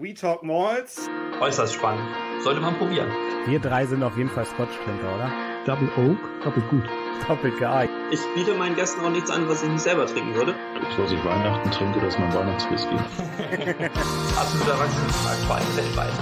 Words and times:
We 0.00 0.14
Talk 0.14 0.44
Malls. 0.44 1.10
Äußerst 1.40 1.74
spannend. 1.74 2.08
Sollte 2.44 2.60
man 2.60 2.76
probieren. 2.78 3.08
Wir 3.46 3.58
drei 3.58 3.84
sind 3.84 4.04
auf 4.04 4.16
jeden 4.16 4.30
Fall 4.30 4.46
Scotch-Trinker, 4.46 5.12
oder? 5.12 5.32
Double 5.66 5.88
Oak, 5.96 6.44
doppelt 6.44 6.70
gut. 6.70 6.84
Doppelt 7.26 7.58
geeignet. 7.58 7.98
Ich 8.12 8.20
biete 8.36 8.54
meinen 8.54 8.76
Gästen 8.76 9.00
auch 9.00 9.10
nichts 9.10 9.28
an, 9.28 9.48
was 9.48 9.60
ich 9.64 9.68
nicht 9.68 9.80
selber 9.80 10.06
trinken 10.06 10.36
würde. 10.36 10.54
Was 10.98 11.10
ich 11.10 11.24
Weihnachten 11.24 11.68
trinke, 11.72 11.98
das 11.98 12.14
ist 12.14 12.20
mein 12.20 12.32
Weihnachtswhisky. 12.32 12.94
Absoluter 12.94 14.70
Erwachsenenschlag, 14.70 15.36
vor 15.48 15.56
allem 15.56 15.76
weltweit. 15.76 16.12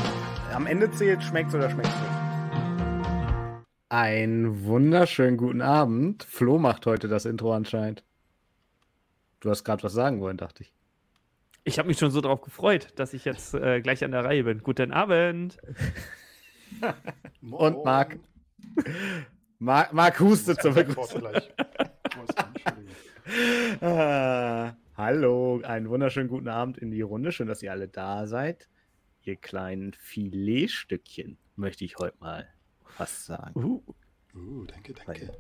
Am 0.55 0.67
Ende 0.67 0.91
zählt, 0.93 1.23
schmeckt's 1.23 1.55
oder 1.55 1.69
schmeckt's 1.69 1.93
nicht. 2.01 3.63
Einen 3.91 4.65
wunderschönen 4.65 5.37
guten 5.37 5.61
Abend. 5.61 6.25
Flo 6.25 6.57
macht 6.57 6.87
heute 6.87 7.09
das 7.09 7.27
Intro 7.27 7.53
anscheinend. 7.53 8.05
Du 9.41 9.51
hast 9.51 9.65
gerade 9.65 9.83
was 9.83 9.93
sagen 9.93 10.23
wollen, 10.23 10.39
dachte 10.39 10.63
ich. 10.63 10.73
Ich 11.67 11.80
habe 11.80 11.89
mich 11.89 11.98
schon 11.98 12.12
so 12.12 12.21
darauf 12.21 12.43
gefreut, 12.43 12.93
dass 12.95 13.12
ich 13.12 13.25
jetzt 13.25 13.53
äh, 13.53 13.80
gleich 13.80 14.05
an 14.05 14.12
der 14.12 14.25
Reihe 14.25 14.45
bin. 14.45 14.62
Guten 14.62 14.93
Abend. 14.93 15.59
Und 17.42 17.84
Marc. 17.84 18.20
Marc, 19.59 19.92
Marc 19.92 20.20
hustet 20.20 20.62
zur 20.62 20.75
Begrüßung. 20.75 21.27
ah, 23.80 24.75
hallo, 24.97 25.61
einen 25.65 25.89
wunderschönen 25.89 26.29
guten 26.29 26.47
Abend 26.47 26.79
in 26.79 26.92
die 26.92 27.01
Runde. 27.01 27.33
Schön, 27.33 27.48
dass 27.48 27.65
ihr 27.65 27.73
alle 27.73 27.89
da 27.89 28.28
seid. 28.28 28.69
Ihr 29.23 29.34
kleinen 29.34 29.92
Filetstückchen, 29.92 31.37
möchte 31.56 31.84
ich 31.84 31.98
heute 31.98 32.17
mal 32.20 32.47
fast 32.84 33.25
sagen. 33.25 33.61
Uh, 33.61 33.83
uh 34.37 34.64
danke, 34.67 34.95
danke. 35.05 35.33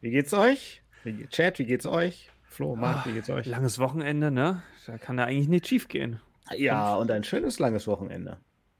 Wie 0.00 0.10
geht's 0.10 0.34
euch? 0.34 0.82
Wie, 1.04 1.28
Chat, 1.28 1.60
wie 1.60 1.66
geht's 1.66 1.86
euch? 1.86 2.28
Flo, 2.60 2.76
Marc, 2.76 3.06
wie 3.06 3.14
geht's 3.14 3.30
euch? 3.30 3.46
Langes 3.46 3.78
Wochenende, 3.78 4.30
ne? 4.30 4.62
Da 4.86 4.98
kann 4.98 5.16
ja 5.16 5.24
eigentlich 5.24 5.48
nicht 5.48 5.66
schief 5.66 5.88
gehen. 5.88 6.20
Ja, 6.54 6.94
und 6.96 7.10
ein 7.10 7.24
schönes 7.24 7.58
langes 7.58 7.86
Wochenende. 7.86 8.36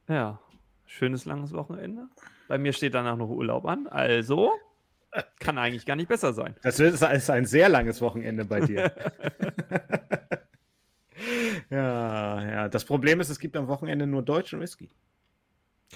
Ja, 0.07 0.39
schönes 0.85 1.25
langes 1.25 1.55
Wochenende. 1.55 2.07
Bei 2.47 2.59
mir 2.59 2.75
steht 2.75 2.93
danach 2.93 3.17
noch 3.17 3.31
Urlaub 3.31 3.65
an, 3.65 3.87
also 3.87 4.53
kann 5.39 5.57
eigentlich 5.57 5.87
gar 5.87 5.97
nicht 5.97 6.09
besser 6.09 6.35
sein. 6.35 6.57
Das 6.63 6.79
ist 6.79 7.31
ein 7.31 7.47
sehr 7.47 7.71
langes 7.71 8.03
Wochenende 8.03 8.45
bei 8.45 8.61
dir. 8.61 8.93
ja, 11.71 12.45
ja. 12.51 12.69
Das 12.69 12.85
Problem 12.85 13.19
ist, 13.21 13.31
es 13.31 13.39
gibt 13.39 13.57
am 13.57 13.67
Wochenende 13.67 14.07
nur 14.07 14.21
deutschen 14.21 14.61
Whisky. 14.61 14.91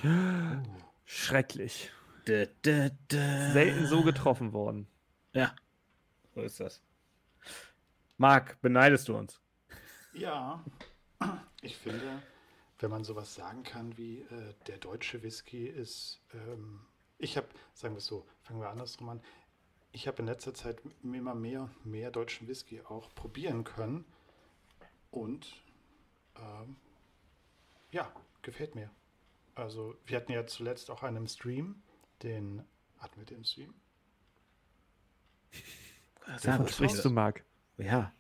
Schrecklich. 1.05 1.93
Da, 2.25 2.47
da, 2.63 2.89
da. 3.09 3.53
Selten 3.53 3.85
so 3.85 4.03
getroffen 4.03 4.55
worden. 4.55 4.87
Ja, 5.35 5.55
so 6.35 6.41
ist 6.41 6.61
das. 6.61 6.81
Marc, 8.17 8.61
beneidest 8.61 9.09
du 9.09 9.17
uns? 9.17 9.41
Ja, 10.13 10.63
ich 11.61 11.77
finde, 11.77 12.23
wenn 12.79 12.91
man 12.91 13.05
sowas 13.05 13.35
sagen 13.35 13.63
kann 13.63 13.97
wie 13.97 14.21
äh, 14.21 14.55
der 14.67 14.79
deutsche 14.79 15.23
Whisky 15.23 15.67
ist, 15.67 16.21
ähm, 16.33 16.81
ich 17.19 17.37
habe, 17.37 17.49
sagen 17.73 17.95
wir 17.95 17.99
es 17.99 18.07
so, 18.07 18.27
fangen 18.43 18.61
wir 18.61 18.69
andersrum 18.69 19.09
an, 19.09 19.23
ich 19.93 20.09
habe 20.09 20.19
in 20.19 20.27
letzter 20.27 20.55
Zeit 20.55 20.83
immer 21.03 21.35
mehr, 21.35 21.71
mehr 21.85 22.11
deutschen 22.11 22.49
Whisky 22.49 22.81
auch 22.83 23.15
probieren 23.15 23.65
können 23.65 24.05
und 25.11 25.63
ähm, 26.37 26.77
ja, 27.93 28.13
gefällt 28.43 28.75
mir. 28.75 28.91
Also 29.55 29.97
wir 30.05 30.17
hatten 30.17 30.33
ja 30.33 30.47
zuletzt 30.47 30.91
auch 30.91 31.03
einen 31.03 31.29
Stream, 31.29 31.83
den 32.23 32.65
hatten 32.99 33.21
wir 33.21 33.27
den 33.27 33.45
Stream? 33.45 33.73
Davon 36.43 36.69
sprichst 36.69 37.05
du, 37.05 37.11
Marc? 37.11 37.45
Ja. 37.79 38.13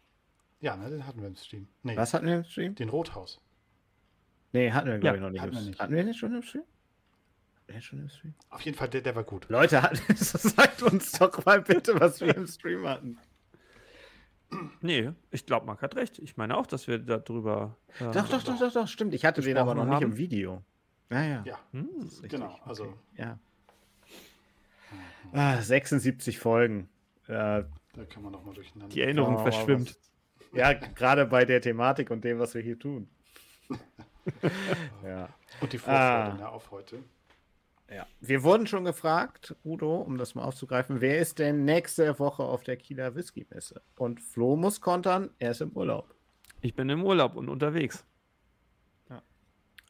Ja, 0.61 0.77
ne, 0.77 0.91
den 0.91 1.07
hatten 1.07 1.21
wir 1.21 1.29
im 1.29 1.37
Stream. 1.37 1.69
Nee, 1.83 1.97
Was 1.97 2.15
hatten 2.15 2.27
wir 2.27 2.37
im 2.37 2.45
Stream? 2.45 2.75
Den 2.75 2.89
Rothaus. 2.89 3.41
Nee, 4.53 4.71
hatten 4.73 4.89
wir, 4.89 4.99
glaube 4.99 5.07
ja, 5.07 5.15
ich, 5.17 5.21
noch 5.21 5.31
nicht. 5.31 5.43
Hatten 5.43 5.55
wir, 5.55 5.61
nicht. 5.63 5.81
hatten 5.81 5.95
wir 5.95 6.05
den 6.05 6.15
schon 6.15 6.35
im 6.35 6.43
Stream? 6.43 6.63
Hatten 7.57 7.73
wir 7.75 7.81
schon 7.81 7.99
im 8.01 8.09
Stream? 8.09 8.35
Auf 8.51 8.61
jeden 8.63 8.77
Fall, 8.77 8.89
der, 8.89 9.03
der 9.03 9.15
war 9.15 9.25
gut. 9.25 9.49
Leute, 9.49 9.83
sagt 10.15 10.83
uns 10.83 11.13
doch 11.13 11.45
mal 11.45 11.61
bitte, 11.61 11.98
was 12.01 12.20
wir 12.20 12.35
im 12.37 12.47
Stream 12.47 12.87
hatten. 12.87 13.19
Nee, 14.81 15.11
ich 15.31 15.47
glaube, 15.47 15.67
Marc 15.67 15.83
hat 15.83 15.97
recht. 15.97 16.19
Ich 16.19 16.37
meine 16.37 16.57
auch, 16.57 16.67
dass 16.67 16.87
wir 16.87 16.98
darüber. 16.98 17.77
Äh, 17.98 18.13
doch, 18.13 18.29
doch, 18.29 18.43
doch, 18.43 18.59
doch, 18.59 18.73
doch, 18.73 18.89
stimmt. 18.89 19.14
Ich 19.14 19.25
hatte 19.25 19.41
den 19.41 19.57
aber 19.57 19.75
noch 19.75 19.87
nicht 19.87 20.03
im 20.03 20.17
Video. 20.17 20.63
Naja. 21.09 21.43
Ja, 21.45 21.59
hm, 21.73 21.89
genau. 22.23 22.59
Also. 22.64 22.85
Okay. 22.85 22.95
Ja. 23.19 23.39
Ah, 25.33 25.61
76 25.61 26.39
Folgen. 26.39 26.89
Äh, 27.27 27.64
da 27.97 28.05
kann 28.05 28.23
man 28.23 28.33
noch 28.33 28.45
mal 28.45 28.55
durcheinander. 28.55 28.93
Die 28.93 29.01
Erinnerung 29.01 29.37
oh, 29.37 29.43
verschwimmt. 29.43 29.97
Ja, 30.53 30.73
gerade 30.73 31.27
bei 31.27 31.45
der 31.45 31.61
Thematik 31.61 32.11
und 32.11 32.25
dem, 32.25 32.39
was 32.39 32.55
wir 32.55 32.63
hier 32.63 32.79
tun. 32.79 33.09
ja. 35.05 35.29
Und 35.61 35.73
die 35.73 35.79
Vorfreude 35.79 36.45
ah. 36.45 36.49
auf 36.49 36.71
heute. 36.71 37.03
Ja. 37.91 38.07
Wir 38.21 38.43
wurden 38.43 38.67
schon 38.67 38.85
gefragt, 38.85 39.55
Udo, 39.65 39.97
um 39.97 40.17
das 40.17 40.35
mal 40.35 40.45
aufzugreifen, 40.45 41.01
wer 41.01 41.19
ist 41.19 41.39
denn 41.39 41.65
nächste 41.65 42.19
Woche 42.19 42.43
auf 42.43 42.63
der 42.65 42.77
Kieler 42.77 43.15
Whisky-Messe? 43.15 43.83
Und 43.97 44.21
Flo 44.21 44.57
muss 44.57 44.81
kontern, 44.81 45.31
er 45.39 45.51
ist 45.51 45.61
im 45.61 45.71
Urlaub. 45.73 46.15
Ich 46.61 46.75
bin 46.75 46.89
im 46.89 47.05
Urlaub 47.05 47.37
und 47.37 47.49
unterwegs. 47.49 48.05
Ja. 49.11 49.23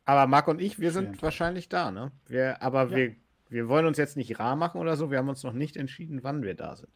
Aber 0.04 0.26
Marc 0.26 0.48
und 0.48 0.60
ich, 0.60 0.80
wir 0.80 0.90
sind 0.90 1.22
wahrscheinlich 1.22 1.68
da, 1.68 1.90
ne? 1.90 2.10
Wir, 2.26 2.60
aber 2.62 2.90
ja. 2.90 2.96
wir, 2.96 3.16
wir 3.48 3.68
wollen 3.68 3.86
uns 3.86 3.96
jetzt 3.96 4.16
nicht 4.16 4.38
rar 4.40 4.56
machen 4.56 4.80
oder 4.80 4.96
so. 4.96 5.10
Wir 5.10 5.18
haben 5.18 5.28
uns 5.28 5.44
noch 5.44 5.52
nicht 5.52 5.76
entschieden, 5.76 6.24
wann 6.24 6.42
wir 6.42 6.54
da 6.54 6.74
sind. 6.74 6.92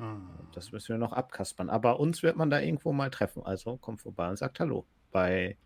Hm. 0.00 0.28
Das 0.52 0.72
müssen 0.72 0.88
wir 0.88 0.98
noch 0.98 1.12
abkaspern. 1.12 1.68
Aber 1.68 2.00
uns 2.00 2.22
wird 2.22 2.36
man 2.36 2.50
da 2.50 2.58
irgendwo 2.58 2.92
mal 2.92 3.10
treffen. 3.10 3.44
Also 3.44 3.76
kommt 3.76 4.00
vorbei 4.00 4.28
und 4.28 4.36
sagt 4.36 4.58
Hallo 4.58 4.86
bei 5.12 5.56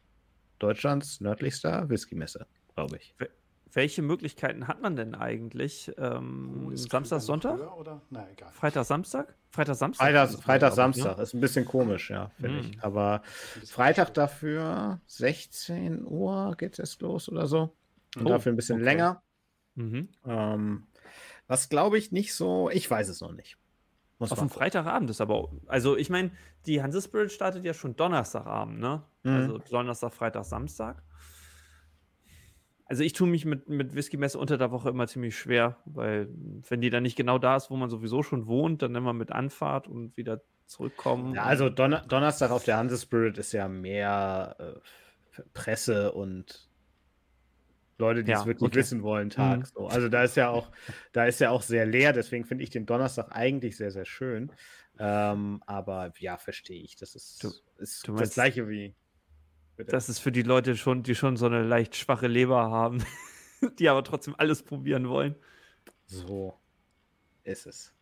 Deutschlands 0.59 1.21
nördlichster 1.21 1.89
Whisky-Messe, 1.89 2.47
glaube 2.75 2.97
ich. 2.97 3.15
Welche 3.73 4.03
Möglichkeiten 4.03 4.69
hat 4.69 4.83
man 4.83 4.97
denn 4.97 5.15
eigentlich? 5.15 5.91
Ähm, 5.99 6.69
oh, 6.73 6.77
Samstag, 6.77 7.21
Sonntag? 7.21 7.59
Nein, 8.11 8.27
egal. 8.33 8.53
Freitag, 8.53 8.85
Samstag? 8.85 9.35
Freitag, 9.51 9.77
Samstag? 9.77 10.05
Freitag, 10.07 10.43
Freitag 10.43 10.73
Samstag. 10.73 11.19
Ist 11.19 11.35
ein 11.35 11.41
bisschen 11.41 11.65
komisch, 11.65 12.11
ja, 12.11 12.31
finde 12.41 12.61
hm. 12.61 12.71
ich. 12.71 12.85
Aber 12.85 13.23
Freitag 13.65 14.15
dafür 14.15 15.01
16 15.07 16.05
Uhr 16.05 16.55
geht 16.57 16.79
es 16.79 17.01
los 17.01 17.29
oder 17.29 17.47
so. 17.47 17.75
Und 18.17 18.27
oh, 18.27 18.29
dafür 18.31 18.53
ein 18.53 18.57
bisschen 18.57 18.77
okay. 18.77 18.85
länger. 18.85 19.23
Mhm. 19.75 20.09
Ähm, 20.25 20.87
was 21.49 21.69
glaube 21.69 21.99
ich 21.99 22.13
nicht 22.13 22.33
so, 22.35 22.71
ich 22.71 22.89
weiß 22.89 23.09
es 23.09 23.21
noch 23.21 23.33
nicht. 23.33 23.59
Muss 24.19 24.31
Auf 24.31 24.39
dem 24.39 24.49
Freitagabend 24.49 25.11
ist 25.11 25.21
aber, 25.21 25.51
also 25.67 25.97
ich 25.97 26.09
meine, 26.09 26.31
die 26.67 26.83
Hanse 26.83 27.03
Spirit 27.03 27.33
startet 27.33 27.65
ja 27.65 27.75
schon 27.75 27.97
Donnerstagabend, 27.97 28.79
ne? 28.79 29.03
Mhm. 29.25 29.33
Also 29.33 29.59
Donnerstag, 29.59 30.13
Freitag, 30.13 30.45
Samstag. 30.45 31.03
Also 32.87 33.03
ich 33.03 33.13
tue 33.13 33.27
mich 33.27 33.45
mit, 33.45 33.69
mit 33.69 33.95
Whisky-Messe 33.95 34.39
unter 34.39 34.57
der 34.57 34.71
Woche 34.71 34.91
immer 34.91 35.07
ziemlich 35.09 35.37
schwer, 35.37 35.79
weil 35.85 36.29
wenn 36.69 36.81
die 36.81 36.91
dann 36.91 37.03
nicht 37.03 37.17
genau 37.17 37.39
da 37.39 37.57
ist, 37.57 37.71
wo 37.71 37.77
man 37.77 37.91
sowieso 37.91 38.23
schon 38.23 38.47
wohnt, 38.47 38.83
dann 38.83 38.95
immer 38.95 39.13
mit 39.13 39.33
Anfahrt 39.33 39.89
und 39.89 40.17
wieder 40.17 40.43
zurückkommen. 40.67 41.35
Ja, 41.35 41.45
also 41.45 41.69
Don 41.69 41.97
Donnerstag 42.09 42.51
auf 42.51 42.65
der 42.65 42.77
Hanse 42.77 42.99
Spirit 42.99 43.39
ist 43.39 43.53
ja 43.53 43.69
mehr 43.69 44.57
äh, 44.59 45.43
Presse 45.55 46.13
und 46.13 46.69
Leute, 47.99 48.25
die 48.25 48.33
ja, 48.33 48.41
es 48.41 48.47
wirklich 48.47 48.69
okay. 48.69 48.79
wissen 48.79 49.03
wollen, 49.03 49.31
Tag. 49.31 49.61
Mhm. 49.61 49.65
So. 49.65 49.87
Also 49.87 50.09
da 50.09 50.25
ist 50.25 50.37
ja 50.37 50.51
auch, 50.51 50.71
da 51.13 51.27
ist 51.27 51.41
ja 51.41 51.51
auch 51.51 51.63
sehr 51.63 51.87
leer, 51.87 52.13
deswegen 52.13 52.45
finde 52.45 52.65
ich 52.65 52.71
den 52.71 52.87
Donnerstag 52.87 53.29
eigentlich 53.31 53.77
sehr, 53.77 53.91
sehr 53.91 54.05
schön. 54.05 54.53
Ähm, 54.99 55.63
aber 55.67 56.13
ja, 56.19 56.37
verstehe 56.37 56.83
ich. 56.83 56.97
Das 56.97 57.15
ist, 57.15 57.43
du, 57.43 57.51
ist 57.79 58.07
du 58.07 58.15
das 58.15 58.35
gleiche 58.35 58.69
wie. 58.69 58.95
Bitte. 59.77 59.91
Das 59.91 60.09
ist 60.09 60.21
für 60.21 60.31
die 60.31 60.43
Leute 60.43 60.77
schon, 60.77 61.03
die 61.03 61.17
schon 61.17 61.37
so 61.37 61.47
eine 61.47 61.63
leicht 61.63 61.97
schwache 61.97 62.29
Leber 62.29 62.71
haben, 62.71 63.05
die 63.79 63.89
aber 63.89 64.05
trotzdem 64.05 64.35
alles 64.39 64.63
probieren 64.63 65.09
wollen. 65.09 65.35
So 66.07 66.55
ist 67.43 67.67
es. 67.67 67.93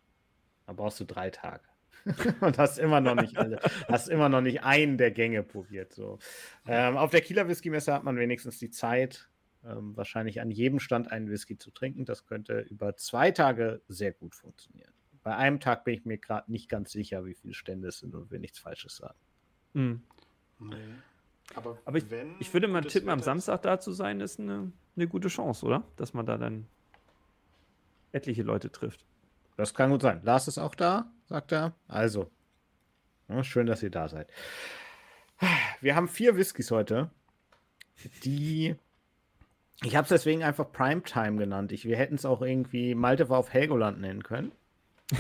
Da 0.67 0.75
brauchst 0.75 1.01
du 1.01 1.05
drei 1.05 1.31
Tage. 1.31 1.65
und 2.41 2.59
hast 2.59 2.79
immer 2.79 3.01
noch 3.01 3.15
nicht 3.15 3.37
alle, 3.37 3.61
hast 3.89 4.09
immer 4.09 4.29
noch 4.29 4.41
nicht 4.41 4.65
einen 4.65 4.99
der 4.99 5.13
Gänge 5.13 5.43
probiert. 5.43 5.93
So. 5.93 6.19
Ähm, 6.67 6.97
auf 6.97 7.11
der 7.11 7.21
Kieler 7.21 7.47
Whisky 7.49 7.71
Messe 7.71 7.93
hat 7.93 8.03
man 8.05 8.17
wenigstens 8.17 8.59
die 8.59 8.71
Zeit, 8.71 9.29
ähm, 9.65 9.97
wahrscheinlich 9.97 10.41
an 10.41 10.51
jedem 10.51 10.81
Stand 10.81 11.11
einen 11.11 11.31
Whisky 11.31 11.59
zu 11.59 11.71
trinken. 11.71 12.05
Das 12.05 12.27
könnte 12.27 12.61
über 12.61 12.97
zwei 12.97 13.31
Tage 13.31 13.83
sehr 13.89 14.13
gut 14.13 14.35
funktionieren. 14.35 14.93
Bei 15.23 15.37
einem 15.37 15.61
Tag 15.61 15.85
bin 15.85 15.95
ich 15.95 16.05
mir 16.05 16.19
gerade 16.19 16.51
nicht 16.51 16.69
ganz 16.69 16.91
sicher, 16.91 17.25
wie 17.25 17.35
viele 17.35 17.55
Stände 17.55 17.89
es 17.89 17.99
sind 17.99 18.15
und 18.15 18.31
will 18.31 18.41
nichts 18.41 18.59
Falsches 18.59 18.97
sagen. 18.97 19.19
Mhm. 19.75 20.03
Nee. 20.59 20.77
Aber, 21.55 21.79
Aber 21.85 21.99
ich, 21.99 22.05
ich, 22.39 22.53
würde 22.53 22.69
mal 22.69 22.83
tippen, 22.83 23.11
am 23.11 23.21
Samstag 23.21 23.63
da 23.63 23.79
zu 23.79 23.93
sein, 23.93 24.21
ist 24.21 24.41
eine, 24.41 24.73
eine 24.97 25.09
gute 25.09 25.29
Chance, 25.29 25.67
oder? 25.67 25.85
Dass 25.97 26.15
man 26.15 26.25
da 26.25 26.39
dann 26.39 26.67
etliche 28.13 28.43
Leute 28.43 28.71
trifft. 28.71 29.05
Das 29.57 29.75
kann 29.75 29.91
gut 29.91 30.03
sein. 30.03 30.21
Lars 30.23 30.49
ist 30.49 30.59
auch 30.59 30.75
da, 30.75 31.11
sagt 31.27 31.53
er. 31.53 31.75
Also, 31.89 32.31
ja, 33.29 33.45
schön, 33.45 33.67
dass 33.67 33.83
ihr 33.83 33.91
da 33.91 34.09
seid. 34.09 34.31
Wir 35.81 35.97
haben 35.97 36.09
vier 36.09 36.37
Whiskys 36.37 36.71
heute, 36.71 37.11
die 38.25 38.77
ich 39.83 39.97
habe 39.97 40.05
es 40.05 40.11
deswegen 40.11 40.43
einfach 40.43 40.71
Primetime 40.71 41.39
genannt. 41.39 41.73
Ich, 41.73 41.85
wir 41.85 41.97
hätten 41.97 42.15
es 42.15 42.25
auch 42.25 42.43
irgendwie 42.43 42.95
Malte 42.95 43.29
war 43.29 43.39
auf 43.39 43.53
Helgoland 43.53 44.01
nennen 44.01 44.23
können. 44.23 44.53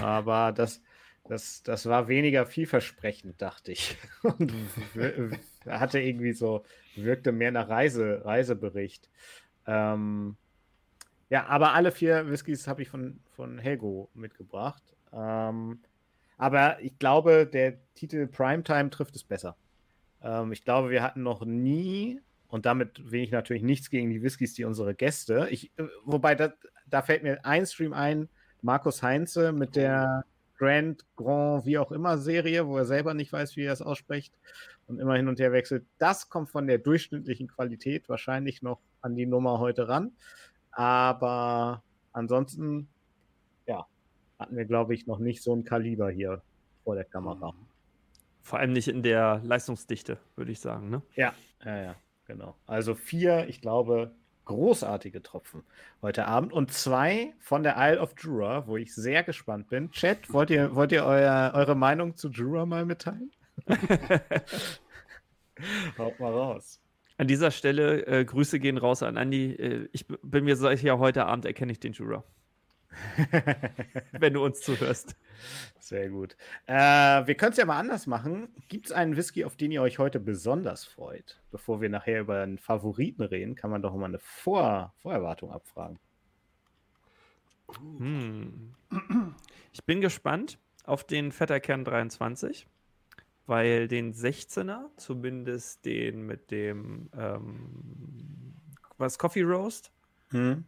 Aber 0.00 0.52
das, 0.56 0.82
das, 1.24 1.62
das 1.62 1.86
war 1.86 2.08
weniger 2.08 2.46
vielversprechend, 2.46 3.40
dachte 3.40 3.72
ich. 3.72 3.96
Und 4.22 4.52
hatte 5.66 6.00
irgendwie 6.00 6.32
so, 6.32 6.64
wirkte 6.94 7.32
mehr 7.32 7.52
nach 7.52 7.68
Reise, 7.68 8.24
Reisebericht. 8.24 9.08
Ähm, 9.66 10.36
ja, 11.30 11.46
aber 11.46 11.72
alle 11.72 11.92
vier 11.92 12.28
Whiskys 12.30 12.68
habe 12.68 12.82
ich 12.82 12.88
von, 12.88 13.20
von 13.34 13.58
Helgo 13.58 14.10
mitgebracht. 14.14 14.82
Ähm, 15.12 15.80
aber 16.36 16.80
ich 16.80 16.98
glaube, 16.98 17.46
der 17.46 17.78
Titel 17.94 18.26
Primetime 18.26 18.90
trifft 18.90 19.16
es 19.16 19.24
besser. 19.24 19.56
Ähm, 20.22 20.52
ich 20.52 20.64
glaube, 20.64 20.90
wir 20.90 21.02
hatten 21.02 21.22
noch 21.22 21.44
nie, 21.44 22.20
und 22.52 22.66
damit 22.66 23.10
will 23.10 23.22
ich 23.22 23.30
natürlich 23.30 23.62
nichts 23.62 23.88
gegen 23.88 24.10
die 24.10 24.22
Whiskys, 24.22 24.52
die 24.52 24.64
unsere 24.64 24.94
Gäste, 24.94 25.48
ich, 25.50 25.72
äh, 25.78 25.84
wobei 26.04 26.34
da, 26.34 26.52
da 26.86 27.00
fällt 27.00 27.22
mir 27.22 27.42
ein 27.46 27.64
Stream 27.64 27.94
ein, 27.94 28.28
Markus 28.60 29.02
Heinze 29.02 29.52
mit 29.52 29.74
der 29.74 30.26
Grand, 30.58 31.02
Grand, 31.16 31.64
wie 31.64 31.78
auch 31.78 31.90
immer 31.90 32.18
Serie, 32.18 32.66
wo 32.66 32.76
er 32.76 32.84
selber 32.84 33.14
nicht 33.14 33.32
weiß, 33.32 33.56
wie 33.56 33.62
er 33.62 33.72
es 33.72 33.80
ausspricht 33.80 34.34
und 34.86 35.00
immer 35.00 35.16
hin 35.16 35.28
und 35.28 35.40
her 35.40 35.50
wechselt. 35.52 35.86
Das 35.96 36.28
kommt 36.28 36.50
von 36.50 36.66
der 36.66 36.76
durchschnittlichen 36.76 37.48
Qualität 37.48 38.06
wahrscheinlich 38.10 38.60
noch 38.60 38.80
an 39.00 39.16
die 39.16 39.24
Nummer 39.24 39.58
heute 39.58 39.88
ran. 39.88 40.12
Aber 40.72 41.82
ansonsten, 42.12 42.86
ja, 43.66 43.86
hatten 44.38 44.56
wir, 44.58 44.66
glaube 44.66 44.92
ich, 44.92 45.06
noch 45.06 45.18
nicht 45.18 45.42
so 45.42 45.56
ein 45.56 45.64
Kaliber 45.64 46.10
hier 46.10 46.42
vor 46.84 46.96
der 46.96 47.04
Kamera. 47.04 47.54
Vor 48.42 48.58
allem 48.58 48.74
nicht 48.74 48.88
in 48.88 49.02
der 49.02 49.40
Leistungsdichte, 49.42 50.18
würde 50.36 50.52
ich 50.52 50.60
sagen. 50.60 50.90
Ne? 50.90 51.00
Ja, 51.16 51.32
ja, 51.64 51.82
ja, 51.82 51.96
genau. 52.26 52.56
Also 52.66 52.94
vier, 52.94 53.48
ich 53.48 53.60
glaube, 53.60 54.14
großartige 54.44 55.22
Tropfen 55.22 55.62
heute 56.02 56.26
Abend 56.26 56.52
und 56.52 56.72
zwei 56.72 57.32
von 57.38 57.62
der 57.62 57.76
Isle 57.78 58.00
of 58.00 58.14
Jura, 58.18 58.66
wo 58.66 58.76
ich 58.76 58.94
sehr 58.94 59.22
gespannt 59.22 59.68
bin. 59.68 59.90
Chat, 59.90 60.32
wollt 60.32 60.50
ihr, 60.50 60.74
wollt 60.74 60.92
ihr 60.92 61.04
euer, 61.04 61.52
eure 61.54 61.74
Meinung 61.74 62.16
zu 62.16 62.28
Jura 62.30 62.66
mal 62.66 62.84
mitteilen? 62.84 63.30
Haut 65.98 66.18
mal 66.18 66.32
raus. 66.32 66.80
An 67.18 67.28
dieser 67.28 67.50
Stelle 67.50 68.06
äh, 68.06 68.24
Grüße 68.24 68.58
gehen 68.58 68.78
raus 68.78 69.02
an 69.02 69.16
Andi. 69.16 69.52
Äh, 69.52 69.88
ich 69.92 70.06
bin 70.06 70.44
mir 70.44 70.56
sicher, 70.56 70.98
heute 70.98 71.26
Abend 71.26 71.44
erkenne 71.44 71.72
ich 71.72 71.78
den 71.78 71.92
Jura. 71.92 72.24
Wenn 74.12 74.34
du 74.34 74.44
uns 74.44 74.60
zuhörst. 74.60 75.16
Sehr 75.78 76.08
gut. 76.08 76.36
Äh, 76.66 76.74
wir 77.26 77.34
können 77.34 77.52
es 77.52 77.58
ja 77.58 77.64
mal 77.64 77.78
anders 77.78 78.06
machen. 78.06 78.48
Gibt 78.68 78.86
es 78.86 78.92
einen 78.92 79.16
Whisky, 79.16 79.44
auf 79.44 79.56
den 79.56 79.72
ihr 79.72 79.82
euch 79.82 79.98
heute 79.98 80.20
besonders 80.20 80.84
freut? 80.84 81.40
Bevor 81.50 81.80
wir 81.80 81.88
nachher 81.88 82.20
über 82.20 82.40
einen 82.40 82.58
Favoriten 82.58 83.22
reden, 83.22 83.54
kann 83.54 83.70
man 83.70 83.82
doch 83.82 83.94
mal 83.94 84.06
eine 84.06 84.18
Vor 84.18 84.94
Vorerwartung 84.98 85.52
abfragen. 85.52 85.98
Hm. 87.78 88.74
Ich 89.72 89.84
bin 89.84 90.00
gespannt 90.00 90.58
auf 90.84 91.04
den 91.04 91.32
Vetterkern 91.32 91.84
23, 91.84 92.66
weil 93.46 93.88
den 93.88 94.14
16er, 94.14 94.90
zumindest 94.96 95.84
den 95.84 96.22
mit 96.26 96.50
dem 96.50 97.10
ähm, 97.16 98.54
was 98.98 99.18
Coffee 99.18 99.42
Roast, 99.42 99.92
hm. 100.30 100.64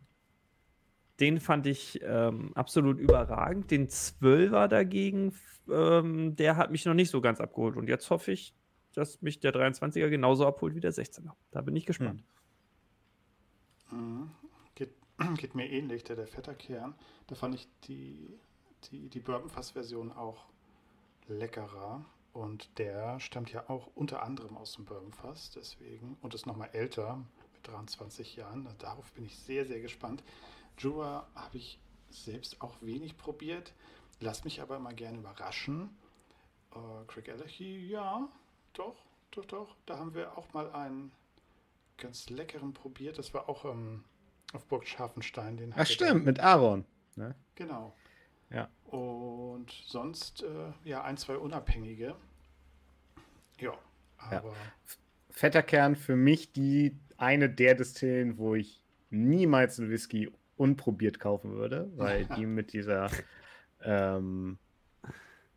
Den 1.21 1.41
fand 1.41 1.67
ich 1.67 2.01
ähm, 2.03 2.53
absolut 2.55 2.99
überragend. 2.99 3.71
Den 3.71 3.89
12er 3.89 4.67
dagegen, 4.67 5.35
ähm, 5.71 6.35
der 6.35 6.57
hat 6.57 6.73
mich 6.73 6.85
noch 6.85 6.95
nicht 6.95 7.11
so 7.11 7.21
ganz 7.21 7.41
abgeholt. 7.41 7.77
Und 7.77 7.89
jetzt 7.89 8.11
hoffe 8.11 8.33
ich, 8.33 8.55
dass 8.95 9.23
mich 9.23 9.41
der 9.41 9.53
23er 9.53 10.09
genauso 10.09 10.47
abholt 10.47 10.75
wie 10.75 10.81
der 10.81 10.93
16er. 10.93 11.33
Da 11.51 11.61
bin 11.61 11.77
ich 11.77 11.87
gespannt. 11.87 12.25
Mhm. 13.91 14.31
Geht, 14.75 14.91
geht, 15.37 15.55
mir 15.55 15.71
ähnlich, 15.71 16.05
der, 16.05 16.17
der 16.17 16.27
Vetterkern. 16.27 16.95
Da 17.27 17.35
fand 17.35 17.55
ich 17.55 17.69
die, 17.85 18.39
die, 18.91 19.09
die 19.09 19.21
Bourbon-Fass-Version 19.21 20.13
auch 20.13 20.47
leckerer. 21.29 22.05
Und 22.33 22.79
der 22.79 23.21
stammt 23.21 23.53
ja 23.53 23.69
auch 23.69 23.89
unter 23.95 24.25
anderem 24.25 24.57
aus 24.57 24.73
dem 24.73 24.85
Bourbon-Fass, 24.85 25.53
deswegen, 25.53 26.17
und 26.21 26.35
ist 26.35 26.47
nochmal 26.47 26.71
älter, 26.73 27.25
mit 27.53 27.69
23 27.69 28.35
Jahren. 28.35 28.69
Darauf 28.79 29.13
bin 29.13 29.25
ich 29.25 29.39
sehr, 29.39 29.65
sehr 29.65 29.81
gespannt. 29.81 30.25
Jura 30.79 31.29
habe 31.35 31.59
ich 31.59 31.79
selbst 32.11 32.61
auch 32.61 32.75
wenig 32.81 33.17
probiert, 33.17 33.73
lass 34.21 34.45
mich 34.45 34.61
aber 34.61 34.77
immer 34.77 34.93
gerne 34.93 35.19
überraschen. 35.19 35.91
Äh, 36.73 37.07
Craig 37.07 37.29
Ellergy, 37.29 37.89
ja, 37.89 38.29
doch, 38.73 38.97
doch, 39.31 39.45
doch. 39.47 39.77
Da 39.87 39.99
haben 39.99 40.15
wir 40.15 40.37
auch 40.37 40.53
mal 40.53 40.71
einen 40.73 41.13
ganz 41.99 42.31
leckeren 42.31 42.73
probiert. 42.73 43.19
Das 43.19 43.35
war 43.35 43.49
auch 43.49 43.65
ähm, 43.65 44.05
auf 44.53 44.65
Burg 44.67 44.87
Scharfenstein. 44.87 45.57
Den 45.57 45.75
Ach 45.77 45.87
stimmt, 45.87 46.25
mit 46.25 46.41
Aaron. 46.41 46.85
Ne? 47.17 47.35
Genau. 47.55 47.95
Ja. 48.51 48.69
Und 48.87 49.71
sonst, 49.87 50.43
äh, 50.43 50.73
ja, 50.85 51.03
ein, 51.03 51.17
zwei 51.17 51.37
unabhängige. 51.37 52.15
Ja, 53.59 53.73
aber. 54.19 54.51
Ja. 54.51 54.55
Fetter 55.31 55.63
Kern 55.65 55.97
für 55.97 56.15
mich 56.15 56.53
die 56.53 56.97
eine 57.17 57.51
der 57.51 57.75
Destillen, 57.75 58.39
wo 58.39 58.55
ich 58.55 58.81
niemals 59.11 59.81
einen 59.81 59.91
Whisky 59.91 60.31
unprobiert 60.57 61.19
kaufen 61.21 61.53
würde, 61.53 61.91
weil 61.97 62.27
die 62.37 62.47
mit 62.47 62.73
dieser 62.73 63.11
ähm, 63.83 64.59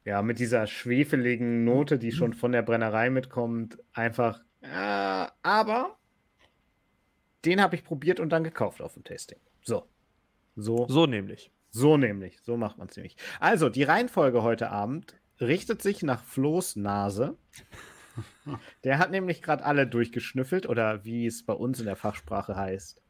ja, 0.08 0.22
mit 0.22 0.40
dieser 0.40 0.68
schwefeligen 0.68 1.66
Note, 1.66 2.00
die 2.00 2.14
schon 2.14 2.34
von 2.34 2.54
der 2.54 2.62
Brennerei 2.62 3.10
mitkommt, 3.10 3.78
einfach. 3.92 4.42
Äh, 4.62 5.28
aber 5.44 5.98
den 7.44 7.62
habe 7.62 7.76
ich 7.76 7.84
probiert 7.84 8.22
und 8.22 8.30
dann 8.30 8.46
gekauft 8.46 8.82
auf 8.82 8.94
dem 8.94 9.04
Tasting. 9.04 9.40
So. 9.64 9.86
So, 10.56 10.88
so 10.88 11.06
nämlich. 11.08 11.52
So 11.72 11.98
nämlich. 11.98 12.40
So 12.42 12.56
macht 12.56 12.78
man 12.78 12.88
es 12.88 12.96
nämlich. 12.96 13.18
Also, 13.42 13.68
die 13.68 13.84
Reihenfolge 13.84 14.44
heute 14.44 14.70
Abend 14.72 15.14
richtet 15.42 15.82
sich 15.82 16.04
nach 16.04 16.24
Flo's 16.24 16.78
Nase. 16.78 17.38
Der 18.86 19.00
hat 19.00 19.12
nämlich 19.12 19.42
gerade 19.42 19.66
alle 19.66 19.86
durchgeschnüffelt 19.86 20.68
oder 20.68 21.04
wie 21.04 21.26
es 21.28 21.46
bei 21.46 21.54
uns 21.54 21.82
in 21.82 21.86
der 21.86 21.98
Fachsprache 21.98 22.56
heißt, 22.56 23.04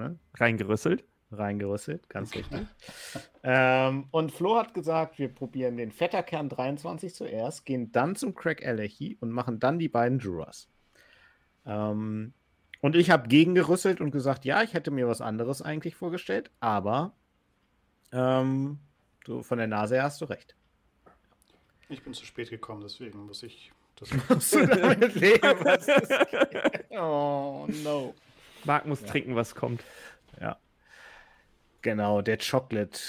Ne? 0.00 0.18
Reingerüsselt. 0.34 1.04
Reingerüsselt, 1.32 2.08
ganz 2.08 2.34
richtig. 2.34 2.66
ähm, 3.44 4.06
und 4.10 4.32
Flo 4.32 4.56
hat 4.56 4.74
gesagt, 4.74 5.20
wir 5.20 5.28
probieren 5.28 5.76
den 5.76 5.92
Vetterkern 5.92 6.48
23 6.48 7.14
zuerst, 7.14 7.64
gehen 7.64 7.92
dann 7.92 8.16
zum 8.16 8.34
Craig 8.34 8.66
Alechi 8.66 9.16
und 9.20 9.30
machen 9.30 9.60
dann 9.60 9.78
die 9.78 9.88
beiden 9.88 10.18
Juras. 10.18 10.68
Ähm, 11.66 12.32
und 12.80 12.96
ich 12.96 13.10
habe 13.10 13.28
gegengerüsselt 13.28 14.00
und 14.00 14.10
gesagt, 14.10 14.44
ja, 14.44 14.62
ich 14.62 14.74
hätte 14.74 14.90
mir 14.90 15.06
was 15.06 15.20
anderes 15.20 15.62
eigentlich 15.62 15.94
vorgestellt, 15.94 16.50
aber 16.58 17.12
ähm, 18.10 18.80
du, 19.24 19.42
von 19.42 19.58
der 19.58 19.68
Nase 19.68 19.96
her 19.96 20.04
hast 20.04 20.20
du 20.20 20.24
recht. 20.24 20.56
Ich 21.88 22.02
bin 22.02 22.12
zu 22.12 22.24
spät 22.24 22.50
gekommen, 22.50 22.80
deswegen 22.82 23.26
muss 23.26 23.42
ich 23.42 23.70
das. 23.96 24.10
Musst 24.28 24.54
du 24.54 24.66
damit 24.66 25.14
leben? 25.14 25.58
oh 26.98 27.66
no. 27.84 28.14
Marc 28.64 28.86
muss 28.86 29.00
ja. 29.02 29.08
trinken, 29.08 29.36
was 29.36 29.54
kommt. 29.54 29.82
Ja. 30.40 30.58
Genau, 31.82 32.22
der 32.22 32.38
Chocolate 32.38 33.00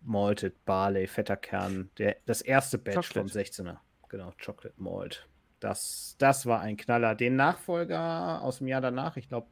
Malted 0.00 0.64
Barley, 0.64 1.06
fetter 1.06 1.36
Kern. 1.36 1.90
Der, 1.98 2.16
das 2.26 2.40
erste 2.40 2.78
Batch 2.78 3.08
Chocolate. 3.08 3.20
vom 3.20 3.28
16er. 3.66 3.78
Genau, 4.08 4.32
Chocolate 4.44 4.80
Malt. 4.80 5.28
Das, 5.60 6.16
das 6.18 6.46
war 6.46 6.60
ein 6.60 6.76
Knaller. 6.76 7.14
Den 7.14 7.36
Nachfolger 7.36 8.42
aus 8.42 8.58
dem 8.58 8.66
Jahr 8.66 8.80
danach, 8.80 9.16
ich 9.16 9.28
glaube 9.28 9.46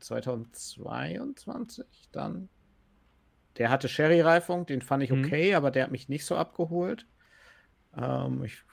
2022 0.00 1.86
dann. 2.12 2.50
Der 3.56 3.70
hatte 3.70 3.88
Sherry-Reifung, 3.88 4.66
den 4.66 4.82
fand 4.82 5.02
ich 5.04 5.10
mhm. 5.10 5.24
okay, 5.24 5.50
mhm. 5.50 5.56
aber 5.56 5.70
der 5.70 5.84
hat 5.84 5.90
mich 5.90 6.08
nicht 6.08 6.26
so 6.26 6.36
abgeholt. 6.36 7.06
Ähm, 7.96 8.44
ich 8.44 8.63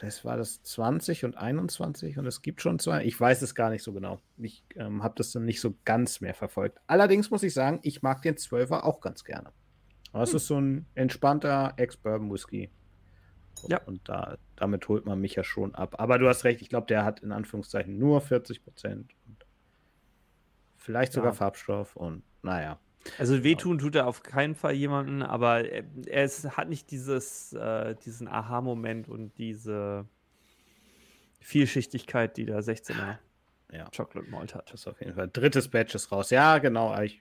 das 0.00 0.24
war 0.24 0.38
das 0.38 0.62
20 0.62 1.26
und 1.26 1.36
21 1.36 2.16
und 2.16 2.26
es 2.26 2.40
gibt 2.40 2.62
schon 2.62 2.78
zwei. 2.78 3.04
Ich 3.04 3.20
weiß 3.20 3.42
es 3.42 3.54
gar 3.54 3.68
nicht 3.68 3.82
so 3.82 3.92
genau. 3.92 4.18
Ich 4.38 4.64
ähm, 4.76 5.02
habe 5.02 5.14
das 5.16 5.32
dann 5.32 5.44
nicht 5.44 5.60
so 5.60 5.74
ganz 5.84 6.22
mehr 6.22 6.32
verfolgt. 6.32 6.78
Allerdings 6.86 7.30
muss 7.30 7.42
ich 7.42 7.52
sagen, 7.52 7.80
ich 7.82 8.00
mag 8.00 8.22
den 8.22 8.36
12er 8.36 8.80
auch 8.80 9.02
ganz 9.02 9.24
gerne. 9.24 9.52
Das 10.14 10.30
hm. 10.30 10.36
ist 10.36 10.46
so 10.46 10.58
ein 10.58 10.86
entspannter 10.94 11.74
Ex-Bourbon-Whisky. 11.76 12.70
Ja. 13.68 13.82
Und 13.82 14.08
da, 14.08 14.38
damit 14.56 14.88
holt 14.88 15.04
man 15.04 15.20
mich 15.20 15.34
ja 15.34 15.44
schon 15.44 15.74
ab. 15.74 15.96
Aber 15.98 16.18
du 16.18 16.28
hast 16.28 16.44
recht, 16.44 16.62
ich 16.62 16.70
glaube, 16.70 16.86
der 16.86 17.04
hat 17.04 17.20
in 17.20 17.30
Anführungszeichen 17.30 17.98
nur 17.98 18.22
40 18.22 18.64
Prozent. 18.64 19.12
Vielleicht 20.78 21.12
sogar 21.12 21.32
ja. 21.32 21.36
Farbstoff 21.36 21.94
und 21.94 22.22
naja. 22.42 22.80
Also 23.18 23.42
wehtun 23.42 23.78
tut 23.78 23.94
er 23.94 24.06
auf 24.06 24.22
keinen 24.22 24.54
Fall 24.54 24.74
jemanden, 24.74 25.22
aber 25.22 25.64
er, 25.68 25.84
er 26.06 26.24
ist, 26.24 26.56
hat 26.56 26.68
nicht 26.68 26.90
dieses, 26.90 27.52
äh, 27.54 27.94
diesen 28.04 28.28
Aha-Moment 28.28 29.08
und 29.08 29.36
diese 29.38 30.06
Vielschichtigkeit, 31.40 32.36
die 32.36 32.44
der 32.44 32.62
16er 32.62 33.18
ja. 33.72 33.88
Chocolate 33.96 34.30
Malt 34.30 34.54
hat. 34.54 34.72
Das 34.72 34.80
ist 34.80 34.86
auf 34.86 35.00
jeden 35.00 35.14
Fall. 35.14 35.28
Drittes 35.32 35.68
Batch 35.68 35.94
ist 35.94 36.12
raus. 36.12 36.30
Ja, 36.30 36.58
genau. 36.58 37.00
Ich 37.00 37.20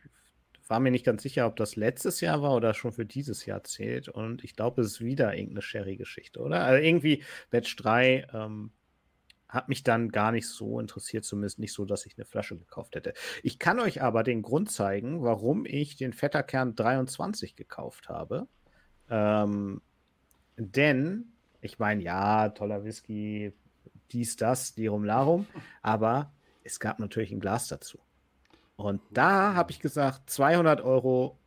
war 0.67 0.79
mir 0.79 0.91
nicht 0.91 1.05
ganz 1.05 1.23
sicher, 1.23 1.47
ob 1.47 1.55
das 1.55 1.75
letztes 1.75 2.21
Jahr 2.21 2.41
war 2.41 2.55
oder 2.55 2.73
schon 2.73 2.91
für 2.91 3.05
dieses 3.05 3.45
Jahr 3.45 3.63
zählt. 3.63 4.09
Und 4.09 4.43
ich 4.43 4.55
glaube, 4.55 4.81
es 4.81 4.87
ist 4.87 5.01
wieder 5.01 5.33
irgendeine 5.33 5.61
Sherry-Geschichte, 5.61 6.39
oder? 6.39 6.63
Also 6.63 6.83
irgendwie 6.83 7.23
Batch 7.49 7.75
3 7.77 8.27
ähm, 8.33 8.71
hat 9.49 9.67
mich 9.67 9.83
dann 9.83 10.09
gar 10.09 10.31
nicht 10.31 10.47
so 10.47 10.79
interessiert, 10.79 11.25
zumindest 11.25 11.59
nicht 11.59 11.73
so, 11.73 11.83
dass 11.83 12.05
ich 12.05 12.17
eine 12.17 12.25
Flasche 12.25 12.55
gekauft 12.55 12.95
hätte. 12.95 13.13
Ich 13.41 13.57
kann 13.57 13.79
euch 13.79 14.01
aber 14.01 14.23
den 14.23 14.43
Grund 14.43 14.71
zeigen, 14.71 15.23
warum 15.23 15.65
ich 15.65 15.97
den 15.97 16.13
Vetterkern 16.13 16.75
23 16.75 17.55
gekauft 17.55 18.09
habe. 18.09 18.47
Ähm, 19.09 19.81
denn, 20.55 21.33
ich 21.61 21.79
meine, 21.79 22.03
ja, 22.03 22.49
toller 22.49 22.83
Whisky, 22.83 23.53
dies, 24.11 24.35
das, 24.35 24.75
Lirum 24.77 25.03
Larum. 25.03 25.47
Aber 25.81 26.31
es 26.63 26.79
gab 26.79 26.99
natürlich 26.99 27.31
ein 27.31 27.39
Glas 27.39 27.67
dazu. 27.67 27.99
Und 28.75 29.01
da 29.11 29.55
habe 29.55 29.71
ich 29.71 29.79
gesagt, 29.79 30.29
200 30.29 30.81
Euro, 30.81 31.39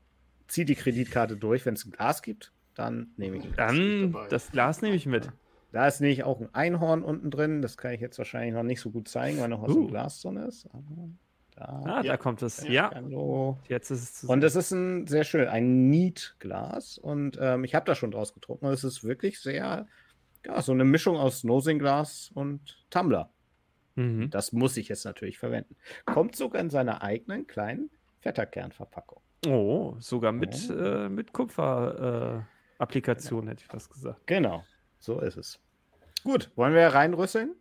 zieh 0.48 0.64
die 0.64 0.74
Kreditkarte 0.74 1.36
durch. 1.36 1.64
Wenn 1.64 1.74
es 1.74 1.84
ein 1.84 1.92
Glas 1.92 2.22
gibt, 2.22 2.52
dann 2.74 3.12
nehme 3.16 3.38
ich 3.38 3.44
ein 3.44 3.52
Glas. 3.52 3.72
Dann 3.72 4.16
das 4.28 4.50
Glas 4.50 4.82
nehme 4.82 4.96
ich 4.96 5.06
mit. 5.06 5.30
Da 5.72 5.86
ist 5.88 6.00
nämlich 6.00 6.22
auch 6.24 6.40
ein 6.40 6.54
Einhorn 6.54 7.02
unten 7.02 7.30
drin. 7.30 7.60
Das 7.62 7.76
kann 7.76 7.92
ich 7.92 8.00
jetzt 8.00 8.16
wahrscheinlich 8.18 8.54
noch 8.54 8.62
nicht 8.62 8.80
so 8.80 8.90
gut 8.90 9.08
zeigen, 9.08 9.40
weil 9.40 9.48
noch 9.48 9.62
was 9.62 9.74
im 9.74 9.82
Uh. 9.84 9.86
Glas 9.88 10.20
drin 10.20 10.36
ist. 10.36 10.68
Da. 11.56 11.64
Ah, 11.84 12.02
Ja. 12.02 12.12
da 12.12 12.16
kommt 12.18 12.42
es. 12.42 12.66
Ja. 12.68 12.90
Hallo. 12.94 13.58
jetzt 13.68 13.90
ist 13.90 14.02
es 14.02 14.14
zu 14.20 14.28
Und 14.28 14.44
es 14.44 14.54
ist 14.56 14.70
ein 14.70 15.06
sehr 15.06 15.24
schön, 15.24 15.48
ein 15.48 15.88
Neat-Glas. 15.90 16.98
Und 16.98 17.38
ähm, 17.40 17.64
ich 17.64 17.74
habe 17.74 17.84
da 17.86 17.94
schon 17.94 18.10
draus 18.10 18.34
getrunken. 18.34 18.66
Und 18.66 18.72
es 18.72 18.84
ist 18.84 19.02
wirklich 19.04 19.40
sehr, 19.40 19.86
ja, 20.46 20.62
so 20.62 20.72
eine 20.72 20.84
Mischung 20.84 21.16
aus 21.16 21.44
Nosing-Glas 21.44 22.30
und 22.34 22.84
Tumbler. 22.90 23.30
Mhm. 23.94 24.30
Das 24.30 24.52
muss 24.52 24.76
ich 24.76 24.88
jetzt 24.88 25.04
natürlich 25.04 25.38
verwenden. 25.38 25.76
Kommt 26.06 26.34
sogar 26.36 26.60
in 26.62 26.70
seiner 26.70 27.02
eigenen 27.02 27.46
kleinen 27.46 27.90
Fetterkernverpackung. 28.20 29.20
Oh, 29.46 29.94
sogar 29.98 30.32
mit, 30.32 30.70
Oh. 30.70 30.74
äh, 30.74 31.08
mit 31.08 31.32
Kupfer-Applikation, 31.32 33.48
hätte 33.48 33.62
ich 33.62 33.66
fast 33.68 33.90
gesagt. 33.92 34.20
Genau, 34.26 34.64
so 35.02 35.20
ist 35.20 35.36
es. 35.36 35.58
Gut, 36.22 36.50
wollen 36.54 36.74
wir 36.74 36.86
reinrüsseln? 36.86 37.54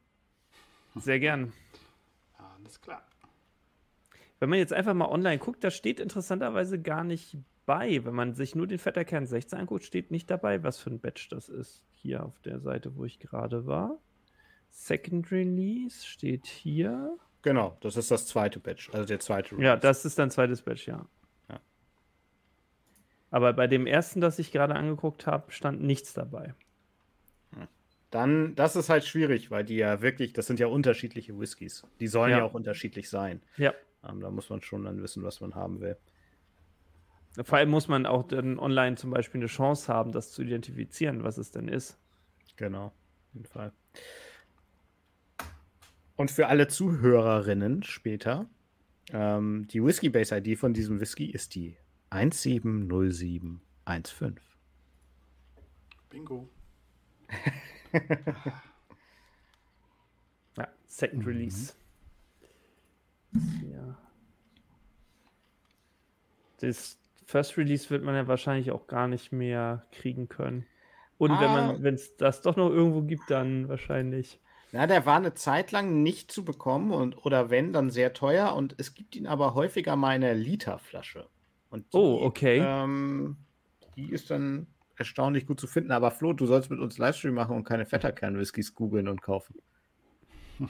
Sehr 0.96 1.20
gern. 1.20 1.52
Alles 2.38 2.80
klar. 2.80 3.02
Wenn 4.40 4.50
man 4.50 4.60
jetzt 4.60 4.74
einfach 4.74 4.94
mal 4.94 5.08
online 5.10 5.40
guckt, 5.40 5.64
da 5.64 5.72
steht 5.72 6.00
interessanterweise 6.00 6.80
gar 6.80 7.04
nicht 7.04 7.38
bei. 7.66 8.04
Wenn 8.06 8.14
man 8.14 8.34
sich 8.36 8.54
nur 8.56 8.68
den 8.68 8.78
Fetterkern 8.80 9.26
16 9.26 9.60
anguckt, 9.60 9.84
steht 9.84 10.12
nicht 10.12 10.30
dabei, 10.30 10.64
was 10.64 10.78
für 10.78 10.92
ein 10.92 11.00
Batch 11.00 11.30
das 11.30 11.50
ist. 11.50 11.84
Hier 11.92 12.24
auf 12.24 12.40
der 12.42 12.60
Seite, 12.60 12.96
wo 12.96 13.06
ich 13.06 13.20
gerade 13.20 13.66
war. 13.66 13.98
Second 14.70 15.32
Release 15.32 16.06
steht 16.06 16.46
hier. 16.46 17.18
Genau, 17.42 17.76
das 17.82 17.98
ist 17.98 18.12
das 18.12 18.28
zweite 18.28 18.60
Batch, 18.60 18.92
also 18.94 19.06
der 19.06 19.20
zweite 19.20 19.56
Ja, 19.56 19.72
Release. 19.72 19.80
das 19.82 20.06
ist 20.06 20.20
dann 20.20 20.30
zweites 20.30 20.62
Batch, 20.62 20.88
ja. 20.88 21.08
Ja. 21.50 21.60
Aber 23.32 23.54
bei 23.54 23.66
dem 23.68 23.88
ersten, 23.88 24.22
das 24.22 24.38
ich 24.38 24.52
gerade 24.52 24.76
angeguckt 24.76 25.26
habe, 25.26 25.52
stand 25.52 25.82
nichts 25.82 26.14
dabei. 26.14 26.54
Dann, 28.12 28.54
das 28.56 28.76
ist 28.76 28.90
halt 28.90 29.06
schwierig, 29.06 29.50
weil 29.52 29.64
die 29.64 29.78
ja 29.78 30.02
wirklich, 30.02 30.34
das 30.34 30.46
sind 30.46 30.60
ja 30.60 30.68
unterschiedliche 30.68 31.40
Whiskys. 31.40 31.84
Die 32.00 32.08
sollen 32.08 32.32
ja, 32.32 32.40
Ja. 32.40 32.44
auch 32.44 32.54
unterschiedlich 32.54 33.10
sein. 33.10 33.42
Ja. 33.58 33.74
Ähm, 34.08 34.20
da 34.20 34.30
muss 34.30 34.50
man 34.50 34.62
schon 34.62 34.84
dann 34.84 35.02
wissen, 35.02 35.24
was 35.24 35.40
man 35.42 35.56
haben 35.56 35.80
will. 35.80 35.98
Vor 37.44 37.58
allem 37.58 37.70
muss 37.70 37.88
man 37.88 38.06
auch 38.06 38.28
dann 38.28 38.60
online 38.60 38.98
zum 38.98 39.12
Beispiel 39.12 39.40
eine 39.40 39.48
Chance 39.48 39.88
haben, 39.92 40.12
das 40.12 40.34
zu 40.34 40.42
identifizieren, 40.42 41.24
was 41.24 41.38
es 41.38 41.52
denn 41.52 41.70
ist. 41.70 41.98
Genau, 42.58 42.88
auf 42.88 42.94
jeden 43.34 43.46
Fall. 43.46 43.72
Und 46.18 46.30
für 46.30 46.48
alle 46.48 46.68
Zuhörerinnen 46.68 47.84
später, 47.84 48.50
ähm, 49.14 49.66
die 49.70 49.82
Whisky 49.82 50.10
Base 50.10 50.36
ID 50.38 50.60
von 50.60 50.74
diesem 50.74 51.00
Whisky 51.00 51.32
ist 51.32 51.56
die 51.56 51.78
170715. 52.10 54.38
Bingo. 56.10 56.50
Ja, 60.58 60.68
Second 60.88 61.22
Mhm. 61.24 61.28
Release. 61.28 61.74
Ja. 63.34 63.98
Das 66.60 66.98
First 67.26 67.58
Release 67.58 67.90
wird 67.90 68.04
man 68.04 68.16
ja 68.16 68.28
wahrscheinlich 68.28 68.72
auch 68.72 68.88
gar 68.88 69.08
nicht 69.08 69.32
mehr 69.32 69.86
kriegen 69.92 70.28
können. 70.28 70.66
Und 71.18 71.32
wenn 71.32 71.50
Ah. 71.50 71.68
man, 71.72 71.84
wenn 71.84 71.94
es 71.96 72.18
das 72.18 72.42
doch 72.42 72.56
noch 72.56 72.70
irgendwo 72.70 73.04
gibt, 73.04 73.30
dann 73.30 73.70
wahrscheinlich. 73.70 74.40
Ja, 74.72 74.88
der 74.88 75.06
war 75.06 75.18
eine 75.18 75.34
Zeit 75.34 75.72
lang 75.72 76.02
nicht 76.02 76.32
zu 76.32 76.44
bekommen 76.46 76.92
und 76.92 77.26
oder 77.26 77.50
wenn, 77.50 77.74
dann 77.74 77.90
sehr 77.90 78.14
teuer 78.14 78.56
und 78.56 78.76
es 78.78 78.94
gibt 78.96 79.16
ihn 79.16 79.28
aber 79.28 79.54
häufiger 79.54 79.96
mal 79.96 80.16
in 80.16 80.24
einer 80.24 80.34
Literflasche. 80.34 81.28
Und 81.70 81.94
die, 81.94 81.98
Oh, 81.98 82.20
okay. 82.24 82.60
Ähm, 82.66 83.38
die 83.96 84.12
ist 84.12 84.30
dann 84.32 84.68
erstaunlich 85.02 85.46
gut 85.46 85.60
zu 85.60 85.68
finden. 85.68 85.92
Aber 85.92 86.12
Flo, 86.12 86.34
du 86.34 86.46
sollst 86.46 86.70
mit 86.70 86.80
uns 86.80 86.98
Livestream 86.98 87.34
machen 87.34 87.56
und 87.56 87.64
keine 87.64 87.86
Fetterkern-Whiskys 87.86 88.74
googeln 88.76 89.08
und 89.08 89.22
kaufen. 89.22 89.56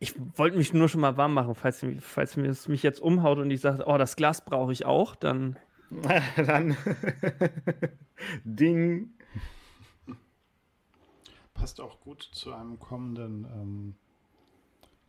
Ich 0.00 0.14
wollte 0.38 0.56
mich 0.56 0.72
nur 0.72 0.88
schon 0.88 1.00
mal 1.00 1.16
warm 1.16 1.34
machen, 1.34 1.56
falls, 1.56 1.82
mir- 1.82 2.00
falls 2.00 2.36
mir 2.36 2.46
es 2.48 2.68
mich 2.68 2.84
jetzt 2.84 3.00
umhaut 3.00 3.38
und 3.38 3.50
ich 3.50 3.60
sage, 3.60 3.82
oh, 3.84 3.98
das 3.98 4.14
Glas 4.14 4.44
brauche 4.44 4.70
ich 4.72 4.86
auch, 4.86 5.16
dann 5.16 5.58
dann 6.36 6.76
Ding. 8.44 9.10
Passt 11.52 11.80
auch 11.80 11.98
gut 11.98 12.22
zu 12.32 12.52
einem 12.54 12.78
kommenden 12.78 13.44
ähm, 13.52 13.94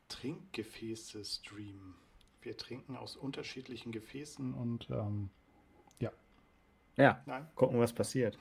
Trinkgefäße-Stream. 0.08 1.93
Wir 2.41 2.58
trinken 2.58 2.96
aus 2.96 3.15
unterschiedlichen 3.15 3.91
Gefäßen 3.91 4.55
und 4.55 4.89
ähm, 4.89 5.29
Ja, 7.00 7.24
nein, 7.25 7.48
gucken, 7.56 7.79
was 7.79 7.94
passiert. 7.94 8.38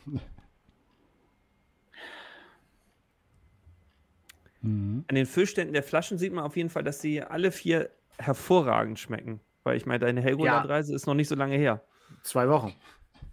An 4.62 5.04
den 5.08 5.26
Füllständen 5.26 5.72
der 5.72 5.82
Flaschen 5.84 6.18
sieht 6.18 6.32
man 6.32 6.44
auf 6.44 6.56
jeden 6.56 6.68
Fall, 6.68 6.82
dass 6.82 7.00
sie 7.00 7.22
alle 7.22 7.52
vier 7.52 7.90
hervorragend 8.18 8.98
schmecken. 8.98 9.40
Weil 9.62 9.76
ich 9.76 9.86
meine, 9.86 10.00
deine 10.00 10.20
Helgoland-Reise 10.20 10.94
ist 10.94 11.06
noch 11.06 11.14
nicht 11.14 11.28
so 11.28 11.34
lange 11.34 11.56
her. 11.56 11.82
Zwei 12.22 12.48
Wochen. 12.48 12.74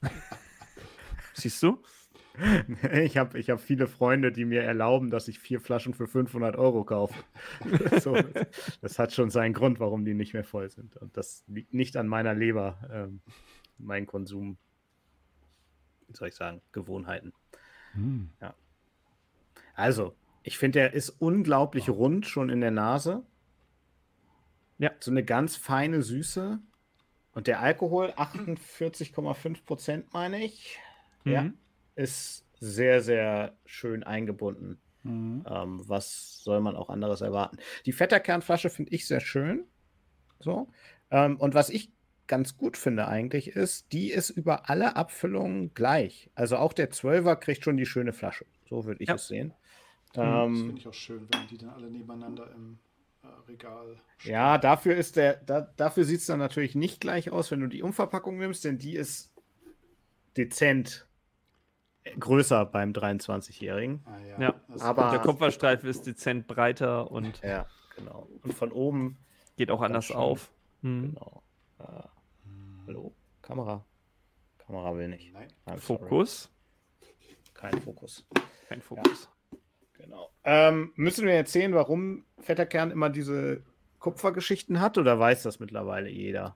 Siehst 1.33 1.61
du? 1.63 1.81
Ich 2.91 3.15
habe 3.15 3.39
ich 3.39 3.49
hab 3.49 3.61
viele 3.61 3.87
Freunde, 3.87 4.29
die 4.29 4.43
mir 4.43 4.61
erlauben, 4.61 5.09
dass 5.09 5.29
ich 5.29 5.39
vier 5.39 5.61
Flaschen 5.61 5.93
für 5.93 6.05
500 6.05 6.57
Euro 6.57 6.83
kaufe. 6.83 7.15
so, 8.01 8.17
das 8.81 8.99
hat 8.99 9.13
schon 9.13 9.29
seinen 9.29 9.53
Grund, 9.53 9.79
warum 9.79 10.03
die 10.03 10.13
nicht 10.13 10.33
mehr 10.33 10.43
voll 10.43 10.69
sind. 10.69 10.97
Und 10.97 11.15
das 11.15 11.45
liegt 11.47 11.73
nicht 11.73 11.95
an 11.95 12.09
meiner 12.09 12.33
Leber, 12.33 12.77
ähm, 12.91 13.21
mein 13.77 14.05
Konsum, 14.05 14.57
wie 16.07 16.15
soll 16.15 16.27
ich 16.27 16.35
sagen, 16.35 16.61
Gewohnheiten. 16.71 17.33
Also, 19.73 20.15
ich 20.43 20.57
finde, 20.57 20.79
der 20.79 20.93
ist 20.93 21.09
unglaublich 21.09 21.89
rund 21.89 22.25
schon 22.25 22.49
in 22.49 22.61
der 22.61 22.71
Nase. 22.71 23.23
Ja. 24.77 24.91
So 24.99 25.11
eine 25.11 25.23
ganz 25.23 25.55
feine 25.55 26.01
Süße. 26.01 26.59
Und 27.33 27.47
der 27.47 27.59
Alkohol, 27.59 28.11
48,5 28.11 29.65
Prozent, 29.65 30.13
meine 30.13 30.43
ich. 30.43 30.79
Ja. 31.23 31.43
Mhm. 31.43 31.57
Ist 31.95 32.45
sehr, 32.59 33.01
sehr 33.01 33.57
schön 33.65 34.03
eingebunden. 34.03 34.79
Mhm. 35.03 35.45
Ähm, 35.47 35.81
was 35.87 36.41
soll 36.43 36.61
man 36.61 36.75
auch 36.75 36.89
anderes 36.89 37.21
erwarten? 37.21 37.57
Die 37.85 37.91
Fetterkernflasche 37.91 38.69
finde 38.69 38.93
ich 38.93 39.07
sehr 39.07 39.19
schön. 39.19 39.65
So. 40.39 40.69
Ähm, 41.11 41.37
und 41.37 41.53
was 41.53 41.69
ich 41.69 41.91
ganz 42.27 42.57
gut 42.57 42.77
finde 42.77 43.07
eigentlich 43.07 43.49
ist, 43.49 43.91
die 43.93 44.11
ist 44.11 44.29
über 44.29 44.69
alle 44.69 44.95
Abfüllungen 44.95 45.73
gleich. 45.73 46.29
Also 46.35 46.57
auch 46.57 46.73
der 46.73 46.91
12er 46.91 47.35
kriegt 47.35 47.63
schon 47.63 47.77
die 47.77 47.85
schöne 47.85 48.13
Flasche. 48.13 48.45
So 48.67 48.85
würde 48.85 49.01
ich 49.03 49.09
Ja. 49.09 49.15
es 49.15 49.27
sehen. 49.27 49.53
das 50.13 50.23
Ähm, 50.47 50.55
finde 50.55 50.77
ich 50.79 50.87
auch 50.87 50.93
schön, 50.93 51.27
wenn 51.31 51.47
die 51.47 51.57
dann 51.57 51.69
alle 51.69 51.89
nebeneinander 51.91 52.49
im 52.55 52.79
äh, 53.23 53.27
Regal 53.47 53.97
stehen. 54.17 54.31
Ja, 54.33 54.57
dafür 54.57 54.95
ist 54.95 55.15
der, 55.17 55.35
da, 55.37 55.61
dafür 55.77 56.03
sieht 56.05 56.19
es 56.21 56.25
dann 56.27 56.39
natürlich 56.39 56.73
nicht 56.75 57.01
gleich 57.01 57.31
aus, 57.31 57.51
wenn 57.51 57.59
du 57.59 57.67
die 57.67 57.83
Umverpackung 57.83 58.37
nimmst, 58.37 58.63
denn 58.65 58.77
die 58.77 58.95
ist 58.95 59.31
dezent 60.37 61.07
größer 62.19 62.65
beim 62.65 62.91
23-Jährigen. 62.91 64.03
Ah, 64.05 64.19
ja. 64.19 64.39
Ja, 64.39 64.61
aber- 64.79 65.09
Der 65.11 65.19
Kupferstreifen 65.19 65.89
ist 65.89 66.05
dezent 66.05 66.47
breiter 66.47 67.09
und 67.11 67.41
Ja, 67.43 67.67
genau. 67.95 68.27
Und 68.43 68.53
von 68.53 68.71
oben, 68.71 69.17
geht 69.57 69.71
auch 69.71 69.81
anders 69.81 70.05
schön. 70.05 70.15
auf. 70.17 70.51
Mhm. 70.81 71.13
genau. 71.15 71.41
Äh, 71.79 71.83
hallo? 72.87 73.13
Kamera. 73.41 73.85
Kamera 74.57 74.95
will 74.95 75.09
nicht. 75.09 75.33
Nein. 75.33 75.47
I'm 75.65 75.79
sorry. 75.79 75.99
Fokus. 75.99 76.49
Kein 77.53 77.79
Fokus. 77.81 78.25
Kein 78.67 78.81
Fokus. 78.81 79.29
Genau. 79.93 80.31
Ähm, 80.43 80.91
müssen 80.95 81.25
wir 81.25 81.33
erzählen, 81.33 81.73
warum 81.73 82.25
Vetterkern 82.37 82.91
immer 82.91 83.09
diese 83.09 83.63
Kupfergeschichten 83.99 84.81
hat 84.81 84.97
oder 84.97 85.19
weiß 85.19 85.43
das 85.43 85.59
mittlerweile 85.59 86.09
jeder? 86.09 86.55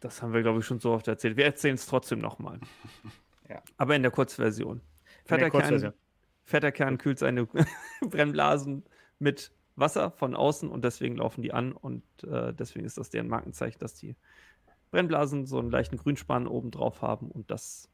Das 0.00 0.22
haben 0.22 0.32
wir, 0.32 0.42
glaube 0.42 0.60
ich, 0.60 0.66
schon 0.66 0.80
so 0.80 0.92
oft 0.92 1.06
erzählt. 1.06 1.36
Wir 1.36 1.44
erzählen 1.44 1.74
es 1.74 1.86
trotzdem 1.86 2.18
nochmal. 2.18 2.60
Ja. 3.48 3.60
Aber 3.76 3.94
in 3.94 4.02
der 4.02 4.10
Kurzversion. 4.10 4.78
In 4.78 4.82
der 5.28 5.38
Fetter 5.38 5.50
Kurzversion. 5.50 5.90
Kern, 5.90 6.00
fetter 6.44 6.72
Kern 6.72 6.96
kühlt 6.96 7.18
seine 7.18 7.46
Brennblasen 8.00 8.84
mit 9.18 9.52
Wasser 9.76 10.10
von 10.10 10.34
außen 10.34 10.70
und 10.70 10.86
deswegen 10.86 11.16
laufen 11.16 11.42
die 11.42 11.52
an 11.52 11.72
und 11.72 12.02
äh, 12.24 12.54
deswegen 12.54 12.86
ist 12.86 12.96
das 12.96 13.10
deren 13.10 13.28
Markenzeichen, 13.28 13.78
dass 13.78 13.94
die 13.94 14.16
Brennblasen 14.92 15.46
so 15.46 15.58
einen 15.58 15.70
leichten 15.70 15.96
Grünspan 15.96 16.46
oben 16.46 16.70
drauf 16.70 17.02
haben 17.02 17.30
und 17.30 17.50
das 17.50 17.88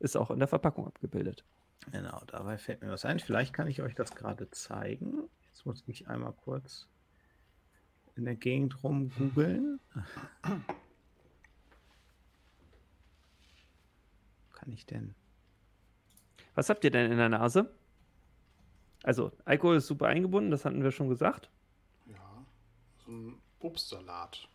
ist 0.00 0.16
auch 0.16 0.30
in 0.30 0.40
der 0.40 0.48
Verpackung 0.48 0.86
abgebildet. 0.86 1.44
Genau, 1.90 2.20
dabei 2.26 2.58
fällt 2.58 2.82
mir 2.82 2.90
was 2.90 3.04
ein. 3.04 3.20
Vielleicht 3.20 3.52
kann 3.54 3.68
ich 3.68 3.80
euch 3.80 3.94
das 3.94 4.14
gerade 4.14 4.50
zeigen. 4.50 5.28
Jetzt 5.48 5.64
muss 5.64 5.82
ich 5.86 6.08
einmal 6.08 6.32
kurz 6.32 6.88
in 8.16 8.24
der 8.24 8.34
Gegend 8.34 8.82
rum 8.82 9.10
googeln. 9.16 9.80
Kann 14.52 14.72
ich 14.72 14.84
denn? 14.86 15.14
Was 16.54 16.68
habt 16.68 16.84
ihr 16.84 16.90
denn 16.90 17.10
in 17.10 17.18
der 17.18 17.28
Nase? 17.28 17.72
Also, 19.04 19.32
Alkohol 19.44 19.76
ist 19.76 19.86
super 19.86 20.06
eingebunden, 20.06 20.50
das 20.50 20.64
hatten 20.64 20.82
wir 20.82 20.90
schon 20.92 21.08
gesagt. 21.08 21.50
Ja, 22.06 22.44
so 23.04 23.10
ein 23.10 23.42
Obstsalat 23.60 24.48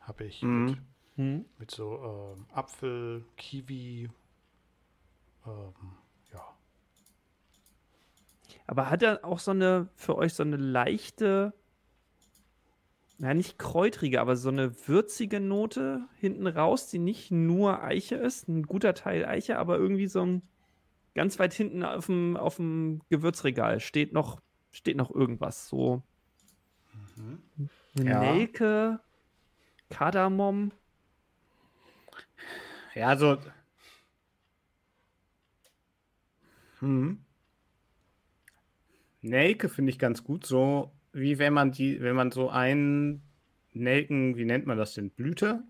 habe 0.00 0.24
ich 0.24 0.42
Mhm. 0.42 0.64
mit, 0.66 0.78
Hm. 1.18 1.44
mit 1.58 1.70
so 1.70 2.34
ähm, 2.36 2.46
Apfel, 2.52 3.24
Kiwi. 3.36 4.08
Ähm, 5.44 5.72
ja. 6.32 6.40
Aber 8.66 8.88
hat 8.88 9.02
er 9.02 9.24
auch 9.24 9.40
so 9.40 9.50
eine, 9.50 9.88
für 9.96 10.16
euch 10.16 10.34
so 10.34 10.44
eine 10.44 10.56
leichte, 10.56 11.52
na 13.18 13.34
nicht 13.34 13.58
kräutrige, 13.58 14.20
aber 14.20 14.36
so 14.36 14.48
eine 14.48 14.86
würzige 14.86 15.40
Note 15.40 16.06
hinten 16.20 16.46
raus, 16.46 16.86
die 16.86 17.00
nicht 17.00 17.32
nur 17.32 17.82
Eiche 17.82 18.14
ist, 18.14 18.48
ein 18.48 18.62
guter 18.62 18.94
Teil 18.94 19.24
Eiche, 19.24 19.58
aber 19.58 19.76
irgendwie 19.76 20.06
so 20.06 20.22
ein 20.22 20.42
ganz 21.14 21.40
weit 21.40 21.52
hinten 21.52 21.82
auf 21.82 22.06
dem, 22.06 22.36
auf 22.36 22.56
dem 22.56 23.00
Gewürzregal 23.08 23.80
steht 23.80 24.12
noch, 24.12 24.40
steht 24.70 24.96
noch 24.96 25.10
irgendwas. 25.12 25.68
So 25.68 26.04
Mhm. 27.18 27.68
Ja. 27.94 28.20
Nelke, 28.20 29.00
Kardamom. 29.90 30.72
Ja, 32.98 33.16
so. 33.16 33.38
Hm. 36.80 37.24
Nelke 39.20 39.68
finde 39.68 39.90
ich 39.90 40.00
ganz 40.00 40.24
gut, 40.24 40.44
so 40.44 40.90
wie 41.12 41.38
wenn 41.38 41.52
man 41.52 41.70
die, 41.70 42.00
wenn 42.00 42.16
man 42.16 42.32
so 42.32 42.50
einen 42.50 43.22
Nelken, 43.72 44.36
wie 44.36 44.44
nennt 44.44 44.66
man 44.66 44.76
das 44.78 44.94
denn, 44.94 45.10
Blüte? 45.10 45.62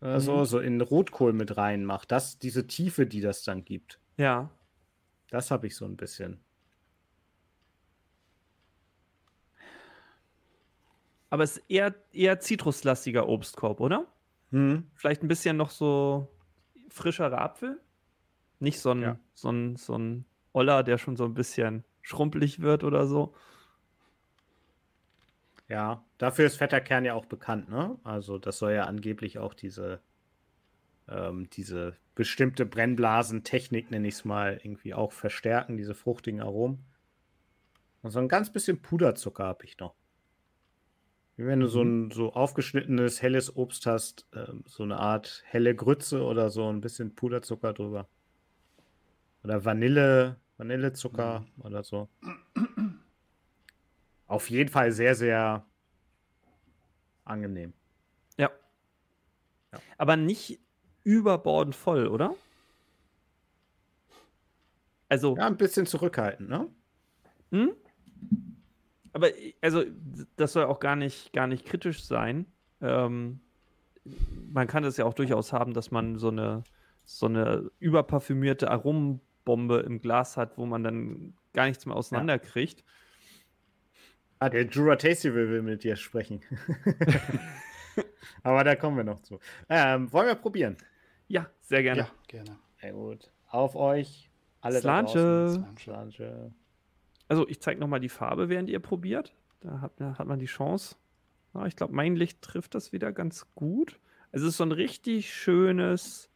Oder 0.00 0.20
so, 0.20 0.38
Mhm. 0.38 0.44
so 0.44 0.58
in 0.58 0.80
Rotkohl 0.80 1.32
mit 1.32 1.56
reinmacht. 1.56 2.10
Das, 2.10 2.38
diese 2.40 2.66
Tiefe, 2.66 3.06
die 3.06 3.20
das 3.20 3.44
dann 3.44 3.64
gibt. 3.64 4.00
Ja. 4.16 4.50
Das 5.30 5.52
habe 5.52 5.68
ich 5.68 5.76
so 5.76 5.84
ein 5.84 5.96
bisschen. 5.96 6.40
Aber 11.30 11.44
es 11.44 11.58
ist 11.58 11.64
eher, 11.70 11.94
eher 12.12 12.40
zitruslastiger 12.40 13.28
Obstkorb, 13.28 13.80
oder? 13.80 14.06
Hm. 14.50 14.90
Vielleicht 14.94 15.22
ein 15.22 15.28
bisschen 15.28 15.56
noch 15.56 15.70
so 15.70 16.28
frischerer 16.90 17.40
Apfel. 17.40 17.80
Nicht 18.60 18.80
so 18.80 18.90
ein, 18.90 19.02
Ja. 19.02 19.18
so 19.34 19.50
ein, 19.50 19.76
so 19.76 19.96
ein 19.96 20.24
Oller, 20.52 20.82
der 20.82 20.98
schon 20.98 21.16
so 21.16 21.24
ein 21.24 21.34
bisschen 21.34 21.84
schrumpelig 22.02 22.60
wird 22.60 22.82
oder 22.84 23.06
so. 23.06 23.34
Ja, 25.68 26.04
dafür 26.16 26.46
ist 26.46 26.56
fetter 26.56 26.80
Kern 26.80 27.04
ja 27.04 27.14
auch 27.14 27.26
bekannt, 27.26 27.68
ne? 27.68 27.98
Also 28.02 28.38
das 28.38 28.58
soll 28.58 28.72
ja 28.72 28.84
angeblich 28.84 29.38
auch 29.38 29.52
diese, 29.52 30.00
ähm, 31.08 31.48
diese 31.50 31.96
bestimmte 32.14 32.64
Brennblasentechnik, 32.64 33.90
nenne 33.90 34.08
ich 34.08 34.14
es 34.14 34.24
mal, 34.24 34.58
irgendwie 34.62 34.94
auch 34.94 35.12
verstärken, 35.12 35.76
diese 35.76 35.94
fruchtigen 35.94 36.40
Aromen. 36.40 36.84
Und 38.02 38.10
so 38.10 38.18
ein 38.18 38.28
ganz 38.28 38.50
bisschen 38.52 38.80
Puderzucker 38.80 39.44
habe 39.44 39.64
ich 39.64 39.78
noch. 39.78 39.94
Wie 41.38 41.46
wenn 41.46 41.60
du 41.60 41.68
so 41.68 41.82
ein 41.82 42.10
so 42.10 42.32
aufgeschnittenes, 42.32 43.22
helles 43.22 43.54
Obst 43.56 43.86
hast, 43.86 44.26
ähm, 44.34 44.64
so 44.66 44.82
eine 44.82 44.96
Art 44.96 45.44
helle 45.46 45.72
Grütze 45.72 46.24
oder 46.24 46.50
so 46.50 46.68
ein 46.68 46.80
bisschen 46.80 47.14
Puderzucker 47.14 47.72
drüber. 47.72 48.08
Oder 49.44 49.64
Vanille, 49.64 50.40
Vanillezucker 50.56 51.46
oder 51.58 51.84
so. 51.84 52.08
Auf 54.26 54.50
jeden 54.50 54.68
Fall 54.68 54.90
sehr, 54.90 55.14
sehr 55.14 55.64
angenehm. 57.24 57.72
Ja. 58.36 58.50
Ja. 59.72 59.80
Aber 59.96 60.16
nicht 60.16 60.58
überbordend 61.04 61.76
voll, 61.76 62.08
oder? 62.08 62.34
Also, 65.08 65.36
Ja, 65.36 65.46
ein 65.46 65.56
bisschen 65.56 65.86
zurückhaltend, 65.86 66.48
ne? 66.48 66.68
hm? 67.52 67.76
Aber 69.12 69.36
i- 69.36 69.54
also, 69.60 69.84
das 70.36 70.52
soll 70.52 70.64
auch 70.64 70.80
gar 70.80 70.96
nicht, 70.96 71.32
gar 71.32 71.46
nicht 71.46 71.64
kritisch 71.66 72.04
sein. 72.04 72.46
Ähm, 72.80 73.40
man 74.52 74.66
kann 74.66 74.84
es 74.84 74.96
ja 74.96 75.04
auch 75.04 75.14
durchaus 75.14 75.52
haben, 75.52 75.74
dass 75.74 75.90
man 75.90 76.16
so 76.18 76.28
eine, 76.28 76.62
so 77.04 77.26
eine 77.26 77.70
überparfümierte 77.78 78.70
Aromenbombe 78.70 79.80
im 79.80 80.00
Glas 80.00 80.36
hat, 80.36 80.56
wo 80.58 80.66
man 80.66 80.82
dann 80.82 81.34
gar 81.52 81.66
nichts 81.66 81.84
mehr 81.86 81.96
auseinanderkriegt. 81.96 82.84
Ah, 84.40 84.48
der 84.48 84.66
Jura 84.66 84.96
Tasty 84.96 85.34
will, 85.34 85.50
will 85.50 85.62
mit 85.62 85.82
dir 85.84 85.96
sprechen. 85.96 86.40
Aber 88.42 88.64
da 88.64 88.76
kommen 88.76 88.96
wir 88.96 89.04
noch 89.04 89.20
zu. 89.20 89.38
Ähm, 89.68 90.12
wollen 90.12 90.28
wir 90.28 90.34
probieren? 90.34 90.76
Ja, 91.26 91.50
sehr 91.60 91.82
gerne. 91.82 92.02
Ja, 92.02 92.10
gerne. 92.28 92.58
Sehr 92.80 92.92
gut. 92.92 93.30
Auf 93.48 93.74
euch. 93.74 94.30
Alle 94.60 94.76
da 94.76 94.80
Slanche. 94.80 95.66
Slanche. 95.78 96.52
Also 97.28 97.46
ich 97.48 97.60
zeige 97.60 97.80
nochmal 97.80 98.00
die 98.00 98.08
Farbe, 98.08 98.48
während 98.48 98.70
ihr 98.70 98.80
probiert. 98.80 99.34
Da 99.60 99.80
hat, 99.80 100.00
da 100.00 100.18
hat 100.18 100.26
man 100.26 100.38
die 100.38 100.46
Chance. 100.46 100.96
Ja, 101.54 101.66
ich 101.66 101.76
glaube, 101.76 101.94
mein 101.94 102.16
Licht 102.16 102.42
trifft 102.42 102.74
das 102.74 102.92
wieder 102.92 103.12
ganz 103.12 103.46
gut. 103.54 103.98
Es 104.32 104.42
ist 104.42 104.56
so 104.56 104.64
ein 104.64 104.72
richtig 104.72 105.32
schönes, 105.32 106.30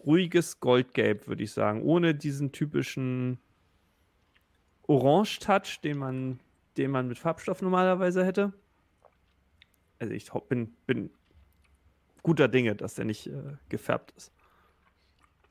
ruhiges 0.00 0.60
Goldgelb, 0.60 1.26
würde 1.26 1.42
ich 1.42 1.52
sagen. 1.52 1.82
Ohne 1.82 2.14
diesen 2.14 2.52
typischen 2.52 3.38
Orange-Touch, 4.86 5.80
den 5.82 5.98
man, 5.98 6.40
den 6.76 6.90
man 6.90 7.08
mit 7.08 7.18
Farbstoff 7.18 7.62
normalerweise 7.62 8.24
hätte. 8.24 8.52
Also 9.98 10.12
ich 10.14 10.30
bin, 10.48 10.74
bin 10.86 11.10
guter 12.22 12.48
Dinge, 12.48 12.74
dass 12.74 12.94
der 12.94 13.04
nicht 13.04 13.26
äh, 13.28 13.56
gefärbt 13.68 14.12
ist. 14.16 14.32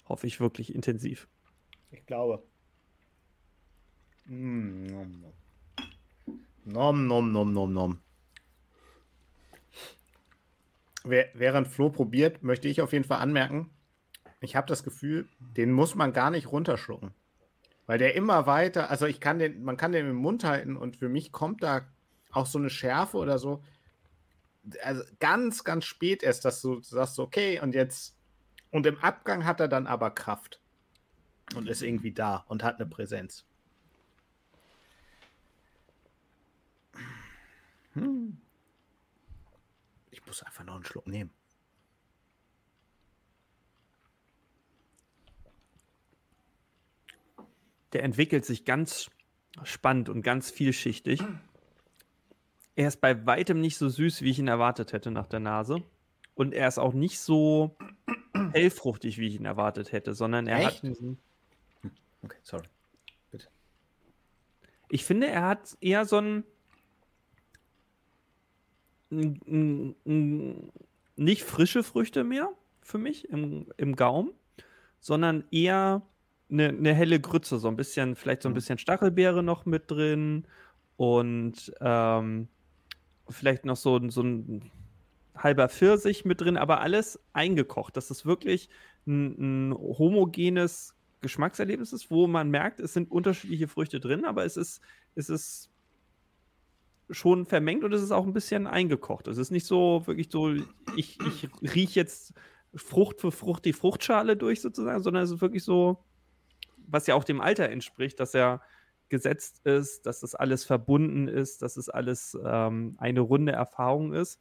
Hoffe 0.08 0.28
ich 0.28 0.40
wirklich 0.40 0.76
intensiv. 0.76 1.28
Ich 1.90 2.06
glaube. 2.06 2.44
Nom, 4.34 4.86
nom. 4.86 5.34
Nom, 6.64 7.08
nom, 7.08 7.52
nom, 7.52 7.74
nom, 7.74 8.00
Während 11.04 11.68
Flo 11.68 11.90
probiert, 11.90 12.42
möchte 12.42 12.70
ich 12.70 12.82
auf 12.82 12.94
jeden 12.94 13.04
Fall 13.04 13.20
anmerken, 13.20 13.70
ich 14.40 14.56
habe 14.56 14.68
das 14.68 14.84
Gefühl, 14.84 15.28
den 15.40 15.74
muss 15.74 15.96
man 15.96 16.14
gar 16.14 16.32
nicht 16.32 16.50
runterschlucken. 16.50 17.14
Weil 17.88 17.98
der 17.98 18.16
immer 18.16 18.46
weiter, 18.46 18.90
also 18.90 19.06
ich 19.06 19.20
kann 19.20 19.38
den, 19.38 19.64
man 19.64 19.76
kann 19.76 19.92
den 19.92 20.08
im 20.08 20.16
Mund 20.16 20.46
halten 20.46 20.78
und 20.78 20.96
für 20.96 21.10
mich 21.10 21.34
kommt 21.34 21.62
da 21.62 21.82
auch 22.32 22.46
so 22.46 22.58
eine 22.58 22.70
Schärfe 22.70 23.18
oder 23.18 23.38
so. 23.38 23.62
Also 24.82 25.04
ganz, 25.20 25.66
ganz 25.66 25.84
spät 25.84 26.24
erst, 26.24 26.46
dass 26.46 26.62
du 26.62 26.80
sagst, 26.80 27.20
okay, 27.20 27.60
und 27.60 27.76
jetzt, 27.76 28.16
und 28.70 28.86
im 28.86 28.98
Abgang 29.00 29.44
hat 29.44 29.60
er 29.60 29.68
dann 29.68 29.88
aber 29.88 30.12
Kraft 30.12 30.62
und 31.54 31.68
ist 31.68 31.82
irgendwie 31.82 32.14
da 32.14 32.46
und 32.48 32.64
hat 32.64 32.80
eine 32.80 32.90
Präsenz. 32.90 33.46
Hm. 37.94 38.38
Ich 40.12 40.26
muss 40.26 40.44
einfach 40.44 40.64
noch 40.64 40.76
einen 40.76 40.86
Schluck 40.86 41.08
nehmen. 41.08 41.32
der 47.94 48.04
entwickelt 48.04 48.46
sich 48.46 48.66
ganz 48.66 49.10
spannend 49.64 50.10
und 50.10 50.22
ganz 50.22 50.50
vielschichtig. 50.50 51.22
Er 52.76 52.88
ist 52.88 53.02
bei 53.02 53.26
weitem 53.26 53.60
nicht 53.60 53.78
so 53.78 53.90
süß, 53.90 54.22
wie 54.22 54.30
ich 54.30 54.40
ihn 54.40 54.48
erwartet 54.48 54.94
hätte 54.94 55.12
nach 55.12 55.28
der 55.28 55.40
Nase. 55.40 55.84
Und 56.36 56.54
er 56.54 56.68
ist 56.68 56.80
auch 56.80 56.94
nicht 56.94 57.20
so 57.20 57.76
hellfruchtig, 58.54 59.18
wie 59.18 59.28
ich 59.28 59.36
ihn 59.36 59.46
erwartet 59.46 59.92
hätte, 59.92 60.14
sondern 60.14 60.48
er 60.48 60.60
Echt? 60.60 60.78
hat 60.78 60.84
diesen. 60.84 61.20
Okay, 62.24 62.38
sorry. 62.44 62.64
Ich 64.94 65.06
finde, 65.06 65.28
er 65.28 65.46
hat 65.46 65.78
eher 65.80 66.06
so 66.06 66.18
ein. 66.18 66.44
Nicht 71.16 71.44
frische 71.44 71.84
Früchte 71.84 72.24
mehr 72.24 72.50
für 72.82 72.98
mich 72.98 73.30
im, 73.30 73.68
im 73.78 73.96
Gaumen, 73.96 74.32
sondern 75.00 75.44
eher 75.52 76.02
eine, 76.50 76.70
eine 76.70 76.94
helle 76.94 77.20
Grütze, 77.20 77.60
so 77.60 77.68
ein 77.68 77.76
bisschen, 77.76 78.16
vielleicht 78.16 78.42
so 78.42 78.50
ein 78.50 78.54
Mhm. 78.54 78.56
bisschen 78.56 78.78
Stachelbeere 78.78 79.44
noch 79.44 79.66
mit 79.66 79.90
drin 79.92 80.46
und 80.98 81.74
ähm, 81.82 82.48
vielleicht 83.30 83.66
noch 83.66 83.78
so, 83.78 83.98
ein- 83.98 84.10
so 84.10 84.22
ein 84.24 84.72
halber 85.36 85.70
Pfirsich 85.70 86.26
mit 86.26 86.42
drin, 86.42 86.58
aber 86.58 86.82
alles 86.82 87.20
eingekocht. 87.34 87.96
Das 87.98 88.12
ist 88.12 88.26
wirklich 88.26 88.70
ein, 89.08 89.70
ein 89.70 89.74
homogenes 89.74 90.94
Geschmackserlebnis 91.22 91.94
ist, 91.94 92.12
wo 92.12 92.28
man 92.28 92.50
merkt, 92.50 92.80
es 92.80 92.94
sind 92.94 93.12
unterschiedliche 93.12 93.68
Früchte 93.68 94.00
drin, 94.00 94.26
aber 94.26 94.44
es 94.46 94.58
ist, 94.58 94.82
es 95.16 95.30
ist 95.30 95.71
schon 97.12 97.46
vermengt 97.46 97.84
und 97.84 97.94
es 97.94 98.02
ist 98.02 98.12
auch 98.12 98.26
ein 98.26 98.34
bisschen 98.34 98.68
eingekocht. 98.68 99.28
Es 99.28 99.38
ist 99.38 99.52
nicht 99.52 99.66
so 99.66 100.04
wirklich 100.06 100.30
so, 100.32 100.54
ich, 100.96 101.20
ich 101.20 101.50
rieche 101.62 102.00
jetzt 102.00 102.34
Frucht 102.76 103.22
für 103.22 103.32
Frucht 103.32 103.66
die 103.66 103.74
Fruchtschale 103.74 104.38
durch 104.38 104.62
sozusagen, 104.62 105.04
sondern 105.04 105.24
es 105.24 105.32
ist 105.32 105.42
wirklich 105.42 105.64
so, 105.64 106.04
was 106.88 107.08
ja 107.08 107.16
auch 107.16 107.24
dem 107.24 107.42
Alter 107.42 107.70
entspricht, 107.70 108.20
dass 108.20 108.34
er 108.34 108.62
gesetzt 109.10 109.66
ist, 109.66 110.06
dass 110.06 110.22
das 110.22 110.36
alles 110.36 110.64
verbunden 110.64 111.28
ist, 111.28 111.62
dass 111.62 111.78
es 111.78 111.90
alles 111.90 112.38
ähm, 112.46 112.96
eine 112.98 113.20
runde 113.20 113.52
Erfahrung 113.52 114.14
ist. 114.14 114.40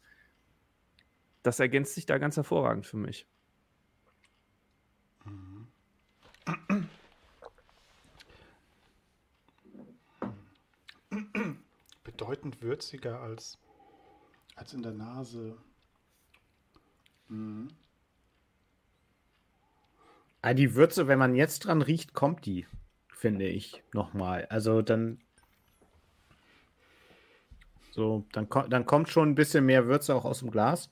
Das 1.42 1.58
ergänzt 1.58 1.94
sich 1.94 2.06
da 2.06 2.18
ganz 2.18 2.36
hervorragend 2.36 2.86
für 2.86 2.96
mich. 2.96 3.26
Bedeutend 12.10 12.60
würziger 12.62 13.20
als, 13.20 13.58
als 14.56 14.72
in 14.72 14.82
der 14.82 14.92
Nase. 14.92 15.56
Mhm. 17.28 17.68
Ah, 20.42 20.54
die 20.54 20.74
Würze, 20.74 21.06
wenn 21.06 21.18
man 21.18 21.34
jetzt 21.34 21.60
dran 21.60 21.82
riecht, 21.82 22.14
kommt 22.14 22.46
die, 22.46 22.66
finde 23.14 23.46
ich, 23.46 23.82
nochmal. 23.92 24.46
Also 24.46 24.82
dann. 24.82 25.20
So, 27.92 28.24
dann, 28.32 28.48
dann 28.68 28.86
kommt 28.86 29.08
schon 29.08 29.30
ein 29.30 29.34
bisschen 29.34 29.66
mehr 29.66 29.86
Würze 29.86 30.14
auch 30.14 30.24
aus 30.24 30.38
dem 30.40 30.50
Glas. 30.50 30.90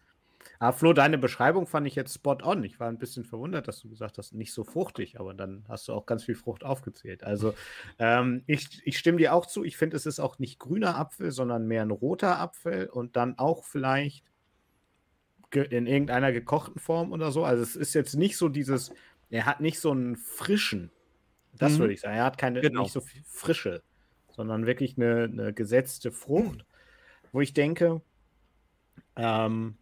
Aber 0.60 0.72
Flo, 0.72 0.92
deine 0.92 1.18
Beschreibung 1.18 1.66
fand 1.66 1.86
ich 1.86 1.94
jetzt 1.94 2.14
spot 2.14 2.38
on. 2.42 2.64
Ich 2.64 2.80
war 2.80 2.88
ein 2.88 2.98
bisschen 2.98 3.24
verwundert, 3.24 3.68
dass 3.68 3.80
du 3.80 3.88
gesagt 3.88 4.18
hast, 4.18 4.32
nicht 4.34 4.52
so 4.52 4.64
fruchtig, 4.64 5.20
aber 5.20 5.32
dann 5.34 5.64
hast 5.68 5.86
du 5.86 5.92
auch 5.92 6.04
ganz 6.04 6.24
viel 6.24 6.34
Frucht 6.34 6.64
aufgezählt. 6.64 7.22
Also 7.22 7.54
ähm, 7.98 8.42
ich, 8.46 8.80
ich 8.84 8.98
stimme 8.98 9.18
dir 9.18 9.34
auch 9.34 9.46
zu. 9.46 9.62
Ich 9.64 9.76
finde, 9.76 9.96
es 9.96 10.04
ist 10.06 10.18
auch 10.18 10.38
nicht 10.40 10.58
grüner 10.58 10.96
Apfel, 10.96 11.30
sondern 11.30 11.66
mehr 11.68 11.82
ein 11.82 11.90
roter 11.92 12.38
Apfel 12.40 12.88
und 12.88 13.14
dann 13.16 13.38
auch 13.38 13.64
vielleicht 13.64 14.24
in 15.52 15.86
irgendeiner 15.86 16.32
gekochten 16.32 16.78
Form 16.80 17.12
oder 17.12 17.30
so. 17.30 17.44
Also 17.44 17.62
es 17.62 17.76
ist 17.76 17.94
jetzt 17.94 18.14
nicht 18.16 18.36
so 18.36 18.48
dieses, 18.48 18.92
er 19.30 19.46
hat 19.46 19.60
nicht 19.60 19.80
so 19.80 19.92
einen 19.92 20.16
frischen, 20.16 20.90
das 21.56 21.74
Mhm. 21.74 21.78
würde 21.78 21.94
ich 21.94 22.00
sagen. 22.00 22.16
Er 22.16 22.24
hat 22.24 22.36
keine, 22.36 22.60
Genau. 22.60 22.82
nicht 22.82 22.92
so 22.92 23.00
viel 23.00 23.22
Frische, 23.24 23.82
sondern 24.30 24.66
wirklich 24.66 24.96
eine, 24.98 25.24
eine 25.24 25.52
gesetzte 25.54 26.12
Frucht, 26.12 26.66
wo 27.32 27.40
ich 27.40 27.54
denke, 27.54 28.02
ähm, 29.16 29.78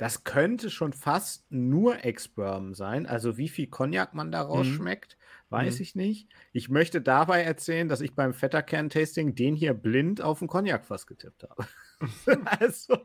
das 0.00 0.24
könnte 0.24 0.70
schon 0.70 0.94
fast 0.94 1.44
nur 1.52 2.06
Ex-Bourbon 2.06 2.72
sein. 2.72 3.04
Also 3.04 3.36
wie 3.36 3.50
viel 3.50 3.66
Cognac 3.66 4.14
man 4.14 4.32
daraus 4.32 4.66
Mhm. 4.66 4.72
schmeckt, 4.76 5.18
weiß 5.50 5.76
Mhm. 5.76 5.82
ich 5.82 5.94
nicht. 5.94 6.28
Ich 6.54 6.70
möchte 6.70 7.02
dabei 7.02 7.42
erzählen, 7.42 7.86
dass 7.86 8.00
ich 8.00 8.14
beim 8.14 8.32
Vetterkern-Tasting 8.32 9.34
den 9.34 9.54
hier 9.54 9.74
blind 9.74 10.22
auf 10.22 10.38
den 10.38 10.48
Cognac-Fass 10.48 11.06
getippt 11.06 11.42
habe. 11.42 11.66
also, 12.60 12.96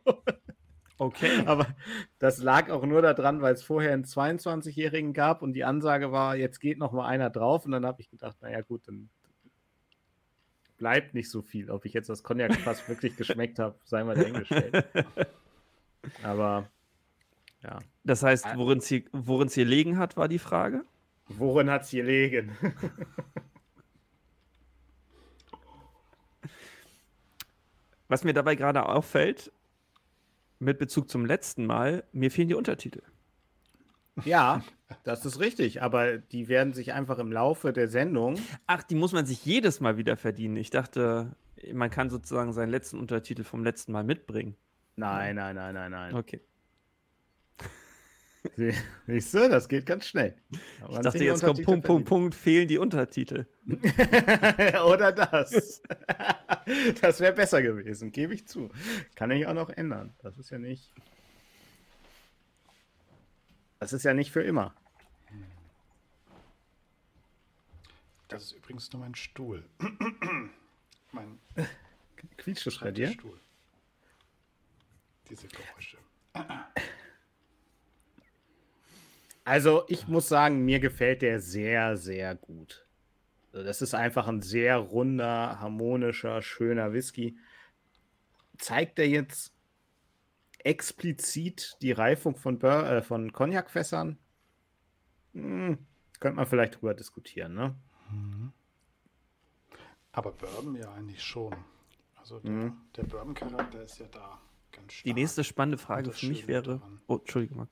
Okay. 0.98 1.44
aber 1.46 1.68
das 2.20 2.38
lag 2.42 2.70
auch 2.70 2.86
nur 2.86 3.02
daran, 3.02 3.42
weil 3.42 3.56
es 3.56 3.64
vorher 3.64 3.92
einen 3.92 4.06
22-Jährigen 4.06 5.12
gab 5.12 5.42
und 5.42 5.52
die 5.52 5.66
Ansage 5.66 6.14
war, 6.14 6.38
jetzt 6.38 6.60
geht 6.62 6.78
noch 6.78 6.94
mal 6.94 7.08
einer 7.08 7.30
drauf. 7.30 7.66
Und 7.66 7.72
dann 7.72 7.86
habe 7.86 8.00
ich 8.02 8.10
gedacht, 8.10 8.38
naja 8.42 8.62
gut, 8.62 8.88
dann 8.88 9.10
bleibt 10.78 11.14
nicht 11.14 11.30
so 11.30 11.42
viel. 11.42 11.70
Ob 11.70 11.84
ich 11.84 11.92
jetzt 11.92 12.08
das 12.08 12.24
Cognac-Fass 12.24 12.88
wirklich 12.88 13.18
geschmeckt 13.18 13.60
habe, 13.60 13.78
sei 13.84 14.02
mal 14.06 14.16
dahingestellt. 14.16 14.86
Aber 16.24 16.70
ja, 17.66 17.80
Das 18.04 18.22
heißt, 18.24 18.46
worin 18.56 18.78
es 18.78 18.88
hier, 18.88 19.04
worin's 19.12 19.54
hier 19.56 19.66
liegen 19.66 19.98
hat, 19.98 20.16
war 20.18 20.28
die 20.28 20.40
Frage. 20.40 20.84
worin 21.28 21.70
hat 21.70 21.84
es 21.84 21.92
gelegen? 21.92 22.56
Was 28.08 28.24
mir 28.24 28.34
dabei 28.34 28.56
gerade 28.56 28.86
auffällt, 28.88 29.52
mit 30.60 30.78
Bezug 30.78 31.10
zum 31.10 31.26
letzten 31.26 31.66
Mal, 31.66 32.04
mir 32.12 32.30
fehlen 32.32 32.48
die 32.48 32.54
Untertitel. 32.54 33.02
ja, 34.24 34.64
das 35.04 35.26
ist 35.26 35.40
richtig. 35.40 35.82
Aber 35.82 36.18
die 36.20 36.48
werden 36.48 36.74
sich 36.74 36.94
einfach 36.94 37.18
im 37.18 37.32
Laufe 37.32 37.74
der 37.74 37.88
Sendung 37.88 38.38
Ach, 38.68 38.84
die 38.84 38.96
muss 38.96 39.12
man 39.12 39.26
sich 39.26 39.44
jedes 39.44 39.80
Mal 39.80 39.98
wieder 39.98 40.16
verdienen. 40.18 40.56
Ich 40.58 40.70
dachte, 40.70 41.36
man 41.74 41.90
kann 41.90 42.10
sozusagen 42.12 42.54
seinen 42.54 42.70
letzten 42.70 43.00
Untertitel 43.00 43.44
vom 43.44 43.64
letzten 43.64 43.92
Mal 43.92 44.04
mitbringen. 44.04 44.56
Nein, 44.96 45.36
nein, 45.36 45.56
nein, 45.56 45.74
nein, 45.74 45.92
nein. 45.92 46.16
Okay. 46.16 46.42
Sie- 48.56 48.74
Siehst 49.08 49.34
du, 49.34 49.50
das 49.50 49.68
geht 49.68 49.86
ganz 49.86 50.08
schnell. 50.08 50.36
Ich 50.90 50.98
dachte, 51.00 51.24
jetzt 51.24 51.44
kommt 51.44 51.64
Punkt, 51.64 51.86
Punkt, 51.86 52.08
Punkt, 52.08 52.36
fehlen 52.36 52.68
die 52.68 52.78
Untertitel. 52.78 53.46
Oder 54.86 55.12
das. 55.12 55.82
das 57.02 57.20
wäre 57.20 57.34
besser 57.34 57.62
gewesen, 57.62 58.12
gebe 58.12 58.34
ich 58.34 58.48
zu. 58.48 58.70
Kann 59.16 59.32
ich 59.32 59.48
auch 59.48 59.54
noch 59.54 59.70
ändern. 59.70 60.14
Das 60.22 60.38
ist 60.38 60.50
ja 60.50 60.58
nicht. 60.58 60.92
Das 63.80 63.94
ist 63.94 64.04
ja 64.04 64.14
nicht 64.14 64.32
für 64.32 64.42
immer. 64.44 64.74
Das 68.28 68.44
ist 68.44 68.52
übrigens 68.54 68.92
nur 68.92 69.02
mein 69.02 69.16
Stuhl. 69.16 69.64
mein 71.12 71.40
Quietscht 72.38 72.66
es 72.68 72.80
bei 72.80 72.92
dir? 72.92 73.12
Stuhl. 73.12 73.40
Diese 75.30 75.48
Geräusche. 75.48 75.98
Also, 79.46 79.84
ich 79.88 80.08
muss 80.08 80.28
sagen, 80.28 80.66
mir 80.66 80.80
gefällt 80.80 81.22
der 81.22 81.40
sehr, 81.40 81.96
sehr 81.98 82.36
gut. 82.36 82.86
Also, 83.54 83.64
Das 83.66 83.82
ist 83.82 83.94
einfach 83.94 84.28
ein 84.28 84.42
sehr 84.42 84.78
runder, 84.78 85.60
harmonischer, 85.60 86.42
schöner 86.42 86.92
Whisky. 86.94 87.38
Zeigt 88.58 88.98
er 89.00 89.08
jetzt 89.08 89.54
explizit 90.64 91.78
die 91.82 91.92
Reifung 91.92 92.36
von, 92.36 92.58
Bur 92.58 92.86
äh, 92.90 93.02
von 93.04 93.32
Cognac-Fässern? 93.32 94.18
Hm, 95.34 95.78
könnte 96.20 96.36
man 96.38 96.48
vielleicht 96.48 96.76
drüber 96.82 96.96
diskutieren, 96.96 97.54
ne? 97.54 97.76
Aber 100.12 100.32
Bourbon 100.32 100.76
ja 100.76 100.92
eigentlich 100.94 101.22
schon. 101.24 101.54
Also 102.16 102.40
der, 102.40 102.52
Mhm. 102.52 102.78
der 102.96 103.04
Bourbon-Charakter 103.04 103.84
ist 103.84 104.00
ja 104.00 104.08
da 104.08 104.42
ganz 104.72 104.94
stark. 104.94 105.04
Die 105.04 105.14
nächste 105.14 105.44
spannende 105.44 105.78
Frage 105.78 106.12
für 106.12 106.28
mich 106.28 106.48
wäre. 106.48 106.80
daran. 106.80 107.02
Oh, 107.08 107.18
Entschuldigung. 107.18 107.68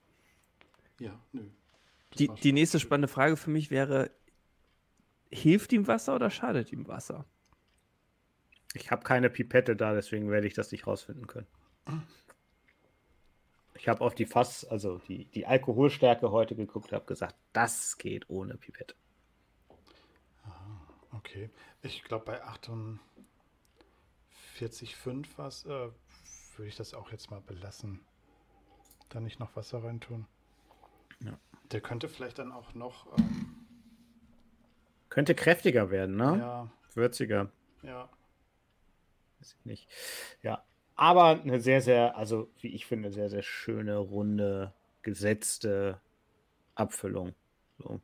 Ja, 0.99 1.19
nö. 1.31 1.49
Die, 2.19 2.27
die 2.27 2.53
nächste 2.53 2.79
spannende 2.79 3.07
Frage 3.07 3.37
für 3.37 3.49
mich 3.49 3.71
wäre: 3.71 4.11
Hilft 5.31 5.73
ihm 5.73 5.87
Wasser 5.87 6.15
oder 6.15 6.29
schadet 6.29 6.71
ihm 6.71 6.87
Wasser? 6.87 7.25
Ich 8.73 8.91
habe 8.91 9.03
keine 9.03 9.29
Pipette 9.29 9.75
da, 9.75 9.93
deswegen 9.93 10.31
werde 10.31 10.47
ich 10.47 10.53
das 10.53 10.71
nicht 10.71 10.87
rausfinden 10.87 11.27
können. 11.27 11.47
Ich 13.75 13.87
habe 13.87 14.01
auf 14.01 14.15
die 14.15 14.25
Fass, 14.25 14.65
also 14.65 14.97
die, 14.99 15.25
die 15.25 15.45
Alkoholstärke 15.45 16.31
heute 16.31 16.55
geguckt, 16.55 16.91
habe 16.91 17.05
gesagt, 17.05 17.35
das 17.51 17.97
geht 17.97 18.29
ohne 18.29 18.57
Pipette. 18.57 18.95
Okay. 21.11 21.49
Ich 21.81 22.03
glaube, 22.03 22.25
bei 22.25 22.43
48,5 22.43 25.27
was, 25.37 25.65
äh, 25.65 25.69
würde 25.69 26.67
ich 26.67 26.75
das 26.75 26.93
auch 26.93 27.11
jetzt 27.11 27.31
mal 27.31 27.41
belassen. 27.41 28.01
Da 29.09 29.19
nicht 29.19 29.39
noch 29.39 29.55
Wasser 29.55 29.83
reintun. 29.83 30.27
Ja. 31.19 31.39
Der 31.73 31.81
könnte 31.81 32.07
vielleicht 32.07 32.39
dann 32.39 32.51
auch 32.51 32.73
noch, 32.75 33.17
ähm, 33.17 33.55
Könnte 35.09 35.35
kräftiger 35.35 35.91
werden, 35.91 36.15
ne? 36.15 36.37
ja, 36.39 36.71
Würziger. 36.95 37.51
ja, 37.83 38.09
Weiß 39.39 39.55
ich 39.59 39.65
nicht. 39.65 39.87
Ja. 40.41 40.63
Aber 40.95 41.41
eine 41.41 41.59
sehr, 41.59 41.81
sehr, 41.81 42.15
also 42.15 42.49
wie 42.61 42.67
ich 42.69 42.85
finde, 42.85 43.11
sehr, 43.11 43.29
sehr 43.29 43.41
schöne, 43.41 43.97
runde, 43.97 44.71
gesetzte 45.01 45.99
Abfüllung. 46.75 47.33
So. 47.79 47.99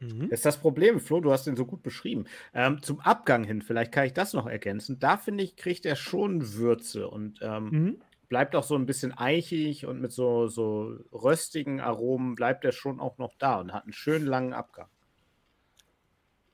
Mhm. 0.00 0.28
Das 0.30 0.40
ist 0.40 0.46
das 0.46 0.58
Problem, 0.58 1.00
Flo, 1.00 1.20
du 1.20 1.32
hast 1.32 1.46
den 1.46 1.56
so 1.56 1.64
gut 1.64 1.82
beschrieben. 1.82 2.26
Ähm, 2.52 2.82
zum 2.82 3.00
Abgang 3.00 3.44
hin, 3.44 3.62
vielleicht 3.62 3.92
kann 3.92 4.04
ich 4.06 4.12
das 4.12 4.34
noch 4.34 4.46
ergänzen. 4.46 4.98
Da 5.00 5.16
finde 5.16 5.44
ich, 5.44 5.56
kriegt 5.56 5.86
er 5.86 5.96
schon 5.96 6.52
Würze 6.54 7.08
und 7.08 7.38
ähm, 7.42 7.64
Mhm. 7.70 8.00
Bleibt 8.32 8.56
auch 8.56 8.62
so 8.62 8.76
ein 8.76 8.86
bisschen 8.86 9.12
eichig 9.12 9.84
und 9.84 10.00
mit 10.00 10.10
so, 10.10 10.48
so 10.48 10.96
röstigen 11.12 11.82
Aromen 11.82 12.34
bleibt 12.34 12.64
er 12.64 12.72
schon 12.72 12.98
auch 12.98 13.18
noch 13.18 13.34
da 13.38 13.60
und 13.60 13.74
hat 13.74 13.82
einen 13.82 13.92
schönen 13.92 14.24
langen 14.24 14.54
Abgang. 14.54 14.88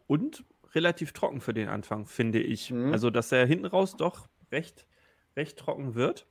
Und 0.08 0.44
relativ 0.74 1.12
trocken 1.12 1.40
für 1.40 1.54
den 1.54 1.68
Anfang, 1.68 2.06
finde 2.06 2.40
ich. 2.40 2.72
Mhm. 2.72 2.90
Also, 2.92 3.10
dass 3.10 3.30
er 3.30 3.46
hinten 3.46 3.66
raus 3.66 3.94
doch 3.96 4.26
recht, 4.50 4.88
recht 5.36 5.56
trocken 5.56 5.94
wird, 5.94 6.26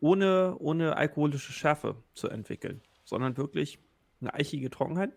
ohne, 0.00 0.56
ohne 0.58 0.96
alkoholische 0.96 1.52
Schärfe 1.52 1.96
zu 2.14 2.30
entwickeln, 2.30 2.80
sondern 3.04 3.36
wirklich 3.36 3.78
eine 4.22 4.32
eichige 4.32 4.70
Trockenheit. 4.70 5.12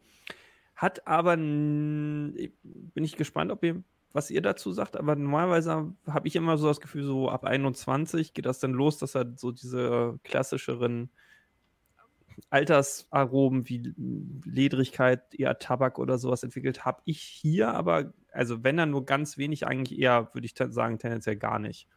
Hat 0.75 1.07
aber, 1.07 1.37
bin 1.37 2.49
ich 2.95 3.15
gespannt, 3.15 3.53
ob 3.53 3.63
ihr, 3.63 3.81
was 4.17 4.31
ihr 4.31 4.41
dazu 4.41 4.71
sagt, 4.71 4.97
aber 4.97 5.15
normalerweise 5.15 5.93
habe 6.07 6.27
ich 6.27 6.35
immer 6.35 6.57
so 6.57 6.67
das 6.67 6.81
Gefühl, 6.81 7.03
so 7.03 7.29
ab 7.29 7.43
21 7.45 8.33
geht 8.33 8.47
das 8.47 8.57
dann 8.59 8.71
los, 8.73 8.97
dass 8.97 9.15
er 9.15 9.31
so 9.37 9.51
diese 9.51 10.19
klassischeren 10.23 11.09
Altersaromen 12.49 13.67
wie 13.69 13.93
Ledrigkeit, 14.45 15.33
eher 15.35 15.57
Tabak 15.59 15.99
oder 15.99 16.17
sowas 16.17 16.43
entwickelt, 16.43 16.85
habe 16.85 17.01
ich 17.05 17.19
hier 17.21 17.73
aber, 17.73 18.13
also 18.31 18.63
wenn 18.63 18.77
dann 18.77 18.91
nur 18.91 19.05
ganz 19.05 19.37
wenig, 19.37 19.65
eigentlich 19.67 19.97
eher, 19.99 20.33
würde 20.33 20.45
ich 20.45 20.55
sagen, 20.57 20.99
tendenziell 20.99 21.35
gar 21.37 21.59
nicht. 21.59 21.87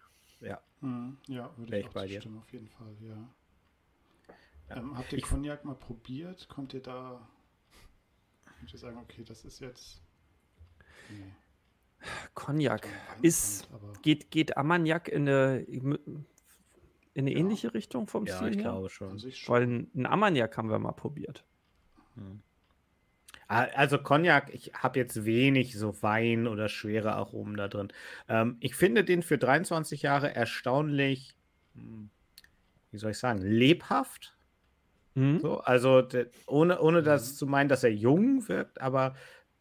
Mhm, 0.83 1.19
ja, 1.27 1.51
würde 1.59 1.77
ich 1.77 1.83
ich 1.83 1.89
auch 1.89 1.93
bei 1.93 2.07
dir. 2.07 2.23
auf 2.39 2.51
jeden 2.53 2.69
Fall, 2.69 2.97
ja. 3.03 3.29
Ja. 4.71 4.77
Ähm, 4.77 4.97
habt 4.97 5.13
ihr 5.13 5.19
Ich- 5.19 5.25
Cognac 5.25 5.63
mal 5.67 5.75
probiert? 5.75 6.49
Kommt 6.49 6.73
ihr 6.73 6.81
da, 6.81 7.29
könnt 8.59 8.73
ihr 8.73 8.79
sagen, 8.79 8.97
okay, 8.97 9.23
das 9.23 9.45
ist 9.45 9.61
jetzt, 9.61 10.01
nee, 11.11 11.35
Cognac 12.35 12.89
ist, 13.23 13.69
geht, 14.03 14.31
geht 14.31 14.57
Armagnac 14.57 15.09
in 15.09 15.29
eine, 15.29 15.59
in 15.59 15.99
eine 17.15 17.31
Ja. 17.33 17.39
ähnliche 17.39 17.75
Richtung 17.75 18.07
vom 18.07 18.27
Ja, 18.27 18.37
Stil 18.37 18.51
ich 18.51 18.57
her? 18.57 18.63
glaube 18.63 18.91
schon. 18.91 19.19
Weil 19.47 19.63
ein 19.95 20.07
Armagnac 20.07 20.57
haben 20.57 20.71
wir 20.71 20.79
mal 20.79 20.93
probiert. 20.93 21.45
Ah, 23.49 23.67
Also 23.75 23.99
Cognac, 23.99 24.53
ich 24.55 24.73
habe 24.75 24.99
jetzt 24.99 25.25
wenig 25.25 25.77
so 25.79 26.03
Wein 26.03 26.47
oder 26.47 26.69
schwere 26.69 27.13
Aromen 27.15 27.57
da 27.57 27.69
drin. 27.69 27.93
Ähm, 28.29 28.57
ich 28.61 28.75
finde 28.75 29.05
den 29.05 29.23
für 29.23 29.39
23 29.39 30.03
Jahre 30.03 30.35
erstaunlich, 30.35 31.35
hm, 31.75 32.11
wie 32.91 32.99
soll 32.99 33.11
ich 33.11 33.19
sagen, 33.19 33.41
lebhaft. 33.43 34.37
Mhm. 35.15 35.41
So, 35.41 35.59
also 35.61 36.07
ohne, 36.47 36.81
ohne 36.81 37.03
das 37.03 37.37
zu 37.37 37.47
meinen, 37.47 37.69
dass 37.69 37.83
er 37.83 37.93
jung 37.93 38.49
wirkt, 38.49 38.81
aber 38.81 39.17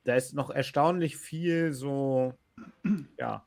da 0.09 0.15
ist 0.15 0.33
noch 0.33 0.49
erstaunlich 0.49 1.17
viel 1.17 1.71
so, 1.71 2.33
ja, 3.17 3.45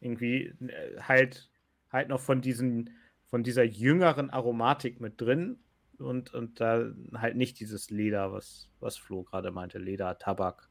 irgendwie 0.00 0.54
äh, 0.68 1.00
halt, 1.00 1.50
halt 1.90 2.08
noch 2.08 2.20
von 2.20 2.40
diesen, 2.42 2.90
von 3.30 3.42
dieser 3.42 3.64
jüngeren 3.64 4.28
Aromatik 4.30 5.00
mit 5.00 5.20
drin 5.20 5.58
und, 5.98 6.34
und 6.34 6.60
da 6.60 6.92
halt 7.14 7.36
nicht 7.36 7.58
dieses 7.60 7.90
Leder, 7.90 8.32
was, 8.32 8.68
was 8.80 8.96
Flo 8.98 9.22
gerade 9.22 9.50
meinte, 9.50 9.78
Leder, 9.78 10.18
Tabak 10.18 10.68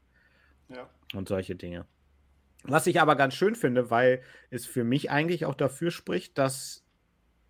Ja. 0.68 0.88
und 1.14 1.28
solche 1.28 1.56
Dinge. 1.56 1.86
Was 2.62 2.86
ich 2.86 3.00
aber 3.00 3.16
ganz 3.16 3.34
schön 3.34 3.56
finde, 3.56 3.90
weil 3.90 4.22
es 4.50 4.64
für 4.64 4.84
mich 4.84 5.10
eigentlich 5.10 5.44
auch 5.44 5.54
dafür 5.56 5.90
spricht, 5.90 6.38
dass 6.38 6.86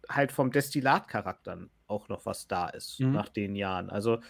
halt 0.09 0.33
vom 0.33 0.51
Destillatcharakter 0.51 1.69
auch 1.87 2.09
noch 2.09 2.25
was 2.27 2.49
da 2.49 2.69
ist 2.69 3.01
Mhm. 3.01 3.13
nach 3.13 3.29
den 3.29 3.55
Jahren. 3.55 3.91
Also 3.91 4.21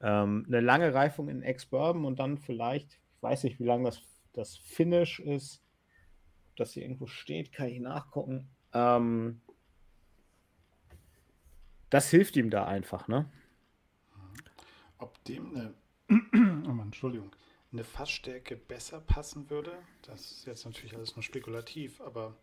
ähm, 0.00 0.44
eine 0.46 0.60
lange 0.60 0.94
Reifung 0.94 1.28
in 1.28 1.42
Ex-Bourbon 1.42 2.04
und 2.04 2.18
dann 2.18 2.38
vielleicht, 2.38 2.94
ich 2.94 3.22
weiß 3.22 3.44
nicht, 3.44 3.58
wie 3.58 3.64
lange 3.64 3.84
das, 3.84 4.02
das 4.32 4.56
Finish 4.56 5.20
ist, 5.20 5.62
ob 6.50 6.56
das 6.56 6.72
hier 6.72 6.82
irgendwo 6.82 7.06
steht, 7.06 7.52
kann 7.52 7.68
ich 7.68 7.80
nachgucken. 7.80 8.48
Ähm, 8.72 9.40
das 11.90 12.10
hilft 12.10 12.36
ihm 12.36 12.50
da 12.50 12.66
einfach, 12.66 13.08
ne? 13.08 13.30
Ob 14.98 15.22
dem 15.24 15.54
eine, 15.54 15.74
oh 16.10 16.72
Mann, 16.72 16.86
Entschuldigung, 16.86 17.30
eine 17.72 17.84
Fassstärke 17.84 18.56
besser 18.56 19.00
passen 19.00 19.50
würde, 19.50 19.72
das 20.02 20.30
ist 20.30 20.46
jetzt 20.46 20.64
natürlich 20.64 20.94
alles 20.94 21.16
nur 21.16 21.22
spekulativ, 21.22 22.00
aber 22.00 22.34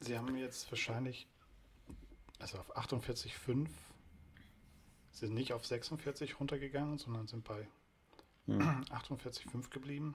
sie 0.00 0.16
haben 0.16 0.36
jetzt 0.36 0.70
wahrscheinlich, 0.70 1.28
also 2.38 2.58
auf 2.58 2.76
48,5, 2.76 3.68
sind 5.12 5.34
nicht 5.34 5.52
auf 5.52 5.66
46 5.66 6.40
runtergegangen, 6.40 6.98
sondern 6.98 7.26
sind 7.26 7.44
bei 7.44 7.68
Hm. 8.46 8.60
48,5 8.90 9.70
geblieben. 9.70 10.14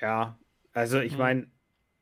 Ja, 0.00 0.38
also 0.72 1.00
ich 1.00 1.12
Hm. 1.12 1.18
meine, 1.18 1.46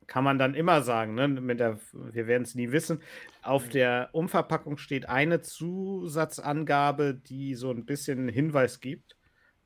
kann 0.06 0.22
man 0.24 0.38
dann 0.38 0.54
immer 0.54 0.82
sagen, 0.82 1.14
ne? 1.14 1.26
Mit 1.28 1.58
der, 1.60 1.80
wir 1.92 2.26
werden 2.26 2.44
es 2.44 2.54
nie 2.54 2.70
wissen. 2.70 3.02
Auf 3.42 3.68
der 3.68 4.10
Umverpackung 4.12 4.78
steht 4.78 5.08
eine 5.08 5.40
Zusatzangabe, 5.40 7.14
die 7.14 7.54
so 7.56 7.70
ein 7.72 7.84
bisschen 7.86 8.20
einen 8.20 8.28
Hinweis 8.28 8.80
gibt, 8.80 9.16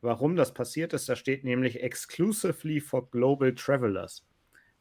warum 0.01 0.37
das 0.37 0.55
passiert 0.55 0.93
ist. 0.95 1.09
Da 1.09 1.17
steht 1.17 1.45
nämlich 1.45 1.83
exclusively 1.83 2.81
for 2.81 3.11
global 3.11 3.55
travelers. 3.55 4.27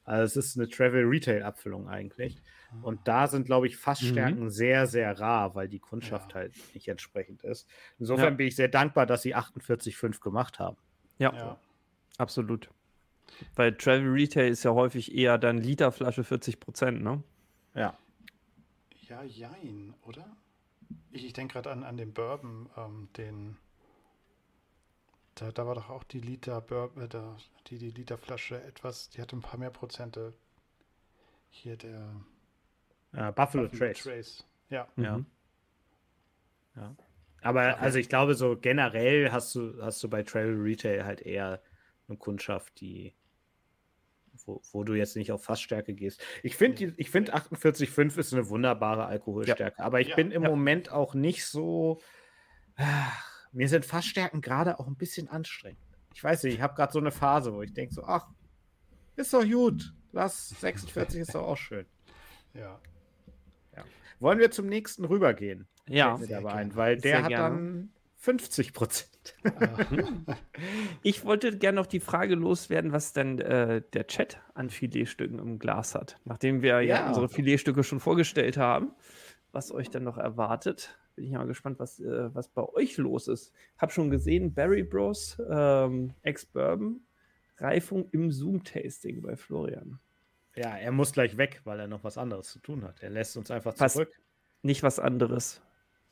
Also 0.05 0.39
es 0.39 0.45
ist 0.47 0.57
eine 0.57 0.69
Travel 0.69 1.03
Retail 1.05 1.43
Abfüllung 1.43 1.89
eigentlich. 1.89 2.41
Und 2.81 3.07
da 3.07 3.27
sind, 3.27 3.45
glaube 3.45 3.67
ich, 3.67 3.77
Fassstärken 3.77 4.49
sehr, 4.49 4.87
sehr 4.87 5.19
rar, 5.19 5.55
weil 5.55 5.67
die 5.67 5.79
Kundschaft 5.79 6.33
Ja. 6.33 6.39
halt 6.41 6.53
nicht 6.73 6.87
entsprechend 6.87 7.43
ist. 7.43 7.67
Insofern 7.97 8.33
Ja. 8.33 8.37
bin 8.37 8.47
ich 8.47 8.55
sehr 8.55 8.67
dankbar, 8.67 9.05
dass 9.05 9.21
sie 9.21 9.35
48,5 9.35 10.19
gemacht 10.21 10.59
haben. 10.59 10.77
Ja, 11.17 11.33
Ja, 11.35 11.59
absolut. 12.17 12.69
Weil 13.55 13.75
Travel 13.75 14.09
Retail 14.09 14.49
ist 14.49 14.63
ja 14.63 14.71
häufig 14.71 15.13
eher 15.13 15.37
dann 15.37 15.57
Literflasche 15.57 16.23
40 16.23 16.59
Prozent, 16.59 17.01
ne? 17.03 17.23
Ja. 17.75 17.97
ja, 19.07 19.23
jein, 19.23 19.93
oder? 20.03 20.25
Ich, 21.11 21.25
ich 21.25 21.33
denke 21.33 21.53
gerade 21.53 21.71
an, 21.71 21.83
an 21.83 21.97
den 21.97 22.13
Bourbon, 22.13 22.69
ähm, 22.77 23.09
den. 23.17 23.57
Da, 25.35 25.51
da 25.51 25.65
war 25.65 25.75
doch 25.75 25.89
auch 25.89 26.03
die 26.03 26.19
Liter 26.19 26.61
Bourbon, 26.61 27.03
äh, 27.03 27.07
da, 27.07 27.37
die, 27.67 27.77
die 27.77 27.91
Literflasche 27.91 28.61
etwas, 28.63 29.09
die 29.09 29.21
hatte 29.21 29.35
ein 29.35 29.41
paar 29.41 29.59
mehr 29.59 29.69
Prozente. 29.71 30.33
Hier 31.49 31.77
der 31.77 32.15
Buffalo, 33.11 33.31
Buffalo 33.33 33.67
Trace. 33.67 34.03
Trace. 34.03 34.47
Ja, 34.69 34.87
Ja. 34.97 35.17
Mhm. 35.17 35.25
Ja. 36.75 36.95
Aber 37.41 37.79
also 37.79 37.97
ich 37.99 38.09
glaube, 38.09 38.35
so 38.35 38.57
generell 38.57 39.31
hast 39.31 39.55
du, 39.55 39.81
hast 39.81 40.03
du 40.03 40.09
bei 40.09 40.23
Travel 40.23 40.55
Retail 40.61 41.05
halt 41.05 41.21
eher 41.21 41.61
eine 42.07 42.17
Kundschaft, 42.17 42.79
die, 42.81 43.15
wo, 44.45 44.61
wo 44.71 44.83
du 44.83 44.93
jetzt 44.93 45.15
nicht 45.15 45.31
auf 45.31 45.43
Fassstärke 45.43 45.93
gehst. 45.93 46.21
Ich 46.43 46.55
finde, 46.57 46.93
ich 46.97 47.09
finde 47.09 47.33
48,5 47.35 48.17
ist 48.17 48.33
eine 48.33 48.49
wunderbare 48.49 49.05
Alkoholstärke, 49.05 49.81
aber 49.81 50.01
ich 50.01 50.09
Ja, 50.09 50.15
bin 50.17 50.31
im 50.31 50.43
ja. 50.43 50.49
Moment 50.49 50.91
auch 50.91 51.13
nicht 51.13 51.45
so. 51.45 52.01
Ach, 52.75 53.47
mir 53.51 53.67
sind 53.69 53.85
Fassstärken 53.85 54.41
gerade 54.41 54.79
auch 54.79 54.87
ein 54.87 54.95
bisschen 54.95 55.27
anstrengend. 55.29 55.79
Ich 56.13 56.23
weiß 56.23 56.43
nicht, 56.43 56.55
ich 56.55 56.61
habe 56.61 56.75
gerade 56.75 56.91
so 56.91 56.99
eine 56.99 57.11
Phase, 57.11 57.53
wo 57.53 57.61
ich 57.61 57.73
denke 57.73 57.93
so, 57.93 58.03
ach, 58.03 58.27
ist 59.15 59.33
doch 59.33 59.43
gut. 59.43 59.93
Lass 60.11 60.49
46 60.49 61.21
ist 61.21 61.35
doch 61.35 61.43
auch 61.47 61.57
schön. 61.57 61.85
ja. 62.53 62.79
Wollen 64.19 64.39
wir 64.39 64.51
zum 64.51 64.67
nächsten 64.67 65.05
rübergehen? 65.05 65.67
Ja, 65.87 66.17
mir 66.17 66.27
dabei 66.27 66.51
ein, 66.53 66.75
weil 66.75 66.95
der 66.97 67.01
Sehr 67.01 67.21
hat 67.23 67.29
gerne. 67.29 67.55
dann 67.55 67.89
50 68.17 68.73
Prozent. 68.73 69.35
ich 71.03 71.23
wollte 71.25 71.57
gerne 71.57 71.77
noch 71.77 71.85
die 71.85 71.99
Frage 71.99 72.35
loswerden, 72.35 72.91
was 72.91 73.13
denn 73.13 73.39
äh, 73.39 73.81
der 73.93 74.07
Chat 74.07 74.41
an 74.53 74.69
Filetstücken 74.69 75.39
im 75.39 75.57
Glas 75.59 75.95
hat. 75.95 76.17
Nachdem 76.25 76.61
wir 76.61 76.81
ja, 76.81 76.97
Ja. 76.97 77.07
unsere 77.07 77.29
Filetstücke 77.29 77.83
schon 77.83 77.99
vorgestellt 77.99 78.57
haben, 78.57 78.91
was 79.51 79.71
euch 79.71 79.89
dann 79.89 80.03
noch 80.03 80.17
erwartet. 80.17 80.97
Bin 81.15 81.25
ich 81.25 81.31
mal 81.31 81.47
gespannt, 81.47 81.79
was, 81.79 81.99
äh, 81.99 82.33
was 82.35 82.49
bei 82.49 82.63
euch 82.63 82.97
los 82.97 83.27
ist. 83.27 83.53
Hab 83.77 83.91
schon 83.91 84.09
gesehen, 84.09 84.53
Barry 84.53 84.83
Bros, 84.83 85.37
ähm, 85.49 86.13
Ex-Bourbon, 86.21 87.01
Reifung 87.57 88.07
im 88.11 88.31
Zoom-Tasting 88.31 89.21
bei 89.21 89.35
Florian. 89.35 89.99
Ja, 90.59 90.75
er 90.75 90.91
muss 90.91 91.13
gleich 91.13 91.37
weg, 91.37 91.61
weil 91.63 91.79
er 91.79 91.87
noch 91.87 92.03
was 92.03 92.17
anderes 92.17 92.51
zu 92.51 92.59
tun 92.59 92.83
hat. 92.83 93.01
Er 93.01 93.09
lässt 93.09 93.37
uns 93.37 93.49
einfach 93.49 93.73
Was? 93.77 93.93
zurück. 93.93 94.11
Nicht 94.61 94.83
was 94.83 94.99
anderes, 94.99 95.61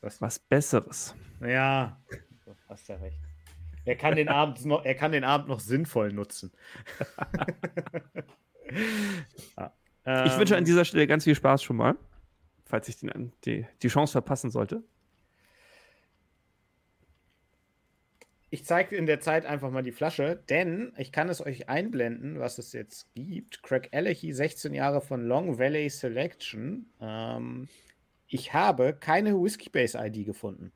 Was? 0.00 0.22
was 0.22 0.38
Besseres. 0.38 1.14
Ja, 1.42 2.00
du 2.46 2.54
hast 2.66 2.88
ja 2.88 2.96
recht. 2.96 3.20
Er 3.84 3.96
kann 3.96 4.16
den 4.16 4.30
Abend 4.30 4.64
noch, 4.64 4.86
er 4.86 4.94
kann 4.94 5.12
den 5.12 5.24
Abend 5.24 5.48
noch 5.48 5.60
sinnvoll 5.60 6.14
nutzen. 6.14 6.50
ja. 9.58 10.24
Ich 10.24 10.38
wünsche 10.38 10.54
an 10.56 10.60
Ähm, 10.60 10.64
dieser 10.64 10.86
Stelle 10.86 11.06
ganz 11.06 11.24
viel 11.24 11.34
Spaß 11.34 11.62
schon 11.62 11.76
mal, 11.76 11.94
falls 12.64 12.88
ich 12.88 12.96
den, 12.96 13.32
die, 13.44 13.66
die 13.82 13.88
Chance 13.88 14.12
verpassen 14.12 14.50
sollte. 14.50 14.82
Ich 18.50 18.64
zeige 18.64 18.96
in 18.96 19.04
der 19.04 19.20
Zeit 19.20 19.44
einfach 19.44 19.70
mal 19.70 19.82
die 19.82 19.92
Flasche, 19.92 20.42
denn 20.48 20.92
ich 20.96 21.12
kann 21.12 21.28
es 21.28 21.44
euch 21.44 21.68
einblenden, 21.68 22.40
was 22.40 22.56
es 22.56 22.72
jetzt 22.72 23.12
gibt. 23.14 23.62
Craig 23.62 23.90
Alecky, 23.92 24.32
16 24.32 24.72
Jahre 24.72 25.02
von 25.02 25.22
Long 25.22 25.58
Valley 25.58 25.90
Selection. 25.90 26.90
Ähm, 27.00 27.68
ich 28.26 28.54
habe 28.54 28.94
keine 28.94 29.34
Whiskey 29.34 29.68
Base 29.68 29.98
ID 29.98 30.24
gefunden. 30.24 30.72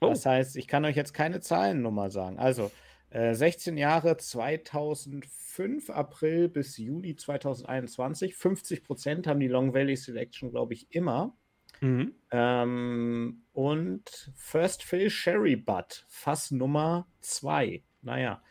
Oh. 0.00 0.10
Das 0.10 0.26
heißt, 0.26 0.56
ich 0.56 0.68
kann 0.68 0.84
euch 0.84 0.96
jetzt 0.96 1.14
keine 1.14 1.40
Zahlennummer 1.40 2.10
sagen. 2.10 2.38
Also, 2.38 2.70
äh, 3.08 3.34
16 3.34 3.78
Jahre 3.78 4.18
2005, 4.18 5.88
April 5.88 6.50
bis 6.50 6.76
Juli 6.76 7.16
2021. 7.16 8.34
50 8.34 8.84
Prozent 8.84 9.26
haben 9.26 9.40
die 9.40 9.48
Long 9.48 9.72
Valley 9.72 9.96
Selection, 9.96 10.50
glaube 10.50 10.74
ich, 10.74 10.94
immer. 10.94 11.34
Mhm. 11.80 12.14
Ähm, 12.30 13.42
und 13.52 14.32
First 14.34 14.82
Fill 14.82 15.10
Sherry 15.10 15.56
Butt, 15.56 16.04
Fass 16.08 16.50
Nummer 16.50 17.06
2. 17.20 17.82
Naja. 18.02 18.42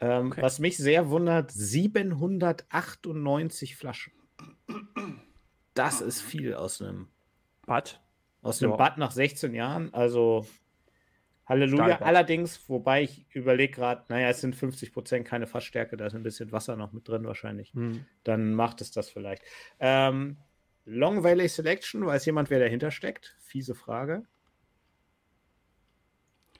Ähm, 0.00 0.28
Okay. 0.32 0.42
Was 0.42 0.58
mich 0.58 0.76
sehr 0.78 1.10
wundert, 1.10 1.50
798 1.52 3.76
Flaschen. 3.76 4.12
Das 5.74 6.00
ist 6.00 6.22
viel 6.22 6.54
aus 6.54 6.80
einem 6.80 7.08
Bad. 7.66 8.00
aus 8.42 8.62
einem 8.62 8.72
Ja. 8.72 8.76
Bad 8.76 8.98
nach 8.98 9.10
16 9.10 9.54
Jahren. 9.54 9.92
Also 9.92 10.46
Halleluja. 11.46 12.00
Allerdings, 12.00 12.68
wobei 12.68 13.02
ich 13.02 13.26
überlege 13.34 13.74
gerade, 13.74 14.04
naja, 14.08 14.28
es 14.28 14.40
sind 14.40 14.54
50 14.56 14.92
Prozent 14.92 15.26
keine 15.26 15.46
Fassstärke, 15.46 15.96
da 15.96 16.06
ist 16.06 16.14
ein 16.14 16.22
bisschen 16.22 16.52
Wasser 16.52 16.76
noch 16.76 16.92
mit 16.92 17.08
drin 17.08 17.24
wahrscheinlich. 17.24 17.74
Mhm. 17.74 18.04
Dann 18.24 18.54
macht 18.54 18.80
es 18.80 18.92
das 18.92 19.10
vielleicht. 19.10 19.42
Ähm, 19.80 20.36
Long 20.92 21.22
Valley 21.22 21.46
Selection, 21.48 22.04
weiß 22.04 22.26
jemand, 22.26 22.50
wer 22.50 22.58
dahinter 22.58 22.90
steckt? 22.90 23.36
Fiese 23.38 23.76
Frage. 23.76 24.24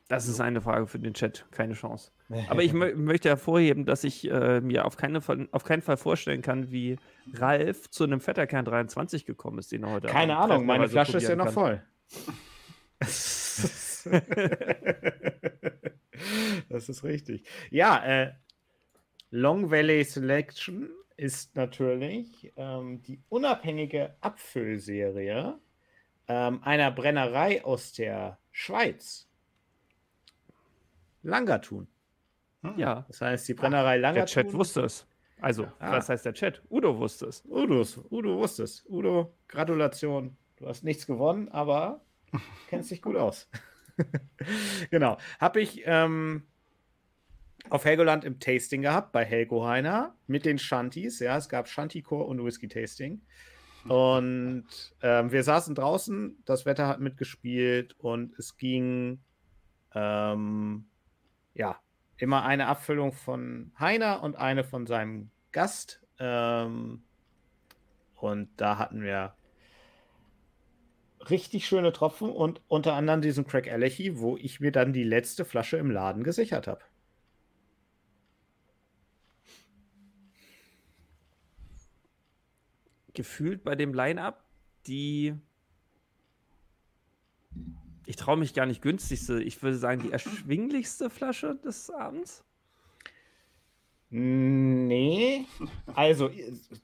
Das 0.07 0.29
ist 0.29 0.41
eine 0.41 0.61
Frage 0.61 0.87
für 0.87 1.01
den 1.01 1.15
Chat, 1.15 1.47
keine 1.51 1.75
Chance. 1.75 2.13
Aber 2.49 2.63
ich 2.63 2.73
mö 2.73 2.95
möchte 2.95 3.29
hervorheben, 3.29 3.87
dass 3.87 4.05
ich 4.05 4.31
äh, 4.31 4.61
mir 4.61 4.85
auf, 4.85 4.97
keine, 4.97 5.21
auf 5.51 5.65
keinen 5.65 5.83
Fall 5.83 5.97
vorstellen 5.97 6.43
kann, 6.43 6.71
wie 6.71 6.97
Ralf 7.35 7.91
zu 7.91 8.05
einem 8.05 8.21
Vetterkern 8.21 8.65
23 8.65 9.27
gekommen 9.27 9.59
ist, 9.59 9.73
den 9.73 9.83
er 9.83 9.91
heute 9.91 10.07
Keine 10.07 10.37
Abend 10.37 10.53
Ahnung, 10.53 10.67
meine 10.67 10.89
Flasche 10.89 11.17
ist 11.17 11.29
ja 11.29 11.35
noch 11.35 11.51
voll. 11.51 11.83
das 13.01 14.07
ist 16.89 17.03
richtig. 17.03 17.49
Ja, 17.71 18.05
äh, 18.05 18.33
Long 19.31 19.73
Valley 19.73 20.05
Selection 20.05 20.89
ist 21.21 21.55
natürlich 21.55 22.51
ähm, 22.57 23.03
die 23.03 23.21
unabhängige 23.29 24.17
Abfüllserie 24.23 25.59
ähm, 26.29 26.63
einer 26.63 26.91
Brennerei 26.91 27.63
aus 27.63 27.93
der 27.93 28.39
Schweiz. 28.51 29.29
Langertun. 31.23 31.89
Ja. 32.77 33.05
Das 33.09 33.21
heißt, 33.21 33.49
die 33.49 33.55
Brennerei 33.55 33.93
Der 33.99 34.01
Langertun. 34.01 34.27
Chat 34.45 34.53
wusste 34.55 34.83
es. 34.83 35.07
Also, 35.43 35.65
Ah. 35.79 35.93
was 35.93 36.09
heißt 36.09 36.25
der 36.25 36.35
Chat? 36.35 36.63
Udo 36.71 36.99
wusste 36.99 37.27
es. 37.27 37.45
Udo, 37.47 37.85
Udo 38.11 38.39
wusste 38.39 38.63
es. 38.65 38.85
Udo, 38.89 39.35
Gratulation. 39.49 40.37
Du 40.57 40.67
hast 40.67 40.85
nichts 40.85 41.07
gewonnen, 41.07 41.49
aber 41.51 42.01
kennst 42.69 42.91
dich 42.91 43.03
gut 43.03 43.17
aus. 43.17 43.49
genau. 44.91 45.19
Habe 45.39 45.61
ich 45.61 45.83
ähm, 45.85 46.47
auf 47.69 47.85
Helgoland 47.85 48.25
im 48.25 48.41
Tasting 48.41 48.83
gehabt, 48.83 49.13
bei 49.13 49.25
Helgo 49.25 49.67
Heiner, 49.67 50.15
mit 50.27 50.45
den 50.45 50.59
Shanties. 50.59 51.21
Ja, 51.21 51.37
es 51.37 51.49
gab 51.49 51.69
Shanty-Core 51.69 52.25
und 52.25 52.45
Whisky-Tasting. 52.45 53.21
Und 53.89 54.67
ähm, 55.03 55.33
wir 55.33 55.43
saßen 55.43 55.75
draußen, 55.75 56.43
das 56.45 56.67
Wetter 56.67 56.87
hat 56.87 57.01
mitgespielt 57.01 57.95
und 57.99 58.39
es 58.39 58.57
ging 58.57 59.21
ähm, 59.95 60.87
ja 61.55 61.81
immer 62.19 62.45
eine 62.45 62.67
Abfüllung 62.67 63.13
von 63.13 63.73
Heiner 63.79 64.23
und 64.23 64.37
eine 64.37 64.65
von 64.65 64.87
seinem 64.87 65.31
Gast. 65.53 66.03
Ähm, 66.19 67.05
und 68.15 68.51
da 68.59 68.77
hatten 68.77 69.03
wir 69.03 69.35
richtig 71.31 71.67
schöne 71.67 71.93
Tropfen 71.93 72.31
und 72.31 72.61
unter 72.69 72.95
anderem 72.95 73.23
diesen 73.23 73.47
Craig 73.47 73.71
Alechi, 73.71 74.19
wo 74.19 74.37
ich 74.37 74.61
mir 74.61 74.73
dann 74.73 74.93
die 74.93 75.05
letzte 75.05 75.45
Flasche 75.45 75.79
im 75.79 75.91
Laden 75.91 76.23
gesichert 76.23 76.67
habe. 76.67 76.81
Gefühlt 83.21 83.65
bei 83.65 83.77
dem 83.77 83.93
Line-Up 83.93 84.43
die. 84.87 85.35
Ich 88.07 88.17
traue 88.17 88.39
mich 88.39 88.55
gar 88.55 88.65
nicht 88.65 88.81
günstigste. 88.81 89.43
Ich 89.43 89.63
würde 89.63 89.77
sagen, 89.77 90.01
die 90.01 90.11
erschwinglichste 90.11 91.11
Flasche 91.11 91.55
des 91.57 91.91
Abends. 91.91 92.43
Nee, 94.09 95.45
also 95.95 96.31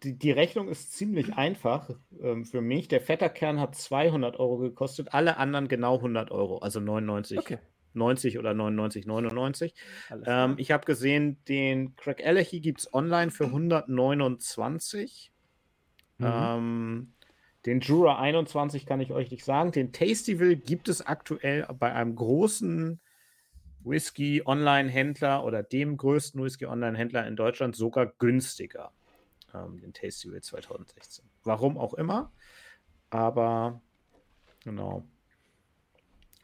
die, 0.02 0.18
die 0.18 0.30
Rechnung 0.30 0.68
ist 0.68 0.92
ziemlich 0.92 1.36
einfach 1.36 1.88
ähm, 2.20 2.44
für 2.44 2.60
mich. 2.60 2.88
Der 2.88 3.00
Vetterkern 3.00 3.60
hat 3.60 3.74
200 3.74 4.38
Euro 4.38 4.58
gekostet, 4.58 5.14
alle 5.14 5.38
anderen 5.38 5.68
genau 5.68 5.96
100 5.96 6.30
Euro, 6.32 6.58
also 6.58 6.80
99, 6.80 7.38
Okay. 7.38 7.58
90 7.94 8.38
oder 8.38 8.52
99, 8.52 9.06
99. 9.06 9.74
Alles 10.10 10.24
klar. 10.24 10.50
Ähm, 10.50 10.56
ich 10.58 10.70
habe 10.70 10.84
gesehen, 10.84 11.42
den 11.48 11.96
Craig 11.96 12.22
Alechi 12.22 12.60
gibt 12.60 12.80
es 12.80 12.92
online 12.92 13.30
für 13.30 13.46
129. 13.46 15.32
Mhm. 16.18 16.26
Ähm, 16.26 17.12
den 17.66 17.80
Jura 17.80 18.18
21 18.18 18.86
kann 18.86 19.00
ich 19.00 19.10
euch 19.12 19.30
nicht 19.30 19.44
sagen. 19.44 19.72
Den 19.72 19.92
Tastyville 19.92 20.56
gibt 20.56 20.88
es 20.88 21.04
aktuell 21.04 21.66
bei 21.78 21.92
einem 21.92 22.14
großen 22.14 23.00
Whisky-Online-Händler 23.84 25.44
oder 25.44 25.62
dem 25.62 25.96
größten 25.96 26.42
Whisky-Online-Händler 26.42 27.26
in 27.26 27.36
Deutschland 27.36 27.76
sogar 27.76 28.06
günstiger. 28.06 28.92
Ähm, 29.54 29.80
den 29.80 29.92
Tastyville 29.92 30.40
2016. 30.40 31.24
Warum 31.44 31.76
auch 31.78 31.94
immer. 31.94 32.32
Aber 33.10 33.80
genau. 34.64 35.04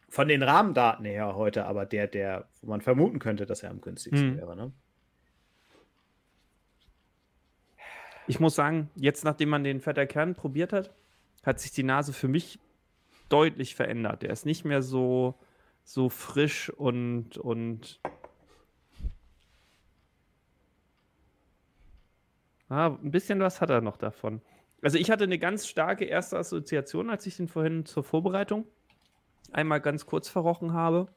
Von 0.08 0.28
den 0.28 0.42
Rahmendaten 0.42 1.04
her 1.04 1.34
heute 1.36 1.66
aber 1.66 1.86
der, 1.86 2.06
der, 2.06 2.48
wo 2.60 2.70
man 2.70 2.80
vermuten 2.80 3.18
könnte, 3.18 3.46
dass 3.46 3.62
er 3.62 3.70
am 3.70 3.80
günstigsten 3.80 4.32
Hm. 4.32 4.36
wäre. 4.36 4.56
Ne? 4.56 4.72
Ich 8.26 8.40
muss 8.40 8.54
sagen, 8.54 8.90
jetzt 8.94 9.24
nachdem 9.24 9.48
man 9.48 9.64
den 9.64 9.80
Vetter 9.80 10.06
Kern 10.06 10.34
probiert 10.34 10.72
hat, 10.72 10.94
hat 11.44 11.60
sich 11.60 11.72
die 11.72 11.82
Nase 11.82 12.12
für 12.12 12.28
mich 12.28 12.58
deutlich 13.28 13.74
verändert. 13.74 14.22
Der 14.22 14.30
ist 14.30 14.46
nicht 14.46 14.64
mehr 14.64 14.82
so, 14.82 15.34
so 15.84 16.08
frisch 16.08 16.70
und, 16.70 17.36
und 17.38 18.00
ah, 22.68 22.88
ein 23.02 23.10
bisschen 23.10 23.40
was 23.40 23.60
hat 23.60 23.70
er 23.70 23.80
noch 23.80 23.96
davon. 23.96 24.40
Also 24.82 24.98
ich 24.98 25.10
hatte 25.10 25.24
eine 25.24 25.38
ganz 25.38 25.66
starke 25.66 26.04
erste 26.04 26.38
Assoziation, 26.38 27.10
als 27.10 27.26
ich 27.26 27.36
den 27.36 27.48
vorhin 27.48 27.86
zur 27.86 28.02
Vorbereitung 28.02 28.66
einmal 29.52 29.80
ganz 29.80 30.06
kurz 30.06 30.28
verrochen 30.28 30.72
habe. 30.72 31.08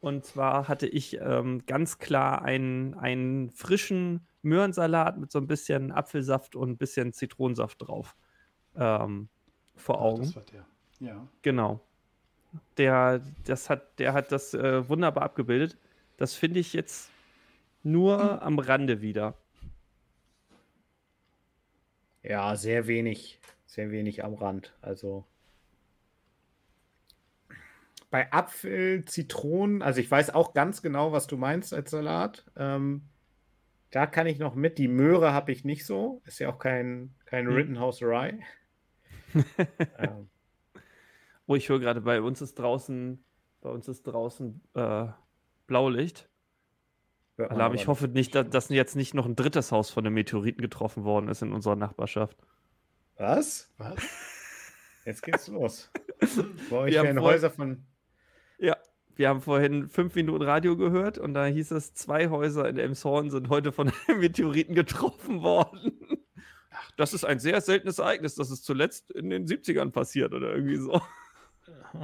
Und 0.00 0.24
zwar 0.24 0.68
hatte 0.68 0.86
ich 0.86 1.18
ähm, 1.20 1.64
ganz 1.66 1.98
klar 1.98 2.42
einen, 2.42 2.94
einen 2.94 3.50
frischen 3.50 4.26
Möhrensalat 4.42 5.18
mit 5.18 5.32
so 5.32 5.38
ein 5.40 5.46
bisschen 5.48 5.90
Apfelsaft 5.90 6.54
und 6.54 6.70
ein 6.70 6.76
bisschen 6.78 7.12
Zitronensaft 7.12 7.82
drauf 7.82 8.16
ähm, 8.76 9.28
vor 9.76 9.98
Ah, 9.98 10.02
Augen. 10.02 10.22
das 10.22 10.36
war 10.36 10.42
der. 10.44 10.66
Ja. 11.00 11.28
Genau. 11.42 11.80
Der, 12.76 13.20
das 13.44 13.68
hat, 13.70 13.98
der 13.98 14.12
hat 14.12 14.32
das 14.32 14.54
äh, 14.54 14.88
wunderbar 14.88 15.24
abgebildet. 15.24 15.76
Das 16.16 16.34
finde 16.34 16.60
ich 16.60 16.72
jetzt 16.72 17.10
nur 17.82 18.42
am 18.42 18.58
Rande 18.58 19.00
wieder. 19.02 19.34
Ja, 22.22 22.56
sehr 22.56 22.86
wenig, 22.86 23.38
sehr 23.66 23.90
wenig 23.90 24.24
am 24.24 24.34
Rand. 24.34 24.74
Also 24.80 25.24
bei 28.10 28.32
Apfel, 28.32 29.04
Zitronen, 29.04 29.82
also 29.82 30.00
ich 30.00 30.10
weiß 30.10 30.30
auch 30.34 30.54
ganz 30.54 30.80
genau, 30.82 31.12
was 31.12 31.26
du 31.26 31.36
meinst 31.36 31.74
als 31.74 31.90
Salat. 31.90 32.46
Ähm, 32.56 33.08
da 33.90 34.06
kann 34.06 34.26
ich 34.26 34.38
noch 34.38 34.54
mit. 34.54 34.78
Die 34.78 34.88
Möhre 34.88 35.32
habe 35.32 35.52
ich 35.52 35.64
nicht 35.64 35.84
so. 35.86 36.22
Ist 36.24 36.38
ja 36.38 36.48
auch 36.50 36.58
kein, 36.58 37.14
kein 37.26 37.46
Hm. 37.46 37.54
Rittenhouse 37.54 38.02
Rye. 38.02 38.38
ähm, 39.98 40.28
Oh, 41.46 41.54
ich 41.54 41.68
höre 41.70 41.80
gerade, 41.80 42.02
bei 42.02 42.20
uns 42.20 42.42
ist 42.42 42.58
draußen, 42.58 43.24
bei 43.62 43.70
uns 43.70 43.88
ist 43.88 44.02
draußen 44.02 44.60
äh, 44.74 45.06
Blaulicht. 45.66 46.28
Alarm. 47.38 47.72
Ich 47.74 47.86
hoffe 47.86 48.08
nicht, 48.08 48.34
dass, 48.34 48.50
dass 48.50 48.68
jetzt 48.68 48.96
nicht 48.96 49.14
noch 49.14 49.24
ein 49.24 49.36
drittes 49.36 49.70
Haus 49.72 49.90
von 49.90 50.04
einem 50.04 50.14
Meteoriten 50.14 50.60
getroffen 50.60 51.04
worden 51.04 51.28
ist 51.28 51.40
in 51.40 51.52
unserer 51.52 51.76
Nachbarschaft. 51.76 52.36
Was? 53.16 53.72
Was? 53.78 53.96
Jetzt 55.06 55.22
geht's 55.22 55.48
los. 55.48 55.90
Haben 56.20 56.86
werden 56.90 57.18
vor- 57.18 57.28
Häuser 57.30 57.50
von. 57.50 57.86
Wir 59.18 59.28
haben 59.28 59.40
vorhin 59.40 59.88
fünf 59.88 60.14
Minuten 60.14 60.44
Radio 60.44 60.76
gehört 60.76 61.18
und 61.18 61.34
da 61.34 61.44
hieß 61.44 61.72
es, 61.72 61.92
zwei 61.92 62.28
Häuser 62.30 62.68
in 62.68 62.78
Elmshorn 62.78 63.30
sind 63.30 63.48
heute 63.48 63.72
von 63.72 63.90
einem 64.06 64.20
Meteoriten 64.20 64.76
getroffen 64.76 65.42
worden. 65.42 65.98
Das 66.96 67.12
ist 67.12 67.24
ein 67.24 67.40
sehr 67.40 67.60
seltenes 67.60 67.98
Ereignis, 67.98 68.36
das 68.36 68.52
ist 68.52 68.64
zuletzt 68.64 69.10
in 69.10 69.28
den 69.28 69.44
70ern 69.44 69.90
passiert 69.90 70.34
oder 70.34 70.54
irgendwie 70.54 70.76
so. 70.76 71.02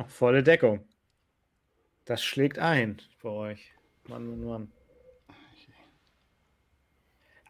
Volle 0.08 0.42
Deckung. 0.42 0.84
Das 2.04 2.20
schlägt 2.20 2.58
ein 2.58 3.00
bei 3.22 3.28
euch. 3.28 3.72
Mann, 4.08 4.26
Mann, 4.26 4.44
Mann. 4.44 4.72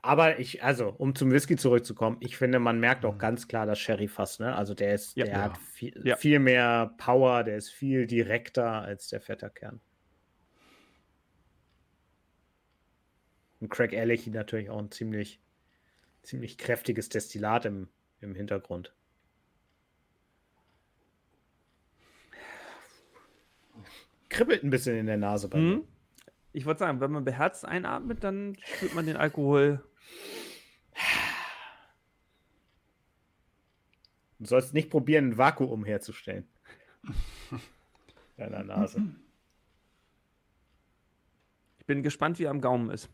Aber 0.04 0.38
ich, 0.38 0.62
also, 0.62 0.90
um 0.90 1.14
zum 1.14 1.30
Whisky 1.30 1.56
zurückzukommen, 1.56 2.18
ich 2.20 2.36
finde, 2.36 2.58
man 2.58 2.78
merkt 2.78 3.06
auch 3.06 3.16
ganz 3.16 3.48
klar 3.48 3.64
das 3.64 3.78
Sherry-Fass, 3.78 4.38
ne? 4.38 4.54
Also 4.54 4.74
der 4.74 4.92
ist, 4.94 5.16
Ja. 5.16 5.24
der 5.24 5.34
Ja. 5.34 5.42
hat 5.44 5.56
viel, 5.56 5.98
Ja. 6.04 6.16
viel 6.16 6.40
mehr 6.40 6.94
Power, 6.98 7.42
der 7.42 7.56
ist 7.56 7.70
viel 7.70 8.06
direkter 8.06 8.82
als 8.82 9.08
der 9.08 9.22
Vetterkern. 9.22 9.80
Und 13.60 13.70
Craig 13.70 13.94
Ehrlich 13.94 14.26
natürlich 14.26 14.68
auch 14.68 14.78
ein 14.78 14.90
ziemlich, 14.90 15.40
ziemlich 16.22 16.58
kräftiges 16.58 17.08
Destillat 17.08 17.64
im, 17.64 17.88
im 18.20 18.34
Hintergrund. 18.34 18.94
Kribbelt 24.28 24.64
ein 24.64 24.70
bisschen 24.70 24.98
in 24.98 25.06
der 25.06 25.16
Nase 25.16 25.48
bei 25.48 25.58
mir. 25.58 25.76
Hm? 25.76 25.88
Ich 26.52 26.66
wollte 26.66 26.80
sagen, 26.80 27.00
wenn 27.00 27.10
man 27.10 27.24
beherzt 27.24 27.64
einatmet, 27.64 28.22
dann 28.22 28.58
spürt 28.66 28.94
man 28.94 29.06
den 29.06 29.16
Alkohol. 29.16 29.82
Du 34.44 34.48
sollst 34.48 34.74
nicht 34.74 34.90
probieren, 34.90 35.30
ein 35.30 35.38
Vakuum 35.38 35.86
herzustellen. 35.86 36.46
Deiner 38.36 38.62
Nase. 38.62 39.02
Ich 41.78 41.86
bin 41.86 42.02
gespannt, 42.02 42.38
wie 42.38 42.44
er 42.44 42.50
am 42.50 42.60
Gaumen 42.60 42.90
ist. 42.90 43.08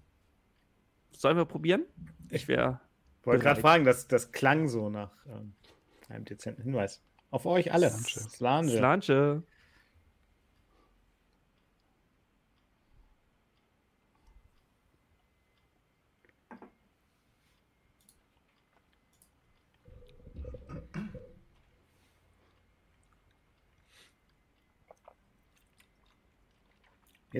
Sollen 1.13 1.37
wir 1.37 1.45
probieren? 1.45 1.85
Ich 2.31 2.49
wäre. 2.49 2.81
Ich 3.21 3.27
wollte 3.29 3.45
gerade 3.45 3.61
fragen, 3.61 3.85
das, 3.85 4.09
das 4.09 4.33
klang 4.33 4.67
so 4.67 4.91
nach 4.91 5.13
ähm, 5.27 5.53
einem 6.09 6.25
dezenten 6.25 6.65
Hinweis. 6.65 7.01
Auf 7.31 7.47
euch 7.47 7.73
alle. 7.73 7.91
Slange. 7.91 8.77
Slange. 8.77 9.45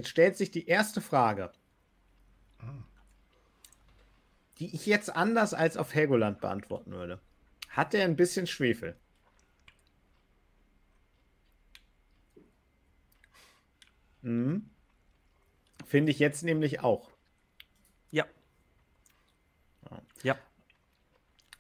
Jetzt 0.01 0.09
stellt 0.09 0.35
sich 0.39 0.51
die 0.51 0.67
erste 0.67 1.03
Frage, 1.03 1.53
die 4.59 4.75
ich 4.75 4.87
jetzt 4.87 5.15
anders 5.15 5.53
als 5.53 5.77
auf 5.77 5.95
Helgoland 5.95 6.41
beantworten 6.41 6.93
würde. 6.93 7.21
Hat 7.69 7.93
er 7.93 8.07
ein 8.07 8.17
bisschen 8.17 8.47
Schwefel? 8.47 8.97
Mhm. 14.23 14.71
Finde 15.85 16.13
ich 16.13 16.19
jetzt 16.19 16.45
nämlich 16.45 16.81
auch. 16.81 17.11
Ja. 18.11 18.25
Ja. 20.23 20.39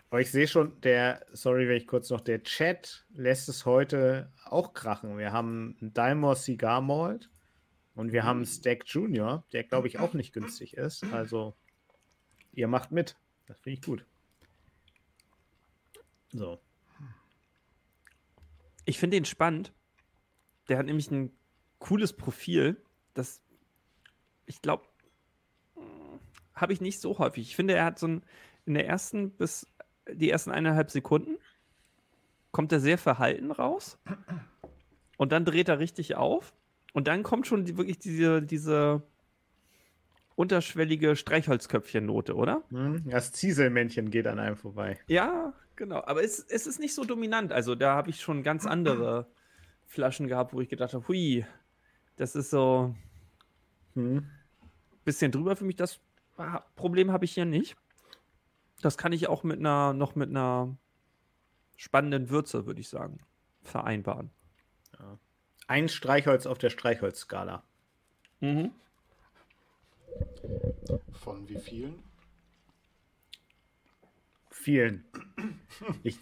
Aber 0.08 0.22
ich 0.22 0.30
sehe 0.30 0.48
schon, 0.48 0.80
der, 0.80 1.26
sorry, 1.34 1.68
wenn 1.68 1.76
ich 1.76 1.86
kurz 1.86 2.08
noch, 2.08 2.22
der 2.22 2.42
Chat 2.42 3.04
lässt 3.10 3.50
es 3.50 3.66
heute 3.66 4.32
auch 4.46 4.72
krachen. 4.72 5.18
Wir 5.18 5.30
haben 5.30 5.76
einen 5.82 5.92
Dalmor 5.92 6.36
Cigar 6.36 6.80
Malt 6.80 7.28
und 8.00 8.12
wir 8.12 8.24
haben 8.24 8.38
einen 8.38 8.46
Stack 8.46 8.84
Junior, 8.86 9.44
der 9.52 9.62
glaube 9.62 9.86
ich 9.86 9.98
auch 9.98 10.14
nicht 10.14 10.32
günstig 10.32 10.74
ist. 10.78 11.04
Also, 11.12 11.54
ihr 12.50 12.66
macht 12.66 12.92
mit. 12.92 13.14
Das 13.44 13.60
finde 13.60 13.78
ich 13.78 13.84
gut. 13.84 14.06
So. 16.32 16.58
Ich 18.86 18.98
finde 18.98 19.18
ihn 19.18 19.26
spannend. 19.26 19.74
Der 20.68 20.78
hat 20.78 20.86
nämlich 20.86 21.10
ein 21.10 21.30
cooles 21.78 22.14
Profil, 22.14 22.82
das 23.12 23.42
ich 24.46 24.62
glaube, 24.62 24.86
habe 26.54 26.72
ich 26.72 26.80
nicht 26.80 27.02
so 27.02 27.18
häufig. 27.18 27.48
Ich 27.48 27.56
finde, 27.56 27.74
er 27.74 27.84
hat 27.84 27.98
so 27.98 28.08
ein 28.08 28.24
in 28.64 28.72
der 28.72 28.86
ersten 28.86 29.30
bis 29.30 29.66
die 30.10 30.30
ersten 30.30 30.52
eineinhalb 30.52 30.90
Sekunden 30.90 31.36
kommt 32.50 32.72
er 32.72 32.80
sehr 32.80 32.96
verhalten 32.96 33.50
raus 33.50 33.98
und 35.18 35.32
dann 35.32 35.44
dreht 35.44 35.68
er 35.68 35.78
richtig 35.78 36.14
auf 36.14 36.54
und 36.92 37.08
dann 37.08 37.22
kommt 37.22 37.46
schon 37.46 37.64
die, 37.64 37.76
wirklich 37.76 37.98
diese, 37.98 38.42
diese 38.42 39.02
unterschwellige 40.36 41.16
Streichholzköpfchen-Note, 41.16 42.34
oder? 42.34 42.62
Hm, 42.70 43.02
Das 43.08 43.32
Zieselmännchen 43.32 44.10
geht 44.10 44.26
an 44.26 44.38
einem 44.38 44.56
vorbei. 44.56 44.98
Ja, 45.06 45.52
genau. 45.76 46.02
Aber 46.04 46.22
es, 46.24 46.38
es 46.48 46.66
ist 46.66 46.80
nicht 46.80 46.94
so 46.94 47.04
dominant. 47.04 47.52
Also 47.52 47.74
da 47.74 47.94
habe 47.94 48.10
ich 48.10 48.20
schon 48.20 48.42
ganz 48.42 48.64
andere 48.66 49.26
Flaschen 49.86 50.28
gehabt, 50.28 50.52
wo 50.54 50.60
ich 50.60 50.68
gedacht 50.68 50.94
habe, 50.94 51.06
hui, 51.08 51.44
das 52.16 52.34
ist 52.36 52.50
so 52.50 52.94
ein 53.96 54.02
Hm. 54.18 54.30
bisschen 55.04 55.32
drüber 55.32 55.56
für 55.56 55.64
mich. 55.64 55.76
Das 55.76 56.00
Problem 56.76 57.12
habe 57.12 57.24
ich 57.24 57.32
hier 57.32 57.44
nicht. 57.44 57.76
Das 58.80 58.96
kann 58.96 59.12
ich 59.12 59.28
auch 59.28 59.42
mit 59.42 59.58
einer, 59.58 59.92
noch 59.92 60.14
mit 60.14 60.30
einer 60.30 60.74
spannenden 61.76 62.30
Würze, 62.30 62.64
würde 62.66 62.80
ich 62.80 62.88
sagen, 62.88 63.18
vereinbaren. 63.62 64.30
Ein 65.70 65.88
Streichholz 65.88 66.46
auf 66.46 66.58
der 66.58 66.68
Streichholzskala. 66.68 67.62
Mhm. 68.40 68.72
Von 71.12 71.48
wie 71.48 71.60
vielen? 71.60 72.02
Vielen. 74.50 75.04
Ich, 76.02 76.18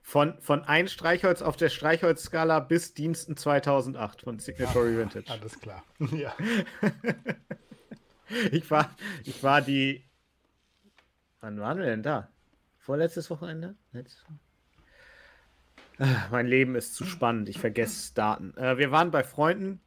von, 0.00 0.40
von 0.40 0.64
ein 0.64 0.88
Streichholz 0.88 1.42
auf 1.42 1.58
der 1.58 1.68
Streichholzskala 1.68 2.60
bis 2.60 2.94
Diensten 2.94 3.36
2008 3.36 4.22
von 4.22 4.38
Signatory 4.38 4.96
Vintage. 4.96 5.30
Alles 5.30 5.60
klar. 5.60 5.84
Ja. 6.12 6.34
Ich 8.50 8.70
war, 8.70 8.96
ich 9.24 9.42
war 9.42 9.60
die. 9.60 10.02
Wann 11.40 11.60
waren 11.60 11.76
wir 11.76 11.84
denn 11.84 12.02
da? 12.02 12.30
Vorletztes 12.78 13.28
Wochenende? 13.28 13.76
Letztes 13.92 14.24
Ah, 14.26 14.47
Mein 16.30 16.46
Leben 16.46 16.74
ist 16.76 16.94
zu 16.94 17.04
spannend. 17.04 17.48
Ich 17.48 17.58
vergesse 17.58 18.14
Daten. 18.14 18.56
Äh, 18.56 18.78
wir 18.78 18.90
waren 18.90 19.10
bei 19.10 19.24
Freunden 19.24 19.80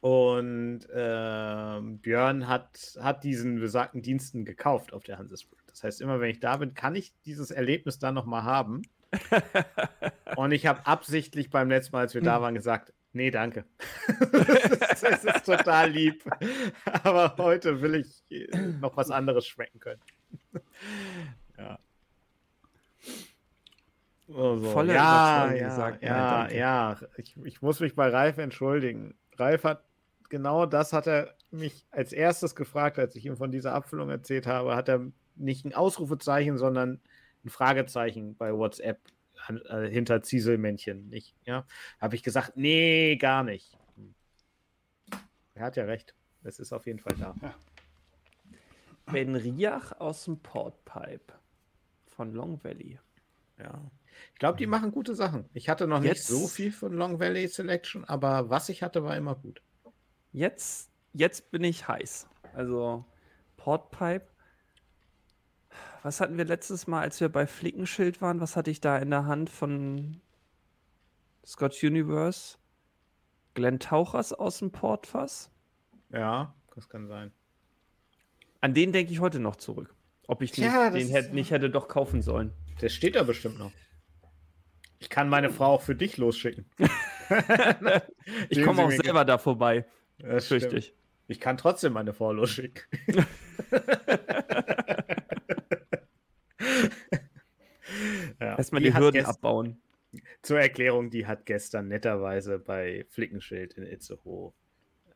und 0.00 0.80
ähm, 0.92 1.98
Björn 1.98 2.48
hat, 2.48 2.98
hat 3.00 3.22
diesen 3.22 3.60
besagten 3.60 4.02
Diensten 4.02 4.44
gekauft 4.44 4.92
auf 4.92 5.04
der 5.04 5.18
Hansesprit. 5.18 5.60
Das 5.68 5.84
heißt, 5.84 6.00
immer 6.00 6.20
wenn 6.20 6.30
ich 6.30 6.40
da 6.40 6.56
bin, 6.56 6.74
kann 6.74 6.96
ich 6.96 7.14
dieses 7.24 7.50
Erlebnis 7.50 7.98
dann 7.98 8.14
nochmal 8.14 8.42
haben. 8.42 8.82
und 10.36 10.52
ich 10.52 10.66
habe 10.66 10.86
absichtlich 10.86 11.50
beim 11.50 11.68
letzten 11.68 11.94
Mal, 11.94 12.00
als 12.00 12.14
wir 12.14 12.22
da 12.22 12.40
waren, 12.42 12.54
gesagt, 12.54 12.92
nee, 13.12 13.30
danke. 13.30 13.64
das, 14.32 15.02
ist, 15.02 15.24
das 15.24 15.36
ist 15.36 15.46
total 15.46 15.90
lieb. 15.90 16.24
Aber 17.04 17.36
heute 17.38 17.80
will 17.80 17.94
ich 17.94 18.24
äh, 18.30 18.56
noch 18.80 18.96
was 18.96 19.10
anderes 19.10 19.46
schmecken 19.46 19.78
können. 19.78 20.00
ja. 21.58 21.78
Oh, 24.28 24.56
so. 24.56 24.70
Voller 24.70 24.94
ja, 24.94 25.36
Überzeugung 25.36 25.60
ja, 25.60 25.68
gesagt, 25.68 26.02
nein, 26.02 26.10
ja, 26.10 26.50
ja. 26.50 27.00
Ich, 27.16 27.36
ich 27.44 27.62
muss 27.62 27.80
mich 27.80 27.94
bei 27.94 28.08
Ralf 28.08 28.38
entschuldigen. 28.38 29.14
Ralf 29.36 29.64
hat 29.64 29.84
genau 30.28 30.64
das 30.64 30.92
hat 30.92 31.06
er 31.06 31.34
mich 31.50 31.86
als 31.90 32.12
erstes 32.12 32.54
gefragt, 32.54 32.98
als 32.98 33.14
ich 33.16 33.26
ihm 33.26 33.36
von 33.36 33.50
dieser 33.50 33.74
Abfüllung 33.74 34.08
erzählt 34.08 34.46
habe, 34.46 34.74
hat 34.74 34.88
er 34.88 35.12
nicht 35.36 35.64
ein 35.64 35.74
Ausrufezeichen, 35.74 36.56
sondern 36.56 37.00
ein 37.44 37.50
Fragezeichen 37.50 38.36
bei 38.36 38.54
WhatsApp 38.54 39.00
an, 39.46 39.60
äh, 39.66 39.90
hinter 39.90 40.22
Zieselmännchen. 40.22 41.08
Nicht, 41.08 41.36
ja? 41.44 41.66
Habe 42.00 42.14
ich 42.14 42.22
gesagt, 42.22 42.56
nee, 42.56 43.16
gar 43.16 43.44
nicht. 43.44 43.78
Er 45.54 45.66
hat 45.66 45.76
ja 45.76 45.84
recht. 45.84 46.14
Es 46.44 46.58
ist 46.58 46.72
auf 46.72 46.86
jeden 46.86 46.98
Fall 46.98 47.14
da. 47.18 47.34
Ben 49.06 49.36
Riach 49.36 49.92
aus 50.00 50.24
dem 50.24 50.40
Portpipe 50.40 51.34
von 52.06 52.32
Long 52.32 52.62
Valley. 52.64 52.98
Ja. 53.58 53.82
Ich 54.32 54.38
glaube, 54.38 54.58
die 54.58 54.66
machen 54.66 54.90
gute 54.92 55.14
Sachen. 55.14 55.48
Ich 55.54 55.68
hatte 55.68 55.86
noch 55.86 56.02
Jetzt- 56.02 56.30
nicht 56.30 56.40
so 56.40 56.46
viel 56.48 56.72
von 56.72 56.92
Long 56.92 57.20
Valley 57.20 57.46
Selection, 57.48 58.04
aber 58.04 58.50
was 58.50 58.68
ich 58.68 58.82
hatte, 58.82 59.04
war 59.04 59.16
immer 59.16 59.34
gut. 59.34 59.62
Jetzt, 60.32 60.90
jetzt 61.12 61.50
bin 61.50 61.62
ich 61.64 61.86
heiß. 61.88 62.28
Also 62.54 63.04
Portpipe. 63.56 64.26
Was 66.02 66.20
hatten 66.20 66.36
wir 66.36 66.44
letztes 66.44 66.86
Mal, 66.86 67.00
als 67.02 67.20
wir 67.20 67.28
bei 67.28 67.46
Flickenschild 67.46 68.20
waren? 68.20 68.40
Was 68.40 68.56
hatte 68.56 68.70
ich 68.70 68.80
da 68.80 68.98
in 68.98 69.10
der 69.10 69.26
Hand 69.26 69.50
von 69.50 70.20
Scott 71.46 71.80
Universe? 71.82 72.56
Glenn 73.54 73.78
Tauchers 73.78 74.32
aus 74.32 74.58
dem 74.58 74.72
Portfass? 74.72 75.50
Ja, 76.10 76.54
das 76.74 76.88
kann 76.88 77.06
sein. 77.06 77.30
An 78.60 78.74
den 78.74 78.92
denke 78.92 79.12
ich 79.12 79.20
heute 79.20 79.38
noch 79.38 79.56
zurück. 79.56 79.94
Ob 80.26 80.40
ich 80.42 80.52
Tja, 80.52 80.90
den 80.90 81.08
hätte, 81.08 81.34
nicht 81.34 81.50
hätte 81.50 81.68
doch 81.68 81.88
kaufen 81.88 82.22
sollen. 82.22 82.52
Der 82.80 82.88
steht 82.88 83.16
da 83.16 83.22
bestimmt 83.22 83.58
noch. 83.58 83.72
Ich 85.02 85.10
kann 85.10 85.28
meine 85.28 85.50
Frau 85.50 85.66
auch 85.66 85.82
für 85.82 85.96
dich 85.96 86.16
losschicken. 86.16 86.64
Ich 88.50 88.62
komme 88.62 88.84
auch 88.84 88.90
selber 88.90 89.24
da 89.24 89.38
vorbei. 89.38 89.86
Das 90.18 90.46
stimmt. 90.46 90.92
ich. 91.26 91.40
Kann 91.40 91.56
trotzdem 91.56 91.94
meine 91.94 92.12
Frau 92.12 92.30
losschicken. 92.32 92.84
ja, 98.38 98.56
Erstmal 98.56 98.82
die 98.82 98.90
die 98.90 98.96
Hürden 98.96 99.24
abbauen. 99.24 99.82
Zur 100.42 100.60
Erklärung, 100.60 101.10
die 101.10 101.26
hat 101.26 101.46
gestern 101.46 101.88
netterweise 101.88 102.60
bei 102.60 103.04
Flickenschild 103.08 103.72
in 103.74 103.86
Itzehoe 103.86 104.52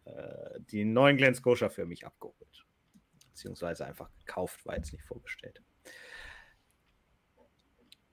äh, 0.04 0.58
die 0.58 0.84
neuen 0.84 1.16
Glen 1.16 1.34
Scotia 1.34 1.68
für 1.68 1.86
mich 1.86 2.04
abgeholt. 2.06 2.66
Beziehungsweise 3.28 3.86
einfach 3.86 4.10
gekauft, 4.18 4.66
war 4.66 4.74
jetzt 4.74 4.92
nicht 4.92 5.04
vorgestellt. 5.04 5.62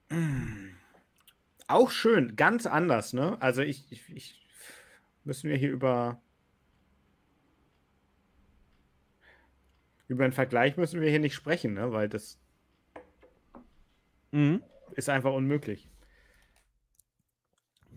Mm. 0.09 0.82
Auch 1.67 1.91
schön, 1.91 2.35
ganz 2.35 2.65
anders, 2.65 3.13
ne? 3.13 3.37
Also 3.41 3.61
ich, 3.61 3.91
ich, 3.91 4.09
ich 4.09 4.47
müssen 5.23 5.49
wir 5.49 5.57
hier 5.57 5.71
über 5.71 6.21
über 10.07 10.25
einen 10.25 10.33
Vergleich 10.33 10.77
müssen 10.77 11.01
wir 11.01 11.09
hier 11.09 11.19
nicht 11.19 11.33
sprechen, 11.33 11.73
ne? 11.73 11.91
Weil 11.91 12.09
das 12.09 12.39
Mhm. 14.31 14.63
ist 14.95 15.09
einfach 15.09 15.31
unmöglich. 15.31 15.87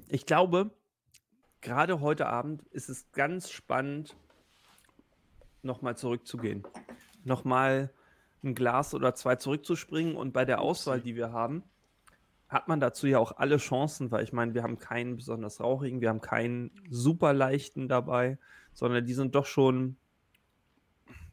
Ich 0.09 0.27
glaube, 0.27 0.71
gerade 1.63 2.01
heute 2.01 2.27
Abend 2.27 2.63
ist 2.71 2.91
es 2.91 3.11
ganz 3.13 3.51
spannend, 3.51 4.15
nochmal 5.63 5.97
zurückzugehen. 5.97 6.65
Nochmal 7.25 7.91
ein 8.45 8.55
Glas 8.55 8.95
oder 8.95 9.15
zwei 9.15 9.37
zurückzuspringen 9.37 10.15
und 10.15 10.33
bei 10.33 10.45
der 10.45 10.61
Auswahl, 10.61 11.01
die 11.01 11.17
wir 11.17 11.33
haben, 11.33 11.65
hat 12.49 12.69
man 12.69 12.81
dazu 12.81 13.07
ja 13.07 13.19
auch 13.19 13.33
alle 13.37 13.57
Chancen, 13.57 14.11
weil 14.11 14.23
ich 14.23 14.33
meine, 14.33 14.55
wir 14.55 14.63
haben 14.63 14.79
keinen 14.79 15.17
besonders 15.17 15.61
rauchigen, 15.61 16.01
wir 16.01 16.09
haben 16.09 16.21
keinen 16.21 16.71
super 16.89 17.33
leichten 17.33 17.89
dabei, 17.89 18.39
sondern 18.73 19.05
die 19.05 19.15
sind 19.15 19.35
doch 19.35 19.47
schon 19.47 19.97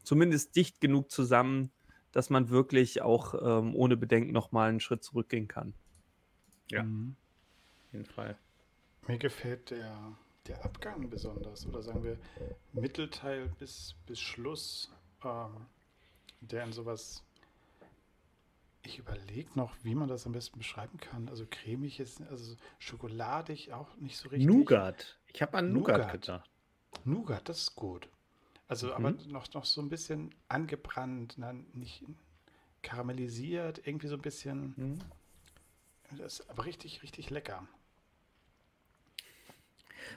zumindest 0.03 0.55
dicht 0.55 0.82
genug 0.82 1.11
zusammen, 1.11 1.72
dass 2.11 2.30
man 2.30 2.49
wirklich 2.49 3.01
auch 3.01 3.34
ähm, 3.34 3.76
ohne 3.76 3.97
Bedenken 3.97 4.32
nochmal 4.32 4.70
einen 4.70 4.80
Schritt 4.80 5.03
zurückgehen 5.03 5.47
kann. 5.47 5.74
Ja. 6.72 6.84
Mhm. 6.84 7.16
Auf 7.88 7.93
jeden 7.93 8.05
Fall. 8.05 8.38
Mir 9.07 9.18
gefällt 9.18 9.72
der, 9.72 10.16
der 10.47 10.64
Abgang 10.64 11.09
besonders, 11.09 11.68
oder 11.68 11.82
sagen 11.82 12.03
wir 12.03 12.18
Mittelteil 12.72 13.49
bis, 13.59 13.95
bis 14.05 14.20
Schluss, 14.20 14.91
ähm, 15.24 15.68
der 16.41 16.64
in 16.64 16.72
sowas. 16.72 17.24
Ich 18.86 19.00
überlege 19.00 19.50
noch, 19.56 19.74
wie 19.84 19.96
man 19.96 20.10
das 20.10 20.26
am 20.26 20.34
besten 20.34 20.58
beschreiben 20.58 20.98
kann. 21.00 21.30
Also 21.30 21.46
cremig 21.50 22.00
ist, 22.00 22.22
also 22.22 22.56
schokoladig 22.80 23.72
auch 23.72 23.96
nicht 23.98 24.18
so 24.18 24.30
richtig. 24.30 24.46
Nougat. 24.48 25.18
Ich 25.28 25.42
habe 25.42 25.58
an 25.58 25.72
Nougat, 25.72 25.98
Nougat. 26.00 26.12
gedacht. 26.22 26.50
Nougat, 27.06 27.48
das 27.50 27.60
ist 27.60 27.76
gut. 27.76 28.10
Also 28.68 28.88
Mhm. 28.88 28.94
aber 28.94 29.12
noch, 29.28 29.54
noch 29.54 29.66
so 29.66 29.82
ein 29.82 29.90
bisschen 29.90 30.36
angebrannt, 30.50 31.36
na, 31.38 31.54
nicht 31.74 32.04
karamellisiert, 32.82 33.86
irgendwie 33.88 34.08
so 34.08 34.16
ein 34.16 34.22
bisschen. 34.22 34.74
Mhm. 34.76 35.00
Das 36.18 36.40
ist 36.40 36.50
aber 36.50 36.66
richtig, 36.66 37.04
richtig 37.04 37.30
lecker. 37.30 37.66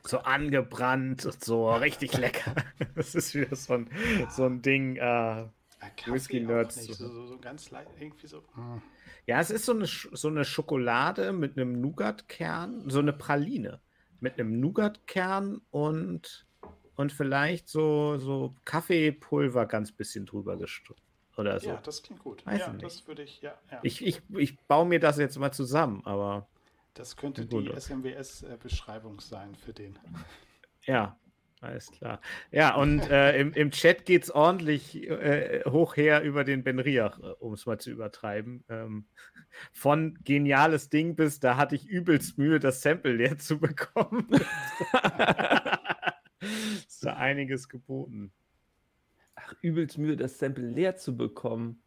So 0.05 0.19
angebrannt 0.19 1.21
so 1.43 1.73
richtig 1.73 2.17
lecker. 2.17 2.55
Das 2.97 3.15
ist 3.15 3.35
wieder 3.35 3.55
so 3.55 3.75
ein, 3.75 3.91
so 4.31 4.45
ein 4.45 4.61
Ding. 4.63 4.97
Äh, 4.97 5.47
Kaffee 5.91 6.47
auch 6.47 6.65
nicht, 6.65 6.95
so. 6.95 7.27
So, 7.27 7.39
ganz 7.39 7.71
leicht, 7.71 7.91
irgendwie 7.99 8.27
so. 8.27 8.43
hm. 8.55 8.83
ja, 9.27 9.41
es 9.41 9.51
ist 9.51 9.67
so 9.67 9.73
eine, 9.73 9.85
Sch- 9.87 10.15
so 10.17 10.29
eine 10.29 10.45
Schokolade 10.45 11.33
mit 11.33 11.57
einem 11.57 11.81
Nougat-Kern, 11.81 12.89
so 12.91 12.99
eine 12.99 13.13
Praline 13.13 13.81
mit 14.21 14.39
einem 14.39 14.61
Nougat-Kern 14.61 15.61
und, 15.71 16.47
und 16.95 17.13
vielleicht 17.13 17.69
so, 17.69 18.17
so 18.19 18.55
Kaffeepulver 18.65 19.67
ganz 19.67 19.93
bisschen 19.93 20.25
drüber 20.27 20.57
gestrübt 20.57 21.03
oder 21.37 21.61
so. 21.61 21.69
Ja, 21.71 21.77
das 21.83 22.03
klingt 22.03 22.21
gut. 22.23 22.47
Weiß 22.47 22.61
ja, 22.61 22.67
ich 22.69 22.73
nicht. 22.73 22.85
das 22.85 23.07
würde 23.07 23.23
ich, 23.23 23.43
ja, 23.43 23.59
ja. 23.71 23.81
Ich, 23.83 24.05
ich, 24.05 24.23
ich 24.37 24.59
baue 24.67 24.87
mir 24.87 25.01
das 25.01 25.19
jetzt 25.19 25.39
mal 25.39 25.53
zusammen, 25.53 26.01
aber 26.07 26.49
das 26.95 27.15
könnte 27.17 27.45
die 27.45 27.71
SMWS-Beschreibung 27.71 29.21
sein 29.21 29.55
für 29.55 29.75
den. 29.75 29.99
ja, 30.87 31.19
alles 31.61 31.91
klar. 31.91 32.21
Ja, 32.51 32.75
und 32.75 33.09
äh, 33.09 33.41
im, 33.41 33.53
im 33.55 33.71
Chat 33.71 34.05
geht 34.05 34.25
es 34.25 34.31
ordentlich 34.31 35.09
äh, 35.09 35.63
hoch 35.67 35.97
her 35.97 36.23
über 36.23 36.45
den 36.45 36.63
Ben 36.63 36.79
Riach, 36.79 37.19
äh, 37.19 37.33
um 37.39 37.55
es 37.55 37.65
mal 37.65 37.79
zu 37.79 37.91
übertreiben. 37.91 38.63
Ähm, 38.69 39.07
von 39.73 40.19
geniales 40.23 40.91
Ding 40.91 41.17
bis, 41.17 41.41
da 41.41 41.57
hatte 41.57 41.75
ich 41.75 41.89
übelst 41.89 42.37
Mühe, 42.37 42.61
das 42.61 42.83
Sample 42.83 43.15
leer 43.15 43.39
zu 43.39 43.59
bekommen. 43.59 44.29
ist 46.87 47.05
da 47.05 47.17
einiges 47.17 47.69
geboten. 47.69 48.33
Ach, 49.35 49.55
übelst 49.63 49.97
Mühe, 49.97 50.17
das 50.17 50.39
Sample 50.39 50.69
leer 50.69 50.97
zu 50.97 51.17
bekommen. 51.17 51.83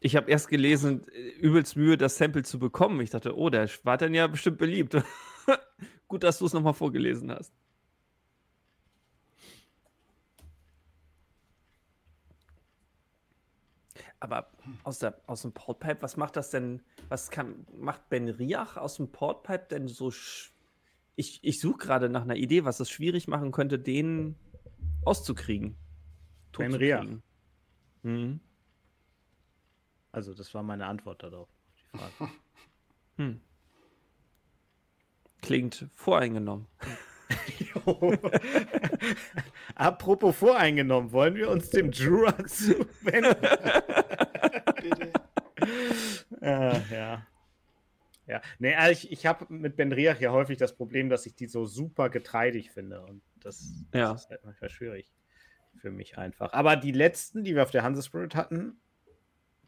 Ich 0.00 0.16
habe 0.16 0.30
erst 0.30 0.48
gelesen, 0.48 1.06
äh, 1.12 1.28
übelst 1.40 1.76
Mühe, 1.76 1.98
das 1.98 2.16
Sample 2.16 2.42
zu 2.42 2.58
bekommen. 2.58 3.00
Ich 3.00 3.10
dachte, 3.10 3.36
oh, 3.36 3.50
der 3.50 3.68
war 3.82 3.98
dann 3.98 4.14
ja 4.14 4.26
bestimmt 4.26 4.58
beliebt. 4.58 4.96
Gut, 6.08 6.22
dass 6.22 6.38
du 6.38 6.46
es 6.46 6.52
nochmal 6.52 6.74
vorgelesen 6.74 7.30
hast. 7.30 7.52
Aber 14.20 14.50
aus, 14.84 14.98
der, 14.98 15.20
aus 15.26 15.42
dem 15.42 15.52
Portpipe, 15.52 16.00
was 16.00 16.16
macht 16.16 16.36
das 16.36 16.50
denn? 16.50 16.82
Was 17.08 17.30
kann, 17.30 17.66
macht 17.76 18.08
Ben 18.08 18.28
Riach 18.28 18.76
aus 18.76 18.96
dem 18.96 19.10
Portpipe 19.12 19.66
denn 19.70 19.88
so? 19.88 20.12
Ich, 21.16 21.40
ich 21.42 21.60
suche 21.60 21.78
gerade 21.78 22.08
nach 22.08 22.22
einer 22.22 22.36
Idee, 22.36 22.64
was 22.64 22.80
es 22.80 22.90
schwierig 22.90 23.28
machen 23.28 23.52
könnte, 23.52 23.78
den 23.78 24.36
auszukriegen. 25.04 25.76
Ben 26.56 26.74
Riach. 26.74 27.06
Mhm. 28.02 28.40
Also, 30.12 30.32
das 30.34 30.54
war 30.54 30.62
meine 30.62 30.86
Antwort 30.86 31.22
darauf. 31.22 31.48
auf 31.48 31.90
Die 31.92 31.98
Frage. 31.98 32.32
Hm. 33.16 33.40
Klingt 35.40 35.88
voreingenommen. 35.94 36.66
Jo. 37.86 38.14
Apropos 39.74 40.36
voreingenommen, 40.36 41.12
wollen 41.12 41.34
wir 41.34 41.48
uns 41.50 41.70
dem 41.70 41.90
Jura 41.90 42.34
zuwenden? 42.46 43.34
Bitte. 44.82 45.12
äh, 46.40 46.94
ja. 46.94 47.26
Ja, 48.26 48.40
nee, 48.58 48.74
also 48.74 48.92
ich, 48.92 49.12
ich 49.12 49.26
habe 49.26 49.44
mit 49.52 49.76
Ben 49.76 49.92
Riach 49.92 50.18
ja 50.18 50.32
häufig 50.32 50.56
das 50.56 50.74
Problem, 50.74 51.10
dass 51.10 51.26
ich 51.26 51.34
die 51.34 51.46
so 51.46 51.66
super 51.66 52.08
getreidig 52.08 52.70
finde. 52.70 53.02
Und 53.02 53.20
das, 53.40 53.84
das 53.90 54.00
Ja. 54.00 54.12
ist 54.12 54.30
halt 54.30 54.44
manchmal 54.44 54.70
schwierig 54.70 55.10
für 55.76 55.90
mich 55.90 56.16
einfach. 56.16 56.52
Aber 56.54 56.76
die 56.76 56.92
letzten, 56.92 57.44
die 57.44 57.54
wir 57.54 57.62
auf 57.62 57.70
der 57.70 57.82
Hanse 57.82 58.02
Spirit 58.02 58.34
hatten, 58.34 58.78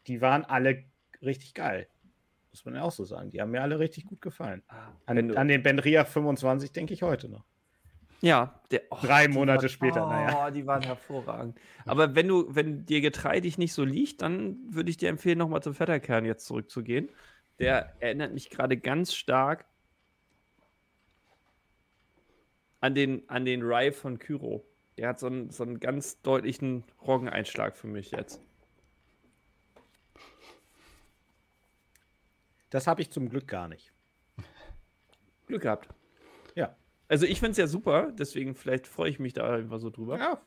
die 0.07 0.21
waren 0.21 0.43
alle 0.43 0.85
richtig 1.21 1.53
geil. 1.53 1.87
Muss 2.49 2.65
man 2.65 2.73
ja 2.73 2.81
auch 2.81 2.91
so 2.91 3.03
sagen. 3.05 3.29
Die 3.29 3.41
haben 3.41 3.51
mir 3.51 3.61
alle 3.61 3.77
richtig 3.77 4.05
gut 4.05 4.21
gefallen. 4.21 4.63
Wenn 5.05 5.31
An, 5.31 5.37
an 5.37 5.47
den 5.49 5.61
Ben 5.61 5.77
Riach 5.77 6.07
25 6.07 6.71
denke 6.71 6.93
ich 6.95 7.03
heute 7.03 7.29
noch. 7.29 7.45
Ja, 8.21 8.59
der, 8.71 8.81
oh, 8.89 8.97
Drei 9.01 9.27
Monate 9.27 9.63
waren- 9.63 9.69
später, 9.69 10.05
oh, 10.05 10.09
naja. 10.09 10.51
die 10.51 10.65
waren 10.65 10.81
hervorragend. 10.81 11.59
Aber 11.85 12.15
wenn 12.15 12.27
du, 12.27 12.53
wenn 12.55 12.85
dir 12.85 12.99
getreidig 13.01 13.57
nicht 13.57 13.73
so 13.73 13.83
liegt, 13.83 14.21
dann 14.23 14.57
würde 14.73 14.89
ich 14.89 14.97
dir 14.97 15.09
empfehlen, 15.09 15.37
nochmal 15.37 15.61
zum 15.61 15.75
Vetterkern 15.75 16.25
jetzt 16.25 16.45
zurückzugehen. 16.45 17.09
Der 17.59 17.93
erinnert 18.01 18.33
mich 18.33 18.49
gerade 18.49 18.77
ganz 18.77 19.13
stark 19.13 19.65
an 22.81 22.95
den, 22.95 23.27
an 23.29 23.45
den 23.45 23.61
Rye 23.61 23.91
von 23.91 24.17
Kyro. 24.19 24.65
Der 24.97 25.09
hat 25.09 25.19
so 25.19 25.27
einen, 25.27 25.51
so 25.51 25.63
einen 25.63 25.79
ganz 25.79 26.21
deutlichen 26.21 26.83
Roggeneinschlag 27.05 27.77
für 27.77 27.87
mich 27.87 28.11
jetzt. 28.11 28.41
Das 32.69 32.87
habe 32.87 33.01
ich 33.01 33.11
zum 33.11 33.29
Glück 33.29 33.47
gar 33.47 33.67
nicht. 33.67 33.93
Glück 35.45 35.61
gehabt. 35.61 35.87
Ja. 36.55 36.75
Also 37.09 37.25
ich 37.25 37.39
finde 37.39 37.51
es 37.51 37.57
ja 37.57 37.67
super, 37.67 38.11
deswegen 38.11 38.55
vielleicht 38.55 38.87
freue 38.87 39.09
ich 39.09 39.19
mich 39.19 39.33
da 39.33 39.49
einfach 39.53 39.79
so 39.79 39.89
drüber. 39.89 40.17
Ja. 40.19 40.41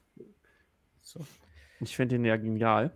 So. 1.01 1.21
Ich 1.81 1.97
finde 1.97 2.17
den 2.17 2.25
ja 2.25 2.37
genial. 2.37 2.93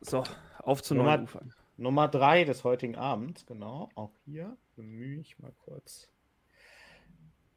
So, 0.00 0.24
auf 0.58 0.82
zu 0.82 0.94
Nummer- 0.94 1.16
neuen 1.16 1.24
Ufern. 1.24 1.54
Nummer 1.76 2.08
drei 2.08 2.44
des 2.44 2.64
heutigen 2.64 2.96
Abends, 2.96 3.46
genau. 3.46 3.88
Auch 3.94 4.12
hier 4.24 4.56
bemühe 4.76 5.18
ich 5.20 5.38
mal 5.38 5.52
kurz 5.64 6.08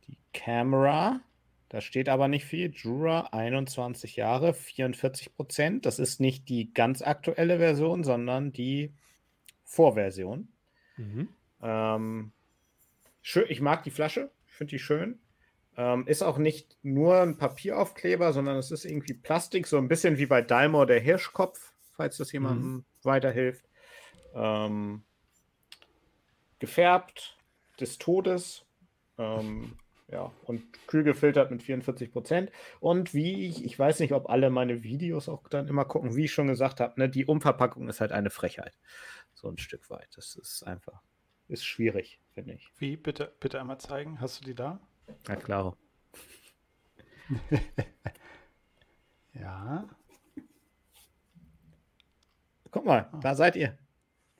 die 0.08 0.18
Kamera. 0.34 1.22
Da 1.70 1.82
steht 1.82 2.08
aber 2.10 2.28
nicht 2.28 2.46
viel. 2.46 2.72
Jura 2.72 3.28
21 3.34 4.16
Jahre, 4.16 4.54
44 4.54 5.36
Prozent. 5.36 5.86
Das 5.86 6.00
ist 6.00 6.20
nicht 6.20 6.48
die 6.48 6.74
ganz 6.74 7.02
aktuelle 7.02 7.58
Version, 7.58 8.04
sondern 8.04 8.52
die 8.54 8.94
Vorversion. 9.64 10.48
Mhm. 10.98 11.30
Ähm, 11.62 12.32
schön, 13.22 13.46
ich 13.50 13.62
mag 13.62 13.84
die 13.84 13.92
Flasche, 13.92 14.32
ich 14.48 14.54
finde 14.54 14.72
die 14.72 14.80
schön. 14.80 15.20
Ähm, 15.78 16.08
ist 16.08 16.24
auch 16.24 16.38
nicht 16.38 16.78
nur 16.84 17.22
ein 17.22 17.38
Papieraufkleber, 17.38 18.32
sondern 18.32 18.58
es 18.58 18.72
ist 18.72 18.86
irgendwie 18.86 19.14
Plastik, 19.14 19.68
so 19.68 19.78
ein 19.78 19.90
bisschen 19.90 20.18
wie 20.18 20.26
bei 20.26 20.42
Dalmor 20.42 20.86
der 20.86 21.02
Hirschkopf, 21.02 21.74
falls 21.96 22.18
das 22.18 22.32
jemandem 22.32 22.86
weiterhilft. 23.04 23.66
Ähm, 24.34 25.04
gefärbt 26.60 27.38
des 27.80 27.98
Todes. 27.98 28.66
Ähm, 29.18 29.74
ja, 30.12 30.32
und 30.44 30.64
kühl 30.88 31.04
gefiltert 31.04 31.52
mit 31.52 31.64
44 31.64 32.12
Prozent. 32.12 32.52
Und 32.80 33.14
wie 33.14 33.48
ich, 33.48 33.66
ich 33.66 33.78
weiß 33.78 34.00
nicht, 34.00 34.14
ob 34.14 34.30
alle 34.30 34.50
meine 34.50 34.84
Videos 34.84 35.28
auch 35.28 35.48
dann 35.50 35.68
immer 35.68 35.86
gucken, 35.86 36.16
wie 36.16 36.26
ich 36.26 36.34
schon 36.34 36.48
gesagt 36.48 36.80
habe, 36.80 37.00
ne, 37.00 37.10
die 37.10 37.26
Umverpackung 37.26 37.90
ist 37.90 38.02
halt 38.02 38.12
eine 38.12 38.30
Frechheit. 38.30 38.78
So 39.46 39.52
ein 39.52 39.60
Stück 39.60 39.92
weit. 39.92 40.10
Das 40.16 40.36
ist 40.38 40.64
einfach, 40.64 41.04
ist 41.50 41.64
schwierig, 41.64 42.20
finde 42.34 42.54
ich. 42.54 42.72
Wie? 42.80 42.98
Bitte, 42.98 43.32
bitte 43.40 43.60
einmal 43.60 43.80
zeigen. 43.80 44.20
Hast 44.20 44.42
du 44.42 44.46
die 44.46 44.56
da? 44.56 44.80
Na 45.28 45.36
klar. 45.36 45.78
Ja. 49.34 49.86
Guck 52.72 52.86
mal, 52.86 53.08
Ah. 53.12 53.20
da 53.22 53.36
seid 53.36 53.56
ihr. 53.56 53.78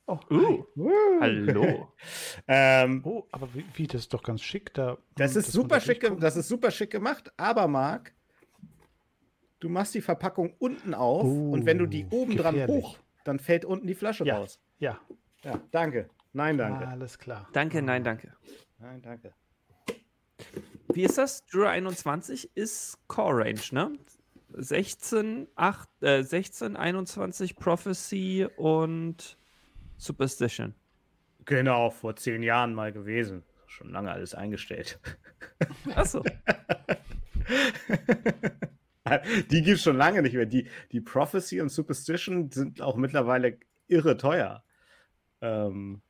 Oh, 0.08 0.18
Uh, 0.32 0.64
Woo. 0.76 1.20
hallo. 1.22 1.94
ähm, 2.48 3.02
oh 3.06 3.28
aber 3.32 3.54
wie, 3.54 3.66
wie, 3.76 3.86
das 3.88 4.02
ist 4.02 4.14
doch 4.14 4.24
ganz 4.24 4.42
schick 4.42 4.74
da. 4.74 4.98
das 5.18 5.36
ist 5.36 5.52
super 5.52 5.80
schick, 5.82 6.00
durchguckt. 6.00 6.24
das 6.24 6.36
ist 6.38 6.48
super 6.48 6.72
schick 6.72 6.90
gemacht, 6.92 7.32
aber 7.38 7.68
Marc, 7.68 8.14
du 9.60 9.70
machst 9.70 9.94
die 9.94 10.02
Verpackung 10.02 10.56
unten 10.60 10.94
auf 10.96 11.26
und 11.26 11.66
wenn 11.68 11.78
du 11.78 11.86
die 11.86 12.06
Oh, 12.10 12.22
oben 12.24 12.38
dran 12.38 12.66
hoch, 12.68 12.98
dann 13.26 13.40
fällt 13.40 13.66
unten 13.66 13.86
die 13.88 13.96
Flasche 13.96 14.24
Ja. 14.26 14.38
raus. 14.38 14.60
Ja, 14.80 15.00
Ja, 15.44 15.60
danke. 15.72 16.10
Nein, 16.34 16.58
danke. 16.58 16.88
alles 16.88 17.18
klar. 17.20 17.48
Danke, 17.54 17.82
nein, 17.82 18.04
danke. 18.04 18.34
Nein, 18.80 19.02
danke. 19.02 19.34
Wie 20.94 21.04
ist 21.04 21.18
das? 21.18 21.44
Jura 21.50 21.70
21 21.72 22.56
ist 22.56 22.98
Core 23.08 23.44
Range, 23.46 23.60
ne? 23.72 23.92
16, 24.58 25.48
8, 25.56 25.90
äh, 26.02 26.24
16, 26.24 26.76
21 26.78 27.56
Prophecy 27.58 28.48
und 28.58 29.38
Superstition. 29.98 30.74
Genau, 31.46 31.90
vor 31.90 32.16
zehn 32.16 32.42
Jahren 32.44 32.74
mal 32.74 32.92
gewesen. 32.92 33.44
Schon 33.68 33.90
lange 33.92 34.12
alles 34.12 34.34
eingestellt. 34.34 35.00
Achso. 35.96 36.24
die 39.52 39.62
gibt 39.62 39.78
es 39.78 39.84
schon 39.84 39.98
lange 39.98 40.22
nicht 40.22 40.36
mehr. 40.36 40.46
Die, 40.46 40.68
die 40.92 41.02
Prophecy 41.02 41.62
und 41.62 41.70
Superstition 41.70 42.52
sind 42.52 42.82
auch 42.82 42.96
mittlerweile 42.96 43.58
irre 43.88 44.18
teuer. 44.18 44.64
Ähm, 45.42 46.02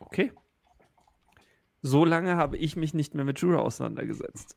Okay. 0.00 0.32
So 1.82 2.04
lange 2.04 2.36
habe 2.36 2.56
ich 2.56 2.76
mich 2.76 2.94
nicht 2.94 3.14
mehr 3.14 3.24
mit 3.24 3.40
Jura 3.40 3.58
auseinandergesetzt. 3.60 4.56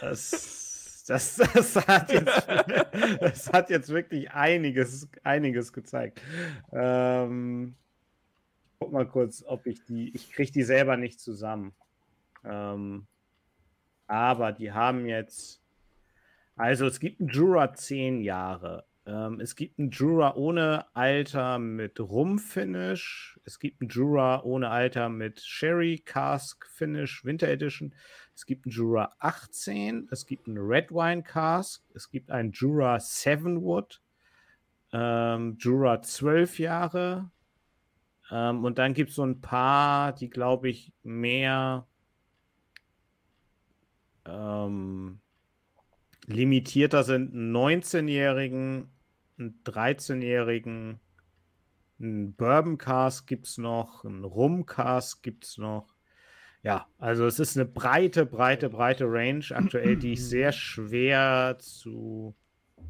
das, 0.00 1.04
das, 1.06 1.36
das, 1.36 1.76
hat 1.86 2.12
jetzt, 2.12 2.48
das 3.20 3.52
hat 3.52 3.70
jetzt 3.70 3.88
wirklich 3.88 4.32
einiges, 4.32 5.08
einiges 5.22 5.72
gezeigt. 5.72 6.20
Ähm, 6.72 7.76
guck 8.78 8.92
mal 8.92 9.06
kurz, 9.06 9.44
ob 9.46 9.66
ich 9.66 9.84
die. 9.84 10.14
Ich 10.14 10.32
kriege 10.32 10.50
die 10.50 10.64
selber 10.64 10.96
nicht 10.96 11.20
zusammen. 11.20 11.72
Ähm, 12.44 13.06
aber 14.06 14.52
die 14.52 14.72
haben 14.72 15.06
jetzt. 15.06 15.58
Also 16.60 16.84
es 16.84 17.00
gibt 17.00 17.20
einen 17.20 17.30
Jura 17.30 17.72
10 17.72 18.20
Jahre. 18.20 18.84
Ähm, 19.06 19.40
es 19.40 19.56
gibt 19.56 19.78
einen 19.78 19.88
Jura 19.88 20.34
ohne 20.34 20.94
Alter 20.94 21.58
mit 21.58 21.98
Rum-Finish. 21.98 23.40
Es 23.46 23.58
gibt 23.58 23.80
einen 23.80 23.88
Jura 23.88 24.42
ohne 24.42 24.68
Alter 24.68 25.08
mit 25.08 25.40
Sherry 25.40 26.02
Cask 26.04 26.66
Finish 26.66 27.24
Winter 27.24 27.48
Edition. 27.48 27.94
Es 28.34 28.44
gibt 28.44 28.66
einen 28.66 28.72
Jura 28.72 29.10
18. 29.20 30.08
Es 30.10 30.26
gibt 30.26 30.48
einen 30.48 30.58
Red 30.58 30.90
Wine 30.90 31.22
Cask. 31.22 31.82
Es 31.94 32.10
gibt 32.10 32.30
einen 32.30 32.52
Jura 32.52 33.00
7 33.00 33.62
Wood. 33.62 34.02
Ähm, 34.92 35.56
Jura 35.58 36.02
12 36.02 36.58
Jahre. 36.58 37.30
Ähm, 38.30 38.66
und 38.66 38.76
dann 38.76 38.92
gibt 38.92 39.08
es 39.08 39.16
so 39.16 39.24
ein 39.24 39.40
paar, 39.40 40.12
die, 40.12 40.28
glaube 40.28 40.68
ich, 40.68 40.92
mehr 41.02 41.86
ähm, 44.26 45.22
limitierter 46.26 47.04
sind. 47.04 47.32
Einen 47.32 47.56
19-Jährigen, 47.56 48.90
einen 49.38 49.62
13-Jährigen, 49.64 51.00
einen 52.00 52.34
Bourbon 52.34 52.78
Cask 52.78 53.26
gibt 53.26 53.46
es 53.46 53.58
noch, 53.58 54.04
einen 54.04 54.24
Rum 54.24 54.66
Cask 54.66 55.22
gibt 55.22 55.44
es 55.44 55.58
noch. 55.58 55.94
Ja, 56.62 56.86
also 56.98 57.26
es 57.26 57.38
ist 57.38 57.56
eine 57.56 57.66
breite, 57.66 58.26
breite, 58.26 58.68
breite 58.68 59.04
Range 59.06 59.44
aktuell, 59.50 59.96
die 59.96 60.12
ich 60.12 60.24
sehr 60.24 60.52
schwer 60.52 61.56
zu 61.58 62.34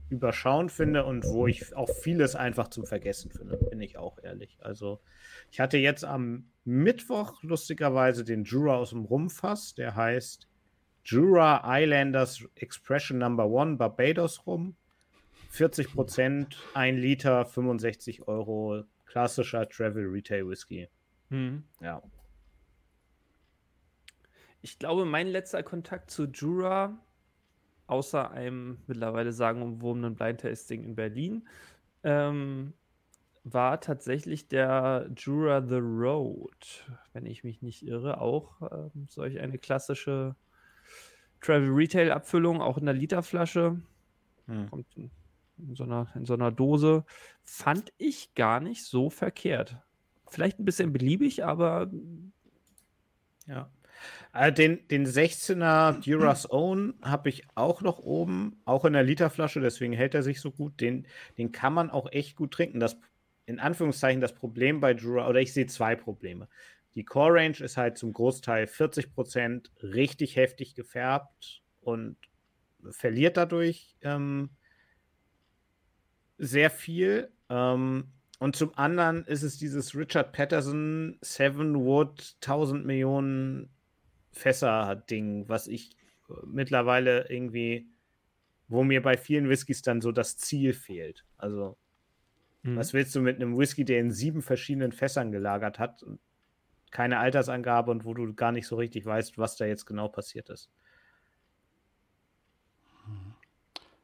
überschauen 0.08 0.68
finde 0.68 1.04
und 1.04 1.24
wo 1.24 1.46
ich 1.46 1.74
auch 1.76 1.88
vieles 2.02 2.34
einfach 2.34 2.68
zum 2.68 2.84
Vergessen 2.84 3.30
finde, 3.30 3.56
bin 3.56 3.80
ich 3.80 3.96
auch 3.96 4.18
ehrlich. 4.22 4.58
Also 4.60 5.00
ich 5.52 5.60
hatte 5.60 5.78
jetzt 5.78 6.04
am 6.04 6.50
Mittwoch 6.64 7.42
lustigerweise 7.42 8.24
den 8.24 8.44
Jura 8.44 8.76
aus 8.76 8.90
dem 8.90 9.04
Rumfass, 9.04 9.74
der 9.74 9.94
heißt 9.94 10.48
Jura 11.04 11.62
Islanders 11.64 12.44
Expression 12.56 13.18
Number 13.18 13.46
One 13.46 13.76
Barbados 13.76 14.46
rum. 14.46 14.76
40 15.50 15.92
Prozent, 15.92 16.56
1 16.74 16.98
Liter, 17.00 17.44
65 17.44 18.28
Euro, 18.28 18.84
klassischer 19.06 19.68
Travel 19.68 20.06
Retail 20.06 20.48
Whisky. 20.48 20.88
Hm. 21.30 21.64
Ja. 21.80 22.02
Ich 24.62 24.78
glaube, 24.78 25.04
mein 25.04 25.26
letzter 25.26 25.62
Kontakt 25.62 26.10
zu 26.10 26.26
Jura, 26.26 26.96
außer 27.88 28.30
einem 28.30 28.78
mittlerweile 28.86 29.32
sagenumwobenen 29.32 30.14
Blind 30.14 30.40
Tasting 30.40 30.84
in 30.84 30.94
Berlin, 30.94 31.48
ähm, 32.04 32.74
war 33.42 33.80
tatsächlich 33.80 34.48
der 34.48 35.10
Jura 35.16 35.66
The 35.66 35.78
Road, 35.78 36.86
wenn 37.12 37.26
ich 37.26 37.42
mich 37.42 37.62
nicht 37.62 37.82
irre, 37.82 38.20
auch 38.20 38.60
ähm, 38.70 39.06
solch 39.08 39.40
eine 39.40 39.58
klassische 39.58 40.36
Travel 41.40 41.70
Retail 41.70 42.12
Abfüllung, 42.12 42.60
auch 42.60 42.78
in 42.78 42.86
der 42.86 42.94
Literflasche. 42.94 43.80
Hm. 44.46 44.70
Kommt 44.70 44.86
in, 44.96 45.10
in, 45.58 45.74
so 45.74 45.84
einer, 45.84 46.08
in 46.14 46.24
so 46.24 46.34
einer 46.34 46.50
Dose. 46.50 47.04
Fand 47.44 47.92
ich 47.98 48.34
gar 48.34 48.60
nicht 48.60 48.84
so 48.84 49.10
verkehrt. 49.10 49.76
Vielleicht 50.28 50.58
ein 50.58 50.64
bisschen 50.64 50.92
beliebig, 50.92 51.44
aber 51.44 51.90
Ja. 53.46 53.70
Äh, 54.32 54.52
den, 54.52 54.86
den 54.88 55.06
16er 55.06 56.00
Duras 56.04 56.46
Own 56.50 56.94
habe 57.02 57.28
ich 57.28 57.44
auch 57.54 57.82
noch 57.82 57.98
oben, 57.98 58.60
auch 58.64 58.84
in 58.84 58.92
der 58.92 59.02
Literflasche, 59.02 59.60
deswegen 59.60 59.92
hält 59.92 60.14
er 60.14 60.22
sich 60.22 60.40
so 60.40 60.50
gut. 60.50 60.80
Den, 60.80 61.06
den 61.36 61.52
kann 61.52 61.74
man 61.74 61.90
auch 61.90 62.10
echt 62.12 62.36
gut 62.36 62.52
trinken. 62.52 62.80
Das, 62.80 62.96
in 63.46 63.58
Anführungszeichen, 63.58 64.20
das 64.20 64.34
Problem 64.34 64.80
bei 64.80 64.92
Jura, 64.92 65.28
oder 65.28 65.40
ich 65.40 65.52
sehe 65.52 65.66
zwei 65.66 65.96
Probleme. 65.96 66.48
Die 66.94 67.04
Core 67.04 67.34
Range 67.34 67.58
ist 67.60 67.76
halt 67.76 67.98
zum 67.98 68.12
Großteil 68.12 68.66
40% 68.66 69.70
richtig 69.82 70.36
heftig 70.36 70.74
gefärbt 70.74 71.62
und 71.80 72.16
verliert 72.90 73.36
dadurch 73.36 73.96
ähm, 74.02 74.50
sehr 76.38 76.70
viel. 76.70 77.32
Ähm, 77.48 78.12
und 78.38 78.56
zum 78.56 78.76
anderen 78.76 79.24
ist 79.26 79.42
es 79.42 79.58
dieses 79.58 79.94
Richard 79.94 80.32
Patterson 80.32 81.18
Seven 81.20 81.74
Wood 81.84 82.36
1000 82.40 82.86
Millionen 82.86 83.70
Fässer-Ding, 84.32 85.48
was 85.48 85.66
ich 85.68 85.92
äh, 86.28 86.32
mittlerweile 86.46 87.28
irgendwie, 87.28 87.90
wo 88.68 88.84
mir 88.84 89.02
bei 89.02 89.16
vielen 89.16 89.48
Whiskys 89.48 89.82
dann 89.82 90.00
so 90.00 90.12
das 90.12 90.36
Ziel 90.38 90.72
fehlt. 90.72 91.26
Also, 91.36 91.78
Mhm. 92.62 92.76
was 92.76 92.92
willst 92.92 93.14
du 93.14 93.20
mit 93.20 93.36
einem 93.36 93.56
Whisky, 93.58 93.84
der 93.84 94.00
in 94.00 94.10
sieben 94.10 94.42
verschiedenen 94.42 94.92
Fässern 94.92 95.32
gelagert 95.32 95.78
hat 95.78 96.02
und 96.02 96.20
keine 96.90 97.18
Altersangabe 97.18 97.90
und 97.90 98.04
wo 98.04 98.14
du 98.14 98.32
gar 98.34 98.52
nicht 98.52 98.66
so 98.66 98.76
richtig 98.76 99.04
weißt, 99.06 99.38
was 99.38 99.56
da 99.56 99.64
jetzt 99.66 99.86
genau 99.86 100.08
passiert 100.08 100.48
ist? 100.50 100.70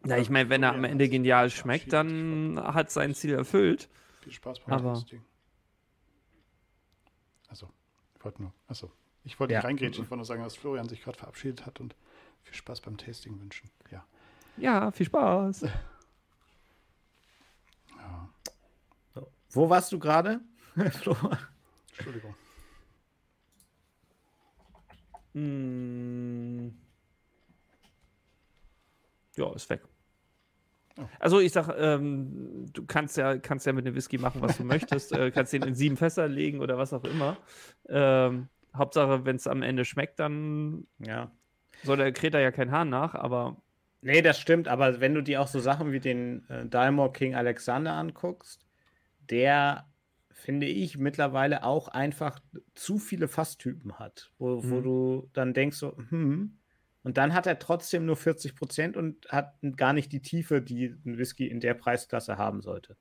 Ja, 0.04 0.18
ich 0.18 0.30
meine, 0.30 0.48
wenn 0.50 0.62
er 0.62 0.72
am 0.72 0.84
Ende 0.84 1.08
genial 1.08 1.50
schmeckt, 1.50 1.92
dann 1.92 2.60
hat 2.62 2.90
sein 2.92 3.12
Ziel 3.14 3.34
erfüllt. 3.34 3.88
Viel 4.22 4.32
Spaß 4.32 4.60
beim 4.60 4.74
Aber- 4.74 4.94
Tasting. 4.94 5.24
Also, 7.48 7.68
ich 8.16 8.24
wollte 8.24 8.42
nur, 8.42 8.52
achso, 8.68 8.92
ich 9.24 9.38
wollte 9.40 9.54
Ja. 9.54 9.58
nicht 9.60 9.66
reingrätschen, 9.66 10.04
ich 10.04 10.10
wollte 10.10 10.18
nur 10.18 10.24
sagen, 10.24 10.42
dass 10.44 10.56
Florian 10.56 10.88
sich 10.88 11.02
gerade 11.02 11.18
verabschiedet 11.18 11.66
hat 11.66 11.80
und 11.80 11.96
viel 12.42 12.54
Spaß 12.54 12.80
beim 12.82 12.96
Tasting 12.96 13.40
wünschen. 13.40 13.68
Ja. 13.90 14.04
Ja, 14.56 14.90
viel 14.92 15.06
Spaß. 15.06 15.62
ja. 15.62 15.70
Wo 19.50 19.68
warst 19.70 19.90
du 19.90 19.98
gerade? 19.98 20.40
Entschuldigung. 20.76 22.34
Mm. 25.36 26.70
Ja, 29.36 29.52
ist 29.54 29.68
weg. 29.68 29.82
Also 31.20 31.40
ich 31.40 31.52
sag, 31.52 31.68
ähm, 31.78 32.64
du 32.72 32.86
kannst 32.86 33.18
ja, 33.18 33.36
kannst 33.36 33.66
ja 33.66 33.74
mit 33.74 33.84
dem 33.86 33.94
Whisky 33.94 34.16
machen, 34.16 34.40
was 34.40 34.56
du 34.56 34.64
möchtest. 34.64 35.12
äh, 35.12 35.30
kannst 35.30 35.52
den 35.52 35.62
in 35.62 35.74
sieben 35.74 35.96
Fässer 35.98 36.26
legen 36.26 36.60
oder 36.60 36.78
was 36.78 36.94
auch 36.94 37.04
immer. 37.04 37.36
Ähm, 37.88 38.48
Hauptsache, 38.74 39.26
wenn 39.26 39.36
es 39.36 39.46
am 39.46 39.62
Ende 39.62 39.84
schmeckt, 39.84 40.18
dann 40.20 40.86
Ja. 40.98 41.30
soll 41.82 41.98
der 41.98 42.12
Kreter 42.12 42.40
ja 42.40 42.50
kein 42.50 42.70
Hahn 42.70 42.88
nach, 42.88 43.14
aber 43.14 43.56
Nee, 44.02 44.22
das 44.22 44.38
stimmt, 44.38 44.68
aber 44.68 45.00
wenn 45.00 45.14
du 45.14 45.22
dir 45.22 45.40
auch 45.42 45.48
so 45.48 45.58
Sachen 45.58 45.90
wie 45.92 46.00
den 46.00 46.48
äh, 46.48 46.66
Dalmor 46.66 47.12
King 47.12 47.34
Alexander 47.34 47.92
anguckst, 47.94 48.64
der, 49.30 49.84
finde 50.36 50.66
ich, 50.66 50.98
mittlerweile 50.98 51.64
auch 51.64 51.88
einfach 51.88 52.40
zu 52.74 52.98
viele 52.98 53.26
Fasstypen 53.26 53.98
hat, 53.98 54.32
wo, 54.38 54.62
wo 54.62 54.80
Mhm. 54.80 54.82
du 54.82 55.30
dann 55.32 55.54
denkst 55.54 55.78
so, 55.78 55.96
hm, 55.96 56.58
und 57.02 57.16
dann 57.16 57.32
hat 57.32 57.46
er 57.46 57.58
trotzdem 57.58 58.04
nur 58.04 58.16
40 58.16 58.54
Prozent 58.54 58.96
und 58.98 59.26
hat 59.30 59.54
gar 59.76 59.94
nicht 59.94 60.12
die 60.12 60.20
Tiefe, 60.20 60.60
die 60.60 60.94
ein 61.06 61.16
Whisky 61.16 61.46
in 61.46 61.60
der 61.60 61.72
Preisklasse 61.74 62.36
haben 62.36 62.60
sollte. 62.60 62.96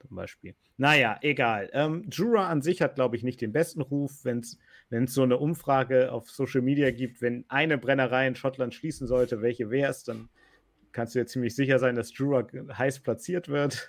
Zum 0.00 0.16
Beispiel. 0.16 0.54
Naja, 0.78 1.18
egal. 1.20 1.68
Ähm, 1.74 2.06
Jura 2.10 2.48
an 2.48 2.62
sich 2.62 2.80
hat, 2.80 2.94
glaube 2.94 3.16
ich, 3.16 3.22
nicht 3.22 3.40
den 3.40 3.52
besten 3.52 3.82
Ruf, 3.82 4.24
wenn 4.24 4.38
es 4.38 4.58
so 5.12 5.22
eine 5.22 5.36
Umfrage 5.36 6.10
auf 6.10 6.30
Social 6.30 6.62
Media 6.62 6.90
gibt, 6.90 7.20
wenn 7.20 7.44
eine 7.48 7.78
Brennerei 7.78 8.26
in 8.26 8.34
Schottland 8.34 8.74
schließen 8.74 9.06
sollte, 9.06 9.42
welche 9.42 9.70
wäre 9.70 9.90
es, 9.90 10.04
dann 10.04 10.30
kannst 10.92 11.14
du 11.14 11.18
dir 11.18 11.26
ziemlich 11.26 11.54
sicher 11.54 11.78
sein, 11.78 11.96
dass 11.96 12.16
Jura 12.16 12.46
heiß 12.78 13.00
platziert 13.00 13.48
wird. 13.48 13.88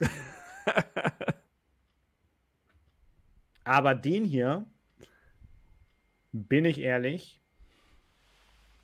Aber 3.64 3.96
den 3.96 4.26
hier, 4.26 4.66
bin 6.32 6.66
ich 6.66 6.80
ehrlich, 6.80 7.42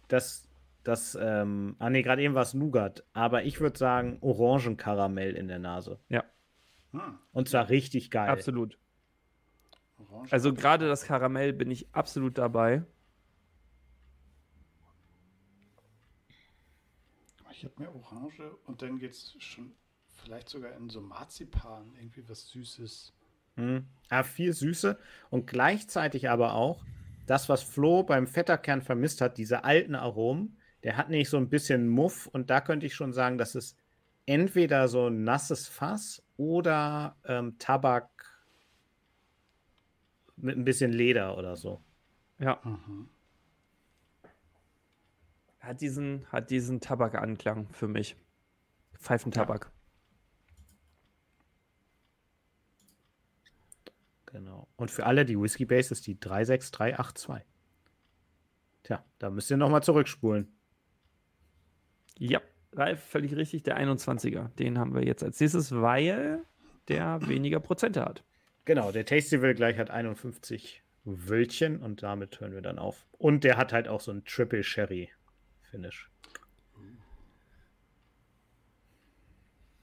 das, 0.07 0.47
das, 0.83 1.17
ähm, 1.19 1.75
ah 1.79 1.89
nee, 1.89 2.01
gerade 2.01 2.21
eben 2.21 2.33
war 2.35 2.43
es 2.43 2.53
Nougat, 2.53 3.03
aber 3.13 3.43
ich 3.43 3.59
würde 3.59 3.77
sagen 3.77 4.17
Orangenkaramell 4.21 5.35
in 5.35 5.47
der 5.47 5.59
Nase. 5.59 5.99
Hm, 6.91 7.19
Und 7.33 7.49
zwar 7.49 7.69
richtig 7.69 8.09
geil. 8.09 8.29
absolut. 8.29 8.77
Also 10.29 10.53
gerade 10.53 10.87
das 10.87 11.03
Karamell 11.03 11.53
bin 11.53 11.69
ich 11.71 11.93
absolut 11.93 12.37
dabei. 12.37 12.83
Ich 17.51 17.65
habe 17.65 17.73
mehr 17.77 17.93
Orange 17.93 18.57
und 18.65 18.81
dann 18.81 18.97
geht 18.99 19.11
es 19.11 19.35
schon 19.39 19.73
vielleicht 20.23 20.47
sogar 20.49 20.73
in 20.75 20.89
so 20.89 21.01
Marzipan, 21.01 21.93
irgendwie 21.95 22.27
was 22.29 22.47
Süßes. 22.49 23.13
Mhm. 23.59 23.85
Ja, 24.11 24.23
viel 24.23 24.53
Süße 24.53 24.97
und 25.29 25.45
gleichzeitig 25.47 26.29
aber 26.29 26.55
auch 26.55 26.83
das, 27.27 27.47
was 27.47 27.61
Flo 27.61 28.03
beim 28.03 28.25
Fetterkern 28.25 28.81
vermisst 28.81 29.21
hat, 29.21 29.37
diese 29.37 29.63
alten 29.63 29.93
Aromen, 29.93 30.57
der 30.83 30.97
hat 30.97 31.09
nicht 31.09 31.29
so 31.29 31.37
ein 31.37 31.49
bisschen 31.49 31.87
Muff 31.87 32.25
und 32.27 32.49
da 32.49 32.61
könnte 32.61 32.85
ich 32.85 32.95
schon 32.95 33.13
sagen, 33.13 33.37
dass 33.37 33.53
es 33.53 33.75
entweder 34.25 34.87
so 34.87 35.07
ein 35.07 35.23
nasses 35.23 35.67
Fass 35.67 36.23
oder 36.37 37.17
ähm, 37.25 37.57
Tabak 37.59 38.09
mit 40.37 40.57
ein 40.57 40.65
bisschen 40.65 40.91
Leder 40.91 41.37
oder 41.37 41.55
so. 41.55 41.81
Ja, 42.39 42.59
Mhm. 42.63 43.09
hat 45.59 45.81
diesen, 45.81 46.25
hat 46.31 46.49
diesen 46.49 46.79
Tabakanklang 46.79 47.67
für 47.73 47.87
mich. 47.87 48.15
Pfeifentabak. 48.97 49.71
Genau. 54.31 54.67
Und 54.75 54.91
für 54.91 55.05
alle, 55.05 55.25
die 55.25 55.39
Whiskey 55.39 55.65
Base 55.65 55.93
ist 55.93 56.05
die 56.07 56.19
36382. 56.19 57.45
Tja, 58.83 59.03
da 59.17 59.29
müsst 59.29 59.49
ihr 59.51 59.57
nochmal 59.57 59.83
zurückspulen. 59.83 60.47
Ja. 62.17 62.41
Ralf, 62.73 63.03
völlig 63.03 63.35
richtig, 63.35 63.63
der 63.63 63.79
21er. 63.79 64.49
Den 64.55 64.77
haben 64.77 64.93
wir 64.93 65.03
jetzt 65.03 65.23
als 65.23 65.39
nächstes, 65.39 65.71
weil 65.71 66.43
der 66.87 67.19
weniger 67.27 67.59
Prozente 67.59 68.05
hat. 68.05 68.23
Genau, 68.65 68.91
der 68.91 69.05
Tastyville 69.05 69.55
gleich 69.55 69.79
hat 69.79 69.89
51 69.89 70.83
Wölkchen 71.03 71.81
und 71.81 72.03
damit 72.03 72.39
hören 72.39 72.53
wir 72.53 72.61
dann 72.61 72.77
auf. 72.77 73.07
Und 73.17 73.43
der 73.43 73.57
hat 73.57 73.73
halt 73.73 73.87
auch 73.87 74.01
so 74.01 74.11
ein 74.11 74.23
Triple 74.25 74.63
Sherry 74.63 75.09
Finish. 75.71 76.09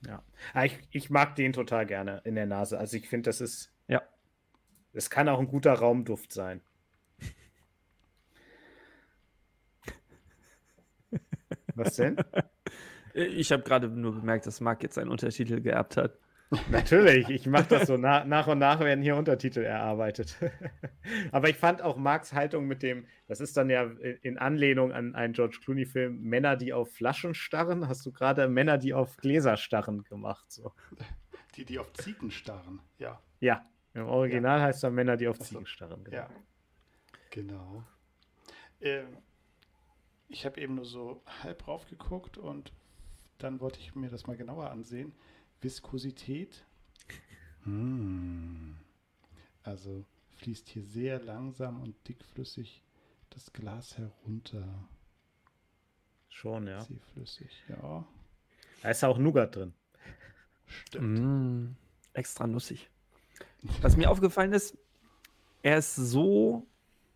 Ja, 0.07 0.22
Ah, 0.53 0.64
ich, 0.64 0.78
ich 0.92 1.11
mag 1.11 1.34
den 1.34 1.53
total 1.53 1.86
gerne 1.86 2.20
in 2.24 2.36
der 2.36 2.47
Nase. 2.47 2.78
Also 2.78 2.97
ich 2.97 3.09
finde, 3.09 3.28
das 3.28 3.40
ist, 3.40 3.72
Ja. 3.88 4.03
Es 4.97 5.11
kann 5.11 5.28
auch 5.28 5.38
ein 5.38 5.49
guter 5.49 5.74
Raumduft 5.74 6.32
sein. 6.32 6.61
Was 11.74 11.97
denn? 11.97 12.16
Ich 13.12 13.53
habe 13.53 13.62
gerade 13.62 13.88
nur 13.88 14.14
bemerkt, 14.14 14.47
dass 14.47 14.61
Marc 14.61 14.82
jetzt 14.82 14.99
einen 14.99 15.11
Untertitel 15.11 15.61
geerbt 15.61 15.97
hat. 15.97 16.18
Natürlich, 16.70 17.28
ich 17.28 17.47
mache 17.47 17.66
das 17.68 17.86
so. 17.88 17.97
Na, 17.97 18.24
nach 18.24 18.47
und 18.47 18.59
nach 18.59 18.80
werden 18.80 19.03
hier 19.03 19.16
Untertitel 19.16 19.61
erarbeitet. 19.61 20.36
Aber 21.32 21.49
ich 21.49 21.57
fand 21.57 21.82
auch 21.82 21.97
Marks 21.97 22.32
Haltung 22.32 22.66
mit 22.66 22.82
dem, 22.82 23.07
das 23.26 23.40
ist 23.40 23.57
dann 23.57 23.68
ja 23.68 23.90
in 24.22 24.38
Anlehnung 24.38 24.92
an 24.92 25.14
einen 25.14 25.32
George 25.32 25.59
Clooney-Film, 25.62 26.22
Männer, 26.22 26.57
die 26.57 26.72
auf 26.72 26.92
Flaschen 26.92 27.34
starren. 27.34 27.88
Hast 27.88 28.07
du 28.07 28.12
gerade 28.12 28.49
Männer, 28.49 28.78
die 28.78 28.94
auf 28.94 29.16
Gläser 29.16 29.57
starren 29.57 30.05
gemacht? 30.05 30.51
So. 30.51 30.72
Die, 31.57 31.64
die 31.64 31.78
auf 31.78 31.92
Ziegen 31.94 32.30
starren. 32.30 32.80
Ja, 32.99 33.20
Ja, 33.40 33.66
im 33.97 34.07
Original 34.09 34.61
heißt 34.61 34.84
er 34.84 34.90
Männer, 34.90 35.16
die 35.16 35.26
auf 35.28 35.36
Ach 35.40 35.44
so. 35.44 35.55
Ziegen 35.55 35.66
starren. 35.66 36.05
genau. 36.05 36.16
ja. 36.16 36.30
Genau. 37.30 37.84
Ähm, 38.80 39.16
ich 40.28 40.44
habe 40.44 40.61
eben 40.61 40.74
nur 40.74 40.84
so 40.84 41.22
halb 41.42 41.66
rauf 41.66 41.86
geguckt 41.88 42.36
und 42.38 42.72
dann 43.38 43.61
wollte 43.61 43.78
ich 43.80 43.94
mir 43.94 44.11
das 44.11 44.26
mal 44.26 44.36
genauer 44.36 44.70
ansehen. 44.70 45.12
Viskosität. 45.61 46.66
Hm. 47.64 48.76
Also 49.62 50.05
fließt 50.36 50.68
hier 50.68 50.82
sehr 50.82 51.20
langsam 51.20 51.82
und 51.82 51.97
dickflüssig 52.09 52.82
das 53.30 53.53
Glas 53.53 53.99
herunter. 53.99 54.88
Schon, 56.28 56.66
ja. 56.66 56.80
Zähflüssig, 56.80 57.64
ja. 57.68 58.07
Da 58.82 58.90
ist 58.90 59.03
auch 59.05 59.18
Nougat 59.18 59.57
drin. 59.57 59.72
Stimmt. 60.66 61.18
Mm, 61.18 61.76
extra 62.12 62.47
nussig. 62.47 62.90
Was 63.82 63.97
mir 63.97 64.11
aufgefallen 64.11 64.53
ist, 64.53 64.76
er 65.62 65.78
ist 65.78 65.97
so 65.97 66.66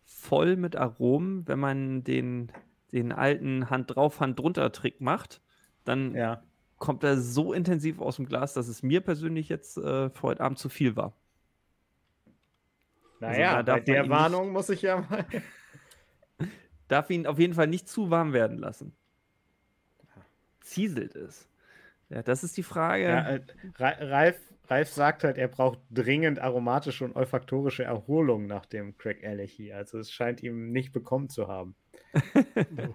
voll 0.04 0.56
mit 0.56 0.76
Aromen, 0.76 1.46
wenn 1.46 1.58
man 1.60 2.02
den, 2.04 2.50
den 2.92 3.12
alten 3.12 3.70
Hand 3.70 3.94
drauf, 3.94 4.20
Hand 4.20 4.38
drunter 4.38 4.72
Trick 4.72 5.00
macht, 5.00 5.40
dann 5.84 6.14
Ja. 6.14 6.42
kommt 6.78 7.04
er 7.04 7.18
so 7.18 7.52
intensiv 7.52 8.00
aus 8.00 8.16
dem 8.16 8.26
Glas, 8.26 8.52
dass 8.54 8.68
es 8.68 8.82
mir 8.82 9.00
persönlich 9.00 9.48
jetzt 9.48 9.76
äh, 9.78 10.10
für 10.10 10.22
heute 10.22 10.40
Abend 10.42 10.58
zu 10.58 10.68
viel 10.68 10.96
war. 10.96 11.12
Naja, 13.20 13.62
da 13.62 13.74
bei 13.74 13.80
der 13.80 13.96
ihn 13.96 14.02
nicht- 14.02 14.10
Warnung 14.10 14.50
muss 14.52 14.68
ich 14.70 14.82
ja 14.82 15.00
mal. 15.08 15.24
Darf 16.88 17.10
ihn 17.10 17.26
auf 17.26 17.38
jeden 17.38 17.54
Fall 17.54 17.66
nicht 17.68 17.88
zu 17.88 18.10
warm 18.10 18.32
werden 18.32 18.58
lassen. 18.58 18.92
Zieselt 20.60 21.14
es. 21.14 21.46
Ja, 22.08 22.22
das 22.22 22.42
ist 22.42 22.56
die 22.56 22.62
Frage. 22.62 23.04
Ja, 23.04 23.28
äh, 23.28 23.40
Ra- 23.76 23.96
Ralf, 24.00 24.40
Ralf 24.70 24.92
sagt 24.92 25.24
halt, 25.24 25.36
er 25.36 25.48
braucht 25.48 25.80
dringend 25.90 26.38
aromatische 26.38 27.04
und 27.04 27.16
olfaktorische 27.16 27.82
Erholung 27.82 28.46
nach 28.46 28.66
dem 28.66 28.96
Craig 28.96 29.24
Alechi. 29.24 29.72
Also 29.72 29.98
es 29.98 30.12
scheint 30.12 30.44
ihm 30.44 30.70
nicht 30.70 30.92
bekommen 30.92 31.28
zu 31.28 31.48
haben. 31.48 31.74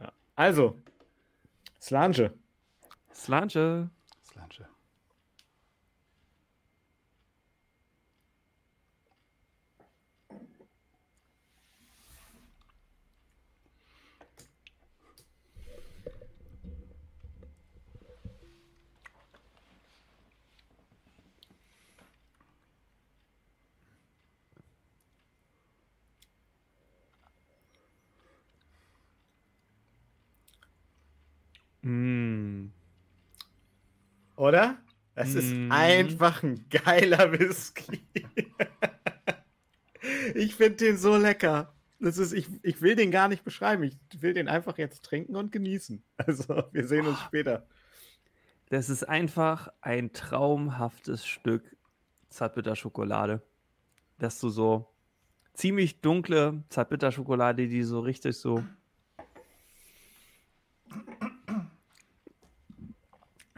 Oh. 0.00 0.08
Also. 0.34 0.82
Slange. 1.80 2.32
Slange. 3.12 3.90
Mm. 31.84 32.72
Oder? 34.44 34.76
Es 35.14 35.34
ist 35.34 35.54
Mhm. 35.54 35.72
einfach 35.72 36.42
ein 36.42 36.66
geiler 36.68 37.32
Whisky. 37.32 38.00
ich 40.34 40.54
finde 40.54 40.76
den 40.76 40.98
so 40.98 41.16
lecker. 41.16 41.72
Das 41.98 42.18
ist, 42.18 42.32
ich, 42.32 42.48
ich 42.62 42.82
will 42.82 42.94
den 42.94 43.10
gar 43.10 43.28
nicht 43.28 43.44
beschreiben. 43.44 43.84
Ich 43.84 43.96
will 44.20 44.34
den 44.34 44.48
einfach 44.48 44.76
jetzt 44.76 45.02
trinken 45.04 45.36
und 45.36 45.50
genießen. 45.50 46.02
Also, 46.18 46.64
wir 46.72 46.86
sehen 46.86 47.06
uns 47.06 47.18
später. 47.20 47.66
Das 48.68 48.90
ist 48.90 49.08
einfach 49.08 49.68
ein 49.80 50.12
traumhaftes 50.12 51.26
Stück 51.26 51.74
Zartbitterschokolade. 52.28 53.40
Dass 54.18 54.38
du 54.40 54.50
so 54.50 54.90
ziemlich 55.54 56.02
dunkle 56.02 56.64
Zartbitterschokolade, 56.68 57.66
die 57.68 57.82
so 57.82 58.00
richtig 58.00 58.36
so 58.36 58.62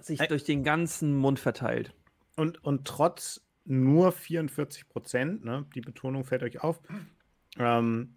sich 0.07 0.21
Ä- 0.21 0.29
durch 0.29 0.45
den 0.45 0.65
ganzen 0.65 1.17
Mund 1.17 1.39
verteilt. 1.39 1.93
Und, 2.37 2.63
und 2.65 2.87
trotz 2.87 3.43
nur 3.65 4.13
44 4.13 4.89
Prozent, 4.89 5.45
ne, 5.45 5.67
die 5.75 5.81
Betonung 5.81 6.25
fällt 6.25 6.43
euch 6.43 6.63
auf, 6.63 6.81
ähm, 7.59 8.17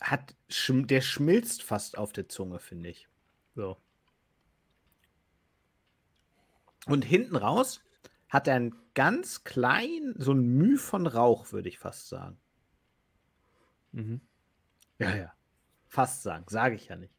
hat, 0.00 0.34
schm, 0.48 0.86
der 0.86 1.00
schmilzt 1.00 1.62
fast 1.62 1.98
auf 1.98 2.12
der 2.12 2.28
Zunge, 2.28 2.58
finde 2.58 2.90
ich. 2.90 3.08
So. 3.54 3.76
Und 6.86 7.04
hinten 7.04 7.36
raus 7.36 7.82
hat 8.28 8.48
er 8.48 8.56
einen 8.56 8.74
ganz 8.94 9.44
klein, 9.44 10.14
so 10.16 10.32
ein 10.32 10.40
Müh 10.40 10.78
von 10.78 11.06
Rauch, 11.06 11.52
würde 11.52 11.68
ich 11.68 11.78
fast 11.78 12.08
sagen. 12.08 12.38
Mhm. 13.92 14.20
Ja, 14.98 15.14
ja. 15.14 15.32
Fast 15.88 16.22
sagen, 16.22 16.46
sage 16.48 16.74
ich 16.74 16.88
ja 16.88 16.96
nicht. 16.96 17.14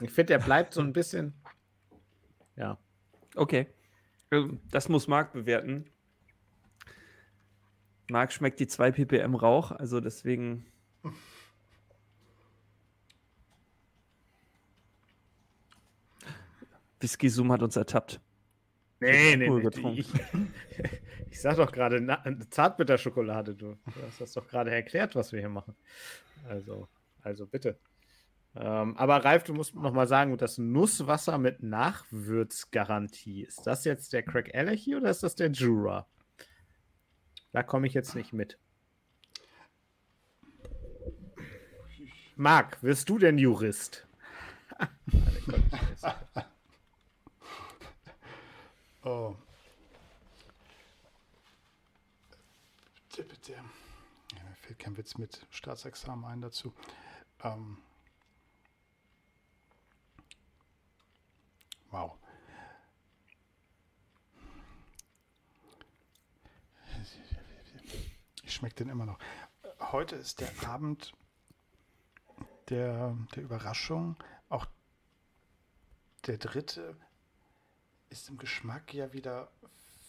Ich 0.00 0.10
finde, 0.10 0.34
er 0.34 0.38
bleibt 0.38 0.74
so 0.74 0.80
ein 0.80 0.92
bisschen. 0.92 1.34
Ja. 2.56 2.78
Okay. 3.34 3.66
Ähm, 4.30 4.60
Das 4.70 4.88
muss 4.88 5.08
Marc 5.08 5.32
bewerten. 5.32 5.86
Marc 8.10 8.32
schmeckt 8.32 8.60
die 8.60 8.66
2 8.66 8.92
ppm 8.92 9.34
Rauch, 9.34 9.72
also 9.72 10.00
deswegen. 10.00 10.66
Whisky 17.00 17.28
Zoom 17.28 17.52
hat 17.52 17.62
uns 17.62 17.76
ertappt. 17.76 18.20
Nee, 19.00 19.36
nee, 19.36 19.50
nee. 19.50 20.00
Ich, 20.00 20.08
ich 21.30 21.40
sag 21.40 21.56
doch 21.56 21.70
gerade 21.70 22.00
na- 22.00 22.24
Zartbitterschokolade, 22.48 23.54
du. 23.54 23.72
Du 23.84 24.02
hast 24.06 24.20
das 24.20 24.32
doch 24.32 24.46
gerade 24.48 24.70
erklärt, 24.70 25.14
was 25.14 25.32
wir 25.32 25.40
hier 25.40 25.48
machen. 25.50 25.74
Also, 26.48 26.88
also 27.22 27.46
bitte. 27.46 27.78
Ähm, 28.56 28.96
aber 28.96 29.24
Ralf, 29.24 29.44
du 29.44 29.54
musst 29.54 29.74
noch 29.74 29.92
mal 29.92 30.06
sagen, 30.06 30.36
das 30.36 30.58
Nusswasser 30.58 31.38
mit 31.38 31.62
Nachwürzgarantie, 31.62 33.42
ist 33.42 33.66
das 33.66 33.84
jetzt 33.84 34.12
der 34.12 34.22
Craig 34.22 34.54
Alechi 34.54 34.94
oder 34.94 35.10
ist 35.10 35.22
das 35.22 35.34
der 35.34 35.50
Jura? 35.50 36.06
Da 37.52 37.62
komme 37.62 37.86
ich 37.86 37.94
jetzt 37.94 38.14
nicht 38.14 38.32
mit. 38.32 38.58
Marc, 42.36 42.82
wirst 42.82 43.08
du 43.08 43.18
denn 43.18 43.38
Jurist? 43.38 44.06
Oh. 49.04 49.36
Bitte, 53.10 53.24
bitte. 53.24 53.52
Ja, 53.52 54.44
mir 54.44 54.56
fällt 54.56 54.78
kein 54.78 54.96
Witz 54.96 55.18
mit 55.18 55.46
Staatsexamen 55.50 56.24
ein 56.24 56.40
dazu. 56.40 56.72
Ähm. 57.42 57.83
Wow. 61.94 62.18
Ich 68.42 68.52
schmecke 68.52 68.74
den 68.74 68.88
immer 68.88 69.06
noch. 69.06 69.16
Heute 69.78 70.16
ist 70.16 70.40
der 70.40 70.50
Abend 70.66 71.12
der, 72.68 73.16
der 73.36 73.44
Überraschung. 73.44 74.16
Auch 74.48 74.66
der 76.26 76.38
dritte 76.38 76.96
ist 78.10 78.28
im 78.28 78.38
Geschmack 78.38 78.92
ja 78.92 79.12
wieder, 79.12 79.52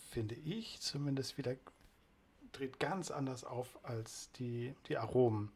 finde 0.09 0.33
ich, 0.33 0.81
zumindest 0.81 1.37
wieder, 1.37 1.55
dreht 2.51 2.79
ganz 2.79 3.11
anders 3.11 3.43
auf 3.43 3.77
als 3.85 4.31
die, 4.31 4.73
die 4.87 4.97
Aromen 4.97 5.51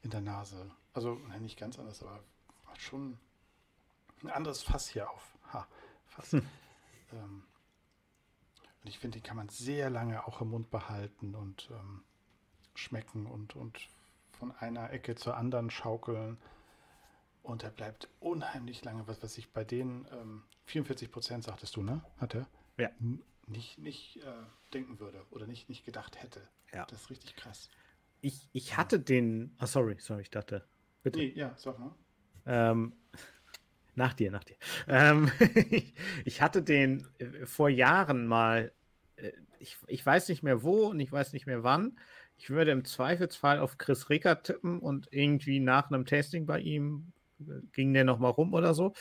in 0.00 0.08
der 0.08 0.22
Nase. 0.22 0.70
Also 0.94 1.16
nicht 1.38 1.58
ganz 1.58 1.78
anders, 1.78 2.02
aber 2.02 2.24
schon 2.78 3.18
ein 4.22 4.30
anderes 4.30 4.62
Fass 4.62 4.88
hier 4.88 5.10
auf. 5.10 5.34
Ha, 5.52 5.66
Fass. 6.06 6.32
Hm. 6.32 6.46
Ähm, 7.12 7.42
und 8.82 8.88
ich 8.88 8.98
finde, 8.98 9.18
den 9.18 9.22
kann 9.22 9.36
man 9.36 9.48
sehr 9.48 9.88
lange 9.90 10.26
auch 10.26 10.40
im 10.40 10.50
Mund 10.50 10.70
behalten 10.70 11.34
und 11.34 11.70
ähm, 11.70 12.04
schmecken 12.74 13.26
und, 13.26 13.56
und 13.56 13.88
von 14.32 14.52
einer 14.52 14.90
Ecke 14.90 15.14
zur 15.14 15.36
anderen 15.36 15.70
schaukeln. 15.70 16.38
Und 17.42 17.62
er 17.62 17.70
bleibt 17.70 18.08
unheimlich 18.20 18.84
lange, 18.84 19.06
was, 19.06 19.22
was 19.22 19.38
ich 19.38 19.52
bei 19.52 19.64
denen, 19.64 20.06
ähm, 20.12 20.42
44 20.66 21.10
Prozent 21.10 21.44
sagtest 21.44 21.76
du, 21.76 21.82
ne? 21.82 22.02
Hat 22.18 22.34
er? 22.34 22.46
Ja. 22.78 22.90
Nicht, 23.46 23.78
nicht 23.78 24.16
äh, 24.18 24.32
denken 24.72 24.98
würde 24.98 25.24
oder 25.30 25.46
nicht, 25.46 25.68
nicht 25.68 25.84
gedacht 25.84 26.22
hätte. 26.22 26.46
Ja. 26.72 26.86
Das 26.86 27.02
ist 27.02 27.10
richtig 27.10 27.36
krass. 27.36 27.70
Ich, 28.20 28.48
ich 28.52 28.76
hatte 28.76 28.98
den. 28.98 29.54
Ah, 29.58 29.66
sorry, 29.66 29.96
sorry, 29.98 30.22
ich 30.22 30.30
dachte. 30.30 30.66
Bitte. 31.02 31.18
Nee, 31.18 31.32
ja, 31.36 31.54
sag 31.56 31.78
mal. 31.78 31.94
Ähm, 32.46 32.94
nach 33.96 34.14
dir, 34.14 34.30
nach 34.30 34.44
dir. 34.44 34.56
Ähm, 34.88 35.30
ich 36.24 36.42
hatte 36.42 36.62
den 36.62 37.06
äh, 37.18 37.46
vor 37.46 37.68
Jahren 37.68 38.26
mal, 38.26 38.72
äh, 39.16 39.32
ich, 39.58 39.78
ich 39.86 40.04
weiß 40.04 40.28
nicht 40.28 40.42
mehr 40.42 40.62
wo 40.62 40.86
und 40.86 41.00
ich 41.00 41.10
weiß 41.10 41.32
nicht 41.32 41.46
mehr 41.46 41.62
wann. 41.62 41.98
Ich 42.36 42.50
würde 42.50 42.72
im 42.72 42.84
Zweifelsfall 42.84 43.60
auf 43.60 43.78
Chris 43.78 44.10
Ricker 44.10 44.42
tippen 44.42 44.80
und 44.80 45.08
irgendwie 45.10 45.60
nach 45.60 45.90
einem 45.90 46.04
Tasting 46.04 46.46
bei 46.46 46.60
ihm 46.60 47.12
äh, 47.40 47.60
ging 47.72 47.92
der 47.92 48.04
nochmal 48.04 48.32
rum 48.32 48.54
oder 48.54 48.74
so. 48.74 48.92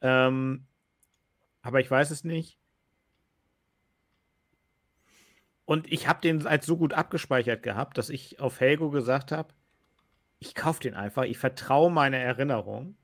Ähm, 0.00 0.66
aber 1.62 1.80
ich 1.80 1.90
weiß 1.90 2.10
es 2.10 2.24
nicht. 2.24 2.58
Und 5.64 5.92
ich 5.92 6.06
habe 6.06 6.20
den 6.20 6.46
als 6.46 6.64
so 6.64 6.76
gut 6.76 6.94
abgespeichert 6.94 7.64
gehabt, 7.64 7.98
dass 7.98 8.08
ich 8.08 8.38
auf 8.38 8.60
Helgo 8.60 8.90
gesagt 8.90 9.32
habe, 9.32 9.52
ich 10.38 10.54
kaufe 10.54 10.80
den 10.80 10.94
einfach, 10.94 11.24
ich 11.24 11.38
vertraue 11.38 11.90
meiner 11.90 12.18
Erinnerung 12.18 12.96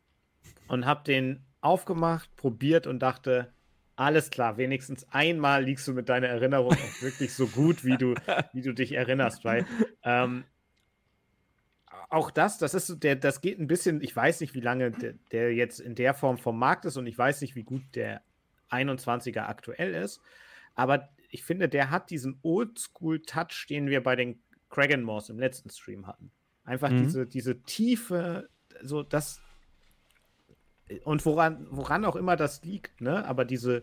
und 0.73 0.87
habe 0.87 1.05
den 1.05 1.45
aufgemacht, 1.61 2.35
probiert 2.35 2.87
und 2.87 3.01
dachte, 3.01 3.53
alles 3.95 4.31
klar, 4.31 4.57
wenigstens 4.57 5.07
einmal 5.11 5.65
liegst 5.65 5.87
du 5.87 5.93
mit 5.93 6.09
deiner 6.09 6.29
Erinnerung 6.29 6.73
auch 6.73 7.03
wirklich 7.03 7.35
so 7.35 7.47
gut, 7.47 7.85
wie 7.85 7.99
du, 7.99 8.15
wie 8.55 8.63
du 8.63 8.73
dich 8.73 8.93
erinnerst, 8.93 9.45
weil 9.45 9.67
ähm, 10.03 10.45
auch 12.09 12.31
das, 12.31 12.57
das 12.57 12.73
ist 12.73 13.05
der, 13.05 13.17
das 13.17 13.43
geht 13.43 13.61
ein 13.61 13.67
bisschen, 13.67 14.01
ich 14.01 14.17
weiß 14.17 14.41
nicht, 14.41 14.55
wie 14.55 14.63
lange 14.63 14.93
der, 14.93 15.13
der, 15.31 15.55
jetzt 15.55 15.79
in 15.79 15.95
der 15.95 16.15
Form 16.15 16.39
vom 16.39 16.59
Markt 16.59 16.87
ist 16.87 16.97
und 16.97 17.07
ich 17.07 17.19
weiß 17.19 17.43
nicht, 17.43 17.55
wie 17.55 17.65
gut 17.65 17.83
der 17.95 18.23
21er 18.71 19.43
aktuell 19.43 19.95
ist, 19.95 20.23
aber 20.75 21.11
ich 21.29 21.45
finde, 21.45 21.69
der 21.69 21.91
hat 21.91 22.09
diesen 22.09 22.39
Oldschool-Touch, 22.43 23.67
den 23.69 23.89
wir 23.89 24.03
bei 24.03 24.17
den 24.17 24.41
Kragan 24.71 25.03
Moss 25.03 25.29
im 25.29 25.39
letzten 25.39 25.69
Stream 25.69 26.07
hatten. 26.07 26.31
Einfach 26.65 26.91
mhm. 26.91 27.03
diese, 27.03 27.27
diese 27.27 27.61
Tiefe, 27.61 28.49
so 28.81 29.03
das 29.03 29.42
und 31.05 31.25
woran, 31.27 31.67
woran 31.71 32.05
auch 32.05 32.17
immer 32.17 32.37
das 32.37 32.63
liegt, 32.63 33.01
ne? 33.01 33.25
Aber 33.27 33.45
diese, 33.45 33.83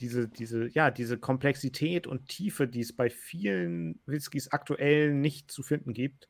diese, 0.00 0.28
diese, 0.28 0.68
ja, 0.68 0.90
diese 0.90 1.18
Komplexität 1.18 2.06
und 2.06 2.28
Tiefe, 2.28 2.68
die 2.68 2.80
es 2.80 2.94
bei 2.94 3.10
vielen 3.10 4.00
Whiskys 4.06 4.52
aktuell 4.52 5.12
nicht 5.12 5.50
zu 5.50 5.62
finden 5.62 5.92
gibt, 5.92 6.28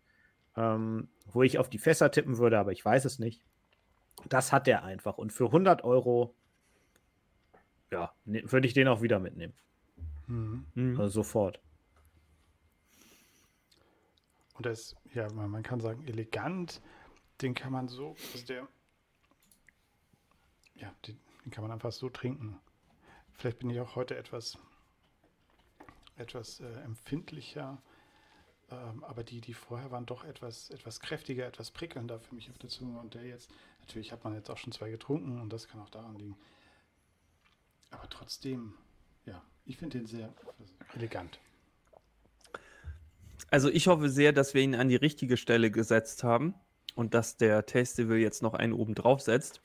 ähm, 0.56 1.08
wo 1.26 1.42
ich 1.42 1.58
auf 1.58 1.68
die 1.68 1.78
Fässer 1.78 2.10
tippen 2.10 2.38
würde, 2.38 2.58
aber 2.58 2.72
ich 2.72 2.84
weiß 2.84 3.04
es 3.04 3.18
nicht. 3.18 3.42
Das 4.28 4.52
hat 4.52 4.66
der 4.66 4.84
einfach. 4.84 5.18
Und 5.18 5.32
für 5.32 5.46
100 5.46 5.84
Euro, 5.84 6.34
ja, 7.90 8.12
ne, 8.24 8.42
würde 8.50 8.66
ich 8.66 8.74
den 8.74 8.88
auch 8.88 9.02
wieder 9.02 9.18
mitnehmen. 9.18 9.54
Mhm. 10.26 10.98
Also 10.98 11.08
sofort. 11.22 11.60
Und 14.54 14.64
das, 14.64 14.96
ja, 15.12 15.30
man 15.32 15.62
kann 15.62 15.80
sagen, 15.80 16.04
elegant, 16.06 16.80
den 17.42 17.54
kann 17.54 17.72
man 17.72 17.88
so, 17.88 18.16
also 18.32 18.46
der, 18.46 18.68
ja, 20.78 20.92
den, 21.06 21.18
den 21.44 21.50
kann 21.50 21.62
man 21.62 21.72
einfach 21.72 21.92
so 21.92 22.08
trinken. 22.08 22.58
Vielleicht 23.32 23.58
bin 23.58 23.70
ich 23.70 23.80
auch 23.80 23.96
heute 23.96 24.16
etwas, 24.16 24.58
etwas 26.16 26.60
äh, 26.60 26.80
empfindlicher, 26.80 27.80
ähm, 28.70 29.04
aber 29.04 29.22
die, 29.22 29.40
die 29.40 29.54
vorher 29.54 29.90
waren 29.90 30.06
doch 30.06 30.24
etwas, 30.24 30.70
etwas 30.70 31.00
kräftiger, 31.00 31.46
etwas 31.46 31.70
prickelnder 31.70 32.18
für 32.18 32.34
mich 32.34 32.50
auf 32.50 32.58
der 32.58 32.70
Zunge. 32.70 32.98
Und 32.98 33.14
der 33.14 33.24
jetzt, 33.24 33.50
natürlich 33.80 34.12
hat 34.12 34.24
man 34.24 34.34
jetzt 34.34 34.50
auch 34.50 34.58
schon 34.58 34.72
zwei 34.72 34.90
getrunken 34.90 35.40
und 35.40 35.52
das 35.52 35.68
kann 35.68 35.80
auch 35.80 35.90
daran 35.90 36.16
liegen. 36.16 36.36
Aber 37.90 38.08
trotzdem, 38.08 38.74
ja, 39.24 39.42
ich 39.64 39.76
finde 39.76 39.98
den 39.98 40.06
sehr 40.06 40.32
elegant. 40.94 41.38
Also 43.50 43.68
ich 43.68 43.86
hoffe 43.86 44.08
sehr, 44.08 44.32
dass 44.32 44.54
wir 44.54 44.62
ihn 44.62 44.74
an 44.74 44.88
die 44.88 44.96
richtige 44.96 45.36
Stelle 45.36 45.70
gesetzt 45.70 46.24
haben 46.24 46.54
und 46.94 47.14
dass 47.14 47.36
der 47.36 47.66
Tastival 47.66 48.16
jetzt 48.16 48.42
noch 48.42 48.54
einen 48.54 48.72
oben 48.72 48.94
drauf 48.94 49.20
setzt. 49.20 49.60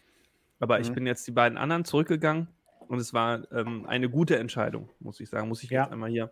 Aber 0.61 0.77
mhm. 0.77 0.83
ich 0.83 0.93
bin 0.93 1.05
jetzt 1.05 1.27
die 1.27 1.31
beiden 1.31 1.57
anderen 1.57 1.83
zurückgegangen 1.83 2.47
und 2.87 2.99
es 2.99 3.13
war 3.13 3.51
ähm, 3.51 3.85
eine 3.87 4.09
gute 4.09 4.37
Entscheidung, 4.37 4.89
muss 4.99 5.19
ich 5.19 5.29
sagen. 5.29 5.49
Muss 5.49 5.63
ich 5.63 5.71
ja. 5.71 5.83
jetzt 5.83 5.91
einmal 5.91 6.09
hier 6.09 6.31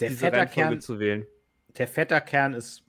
der 0.00 0.12
Fetterkern 0.12 0.80
zu 0.80 0.98
wählen. 0.98 1.26
Der 1.76 1.88
Fetterkern 1.88 2.54
ist 2.54 2.84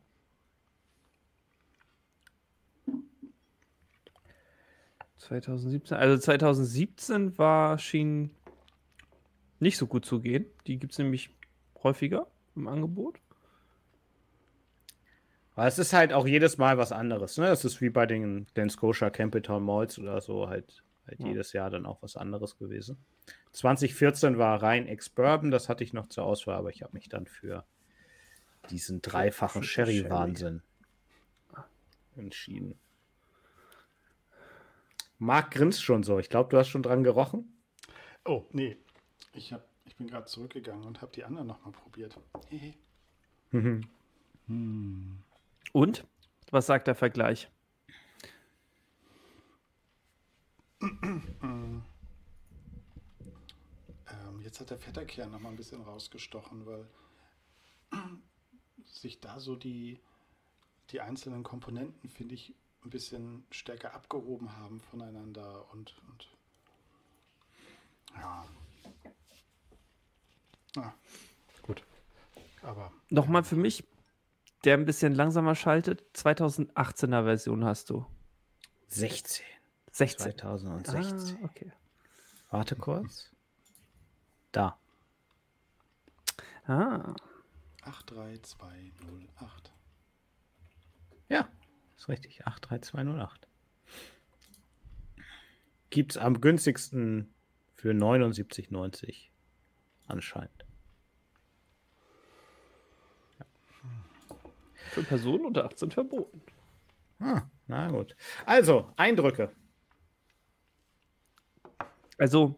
2017, 5.18 5.98
also 5.98 6.18
2017 6.18 7.38
war, 7.38 7.78
schien 7.80 8.32
nicht 9.60 9.78
so 9.78 9.88
gut 9.88 10.06
zu 10.06 10.20
gehen. 10.20 10.46
Die 10.68 10.78
gibt 10.78 10.92
es 10.92 11.00
nämlich 11.00 11.30
häufiger 11.82 12.28
im 12.56 12.68
Angebot. 12.68 13.20
Aber 15.56 15.68
es 15.68 15.78
ist 15.80 15.94
halt 15.94 16.14
auch 16.14 16.28
jedes 16.28 16.58
Mal 16.58 16.78
was 16.78 16.92
anderes. 16.92 17.38
Ne? 17.38 17.48
Es 17.48 17.64
ist 17.64 17.80
wie 17.80 17.90
bei 17.90 18.06
den 18.06 18.48
Glen 18.54 18.70
Scotia 18.70 19.10
Campbelltown 19.10 19.64
Malls 19.64 20.00
oder 20.00 20.20
so 20.20 20.50
halt, 20.50 20.83
halt 21.08 21.20
ja. 21.20 21.28
jedes 21.28 21.54
Jahr 21.54 21.70
dann 21.70 21.86
auch 21.86 22.02
was 22.02 22.16
anderes 22.16 22.58
gewesen. 22.58 22.98
2014 23.52 24.38
war 24.38 24.62
rein 24.62 24.88
Ex-Bourbon, 24.88 25.52
das 25.52 25.70
hatte 25.70 25.84
ich 25.84 25.94
noch 25.94 26.08
zur 26.08 26.26
Auswahl, 26.26 26.58
aber 26.58 26.70
ich 26.70 26.82
habe 26.82 26.94
mich 26.94 27.10
dann 27.10 27.26
für 27.26 27.66
diesen 28.70 29.02
dreifachen 29.02 29.64
Sherry-Wahnsinn 29.64 30.62
Sherry. 31.52 31.64
entschieden. 32.16 32.80
Marc 35.20 35.52
grinst 35.52 35.84
schon 35.84 36.04
so. 36.04 36.20
Ich 36.20 36.30
glaube, 36.30 36.50
du 36.50 36.58
hast 36.58 36.68
schon 36.68 36.84
dran 36.84 37.04
gerochen. 37.04 37.54
Oh, 38.26 38.46
nee. 38.52 38.78
Ich, 39.34 39.54
hab, 39.54 39.66
ich 39.86 39.96
bin 39.96 40.08
gerade 40.08 40.26
zurückgegangen 40.26 40.86
und 40.86 41.02
habe 41.02 41.12
die 41.14 41.24
anderen 41.24 41.48
nochmal 41.48 41.72
probiert. 41.72 42.18
Hehe. 42.50 42.74
Mhm. 43.52 43.88
Und? 45.72 46.06
Was 46.52 46.66
sagt 46.66 46.88
der 46.88 46.96
Vergleich? 46.96 47.50
Ähm, 54.10 54.42
jetzt 54.42 54.60
hat 54.60 54.70
der 54.70 54.78
Fetterkern 54.78 55.32
noch 55.32 55.40
mal 55.40 55.50
ein 55.50 55.56
bisschen 55.56 55.82
rausgestochen, 55.82 56.66
weil 56.66 56.86
sich 58.86 59.20
da 59.20 59.40
so 59.40 59.56
die, 59.56 60.00
die 60.92 61.02
einzelnen 61.02 61.44
Komponenten, 61.44 62.10
finde 62.10 62.36
ich, 62.36 62.54
ein 62.84 62.90
bisschen 62.90 63.46
stärker 63.50 63.94
abgehoben 63.94 64.58
haben 64.58 64.82
voneinander 64.82 65.72
und, 65.72 65.96
und 66.10 66.30
ja. 68.16 68.46
Ah, 70.76 70.94
gut. 71.62 71.84
Aber 72.62 72.92
Nochmal 73.10 73.44
für 73.44 73.56
mich, 73.56 73.84
der 74.64 74.76
ein 74.76 74.86
bisschen 74.86 75.14
langsamer 75.14 75.56
schaltet. 75.56 76.04
2018er 76.16 77.24
Version 77.24 77.64
hast 77.64 77.90
du. 77.90 78.06
16. 78.90 79.46
16. 79.94 80.38
2016. 80.38 81.38
Ah, 81.42 81.46
okay. 81.46 81.72
Warte 82.50 82.76
kurz. 82.76 83.32
Da. 84.52 84.78
Ah, 86.66 87.16
83208. 87.84 89.74
Ja, 91.30 91.48
ist 91.96 92.10
richtig. 92.10 92.46
83208. 92.46 93.48
Gibt 95.90 96.12
es 96.12 96.18
am 96.18 96.42
günstigsten 96.42 97.34
für 97.76 97.92
79,90 97.92 99.30
anscheinend. 100.08 100.66
für 104.94 105.04
Personen 105.04 105.46
unter 105.46 105.66
18 105.66 105.92
verboten. 105.92 106.42
Ah, 107.20 107.44
na 107.68 107.90
gut. 107.90 108.16
Also, 108.46 108.94
Eindrücke. 108.96 109.52
Also, 112.18 112.56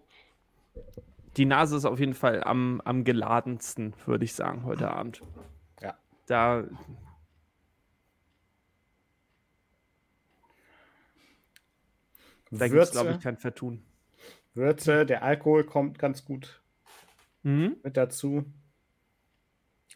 die 1.37 1.45
Nase 1.45 1.77
ist 1.77 1.85
auf 1.85 1.99
jeden 1.99 2.13
Fall 2.13 2.43
am, 2.43 2.81
am 2.85 3.03
geladensten, 3.03 3.93
würde 4.05 4.25
ich 4.25 4.33
sagen, 4.33 4.63
heute 4.63 4.91
Abend. 4.91 5.21
Ja. 5.81 5.97
Da. 6.27 6.65
Da 12.51 12.67
gibt 12.67 12.81
es, 12.81 12.91
glaube 12.91 13.11
ich, 13.11 13.19
kein 13.19 13.37
Vertun. 13.37 13.83
Würze, 14.53 15.05
der 15.05 15.23
Alkohol 15.23 15.65
kommt 15.65 15.99
ganz 15.99 16.23
gut 16.23 16.61
Mhm. 17.43 17.77
mit 17.83 17.97
dazu. 17.97 18.45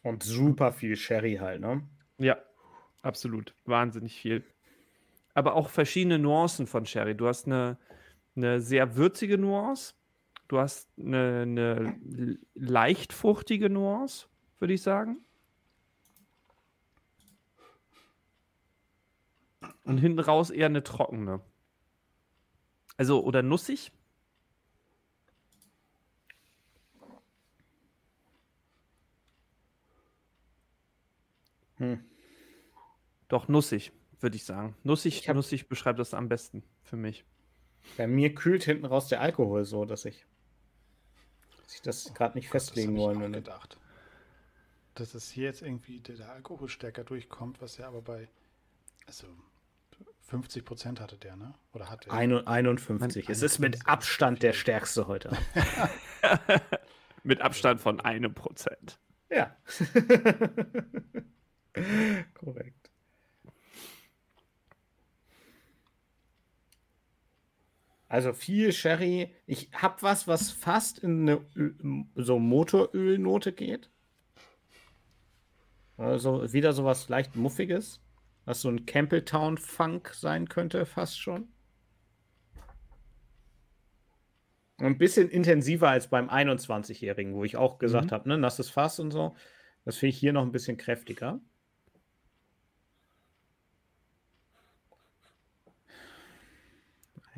Und 0.04 0.24
super 0.24 0.72
viel 0.72 0.96
Sherry 0.96 1.38
halt, 1.38 1.62
ne? 1.62 1.82
Ja, 2.18 2.38
absolut. 3.02 3.54
Wahnsinnig 3.66 4.20
viel. 4.20 4.44
Aber 5.34 5.56
auch 5.56 5.70
verschiedene 5.70 6.20
Nuancen 6.20 6.68
von 6.68 6.86
Sherry. 6.86 7.16
Du 7.16 7.28
hast 7.28 7.46
eine, 7.48 7.78
eine 8.40 8.62
sehr 8.62 8.96
würzige 8.96 9.38
Nuance. 9.38 9.94
Du 10.48 10.60
hast 10.60 10.90
eine, 10.98 11.42
eine 11.44 12.40
leicht 12.56 13.14
fruchtige 13.14 13.70
Nuance, 13.70 14.28
würde 14.60 14.74
ich 14.74 14.82
sagen. 14.82 15.24
Und 19.84 19.98
hinten 19.98 20.20
raus 20.20 20.50
eher 20.50 20.68
eine 20.68 20.84
trockene. 20.84 21.42
Also, 22.98 23.24
oder 23.24 23.44
nussig. 23.44 23.92
Hm. 31.78 32.04
Doch, 33.30 33.48
nussig, 33.48 33.92
würde 34.20 34.36
ich 34.36 34.44
sagen. 34.44 34.76
Nussig, 34.84 35.20
Ich 35.20 35.34
nussig 35.34 35.70
beschreibt 35.70 36.00
das 36.00 36.14
am 36.14 36.28
besten 36.28 36.64
für 36.84 36.98
mich. 36.98 37.24
Bei 37.98 38.08
mir 38.08 38.34
kühlt 38.34 38.64
hinten 38.64 38.86
raus 38.86 39.08
der 39.08 39.22
Alkohol 39.22 39.66
so, 39.66 39.86
dass 39.86 40.06
ich, 40.06 40.26
dass 41.64 41.76
ich 41.76 41.82
das 41.82 42.14
gerade 42.14 42.38
nicht 42.38 42.50
festlegen 42.50 42.96
das 42.96 43.04
wollen 43.04 43.20
würde. 43.20 43.42
gedacht. 43.42 43.78
Dass 44.96 45.14
es 45.14 45.30
hier 45.30 45.46
jetzt 45.46 45.62
irgendwie 45.62 46.00
der, 46.00 46.16
der 46.16 46.32
Alkohol 46.32 46.70
stärker 46.70 47.04
durchkommt, 47.04 47.62
was 47.62 47.78
ja 47.78 47.88
aber 47.88 48.02
bei 48.02 48.28
also 49.08 49.28
50 50.28 50.66
Prozent 50.66 51.00
hatte 51.00 51.18
der, 51.18 51.36
ne? 51.36 51.54
Oder 51.74 51.90
hat 51.90 52.06
er? 52.08 52.14
Ein- 52.14 52.48
51. 52.48 53.30
Es 53.30 53.42
ist 53.42 53.60
mit 53.60 53.88
Abstand 53.88 54.44
der 54.44 54.54
stärkste 54.54 55.08
heute. 55.08 55.36
Mit 57.24 57.42
Abstand 57.42 57.82
von 57.82 58.00
einem 58.00 58.34
Prozent. 58.34 59.00
Ja. 59.30 59.56
Korrekt. 62.34 62.79
Also 68.10 68.34
viel 68.34 68.74
Sherry. 68.74 69.34
Ich 69.46 69.70
habe 69.74 70.02
was, 70.02 70.28
was 70.28 70.52
fast 70.52 71.00
in 71.00 71.22
eine 71.30 71.46
Ö- 71.56 72.04
so 72.16 72.40
Motorölnote 72.40 73.54
geht. 73.54 73.90
Also 75.96 76.52
wieder 76.52 76.74
sowas 76.74 77.08
leicht 77.10 77.36
Muffiges, 77.36 78.02
was 78.46 78.62
so 78.62 78.70
ein 78.70 78.86
Campbelltown-Funk 78.86 80.14
sein 80.16 80.50
könnte, 80.50 80.86
fast 80.86 81.20
schon. 81.22 81.50
Ein 84.78 84.98
bisschen 84.98 85.30
intensiver 85.30 85.90
als 85.90 86.08
beim 86.08 86.30
21-Jährigen, 86.30 87.34
wo 87.36 87.44
ich 87.44 87.58
auch 87.58 87.80
gesagt 87.80 88.08
Mhm. 88.08 88.12
habe, 88.12 88.30
ne, 88.30 88.38
nasses 88.38 88.70
Fass 88.70 89.00
und 89.00 89.12
so. 89.12 89.36
Das 89.86 89.98
finde 89.98 90.12
ich 90.12 90.18
hier 90.20 90.34
noch 90.34 90.44
ein 90.44 90.52
bisschen 90.54 90.78
kräftiger. 90.78 91.42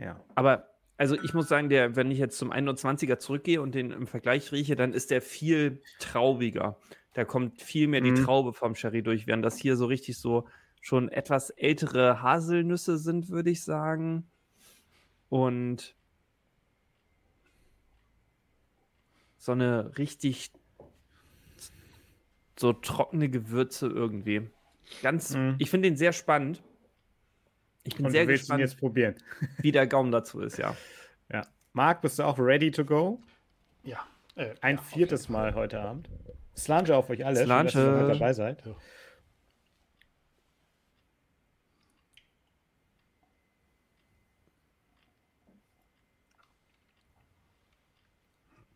Ja. 0.01 0.19
Aber, 0.35 0.67
also 0.97 1.15
ich 1.21 1.33
muss 1.33 1.47
sagen, 1.47 1.69
der, 1.69 1.95
wenn 1.95 2.09
ich 2.11 2.17
jetzt 2.17 2.37
zum 2.37 2.51
21er 2.51 3.19
zurückgehe 3.19 3.61
und 3.61 3.75
den 3.75 3.91
im 3.91 4.07
Vergleich 4.07 4.51
rieche, 4.51 4.75
dann 4.75 4.93
ist 4.93 5.11
der 5.11 5.21
viel 5.21 5.81
traubiger. 5.99 6.77
Da 7.13 7.23
kommt 7.25 7.61
viel 7.61 7.87
mehr 7.87 8.01
die 8.01 8.11
Mhm. 8.11 8.23
Traube 8.25 8.53
vom 8.53 8.73
Sherry 8.75 9.03
durch, 9.03 9.27
während 9.27 9.45
das 9.45 9.57
hier 9.57 9.75
so 9.75 9.85
richtig 9.85 10.17
so 10.17 10.47
schon 10.81 11.09
etwas 11.09 11.51
ältere 11.51 12.21
Haselnüsse 12.23 12.97
sind, 12.97 13.29
würde 13.29 13.51
ich 13.51 13.63
sagen. 13.63 14.27
Und 15.29 15.95
so 19.37 19.51
eine 19.51 19.97
richtig 19.97 20.51
so 22.57 22.73
trockene 22.73 23.29
Gewürze 23.29 23.87
irgendwie. 23.87 24.49
Ganz, 25.01 25.35
Mhm. 25.35 25.55
ich 25.59 25.69
finde 25.69 25.89
den 25.89 25.97
sehr 25.97 26.13
spannend. 26.13 26.63
Ich 27.83 27.95
bin 27.95 28.05
Und 28.05 28.11
sehr 28.11 28.25
gespannt, 28.25 28.59
jetzt 28.59 28.77
probieren. 28.77 29.15
wie 29.57 29.71
der 29.71 29.87
Gaumen 29.87 30.11
dazu 30.11 30.39
ist, 30.41 30.57
ja. 30.57 30.75
Ja. 31.31 31.47
Marc, 31.73 32.01
bist 32.01 32.19
du 32.19 32.23
auch 32.23 32.37
ready 32.37 32.69
to 32.71 32.85
go? 32.85 33.21
Ja. 33.83 34.05
Äh, 34.35 34.53
Ein 34.61 34.75
ja, 34.77 34.81
viertes 34.81 35.25
Fall. 35.27 35.51
Mal 35.51 35.55
heute 35.55 35.79
Abend. 35.81 36.09
Slange 36.55 36.95
auf 36.95 37.09
euch 37.09 37.25
alle. 37.25 37.37
Schön, 37.37 37.49
dass 37.49 37.75
ihr 37.75 37.81
Slange. 37.81 38.07
dabei 38.13 38.33
seid. 38.33 38.63
Ja. 38.65 38.75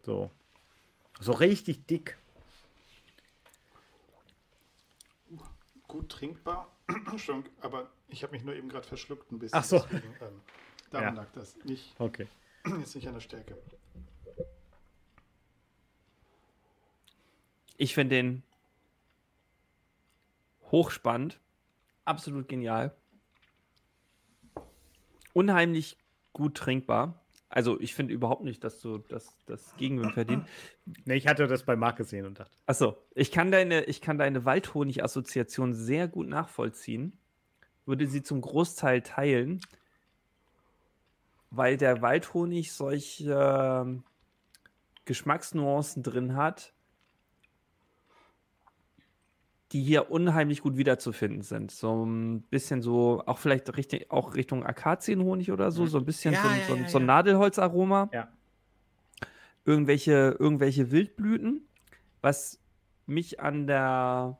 So. 0.03 0.29
So 1.19 1.31
richtig 1.31 1.87
dick. 1.87 2.20
Gut 5.91 6.07
trinkbar, 6.07 6.71
Schon, 7.17 7.43
aber 7.59 7.91
ich 8.07 8.23
habe 8.23 8.31
mich 8.31 8.45
nur 8.45 8.55
eben 8.55 8.69
gerade 8.69 8.87
verschluckt 8.87 9.29
ein 9.29 9.39
bisschen. 9.39 9.59
Ach 9.59 9.63
so. 9.65 9.79
Deswegen, 9.79 10.15
ähm, 10.21 10.41
daran 10.89 11.15
Ja. 11.15 11.21
lag 11.23 11.31
das. 11.33 11.57
Nicht, 11.65 11.93
Okay. 11.99 12.29
jetzt 12.79 12.95
nicht 12.95 13.05
an 13.09 13.15
der 13.15 13.19
Stärke. 13.19 13.57
Ich 17.75 17.93
finde 17.93 18.15
den 18.15 18.43
hochspannend, 20.71 21.41
absolut 22.05 22.47
genial. 22.47 22.95
unheimlich 25.33 25.97
gut 26.31 26.55
trinkbar. 26.55 27.20
Also 27.51 27.79
ich 27.81 27.93
finde 27.93 28.13
überhaupt 28.13 28.43
nicht, 28.43 28.63
dass 28.63 28.79
du 28.79 28.99
das, 29.09 29.35
das 29.45 29.75
Gegenwind 29.75 30.13
verdient. 30.13 30.47
Nee, 31.05 31.15
ich 31.15 31.27
hatte 31.27 31.47
das 31.47 31.63
bei 31.63 31.75
Marc 31.75 31.97
gesehen 31.97 32.25
und 32.25 32.39
dachte. 32.39 32.57
Achso, 32.65 32.97
ich 33.13 33.31
kann 33.31 33.51
deine, 33.51 33.83
ich 33.85 34.01
kann 34.01 34.17
deine 34.17 34.45
Waldhonig-Assoziation 34.45 35.73
sehr 35.73 36.07
gut 36.07 36.27
nachvollziehen. 36.27 37.13
Würde 37.85 38.07
sie 38.07 38.23
zum 38.23 38.41
Großteil 38.41 39.01
teilen, 39.01 39.61
weil 41.49 41.77
der 41.77 42.01
Waldhonig 42.01 42.73
solche 42.73 43.31
ähm, 43.31 44.03
Geschmacksnuancen 45.05 46.03
drin 46.03 46.35
hat, 46.35 46.73
die 49.71 49.81
hier 49.81 50.11
unheimlich 50.11 50.61
gut 50.61 50.77
wiederzufinden 50.77 51.41
sind. 51.41 51.71
So 51.71 52.05
ein 52.05 52.41
bisschen 52.43 52.81
so, 52.81 53.23
auch 53.25 53.37
vielleicht 53.37 53.75
richtig, 53.77 54.11
auch 54.11 54.35
Richtung 54.35 54.65
Akazienhonig 54.65 55.51
oder 55.51 55.71
so, 55.71 55.85
so 55.85 55.97
ein 55.97 56.05
bisschen 56.05 56.33
Ja, 56.33 56.43
so, 56.43 56.49
ja, 56.49 56.55
so, 56.67 56.75
ja, 56.75 56.89
so 56.89 56.97
ein. 56.99 57.05
Nadelholzaroma. 57.05 58.09
Ja. 58.11 58.27
Irgendwelche, 59.63 60.35
irgendwelche 60.39 60.91
Wildblüten, 60.91 61.67
was 62.21 62.59
mich 63.05 63.39
an 63.39 63.67
der 63.67 64.37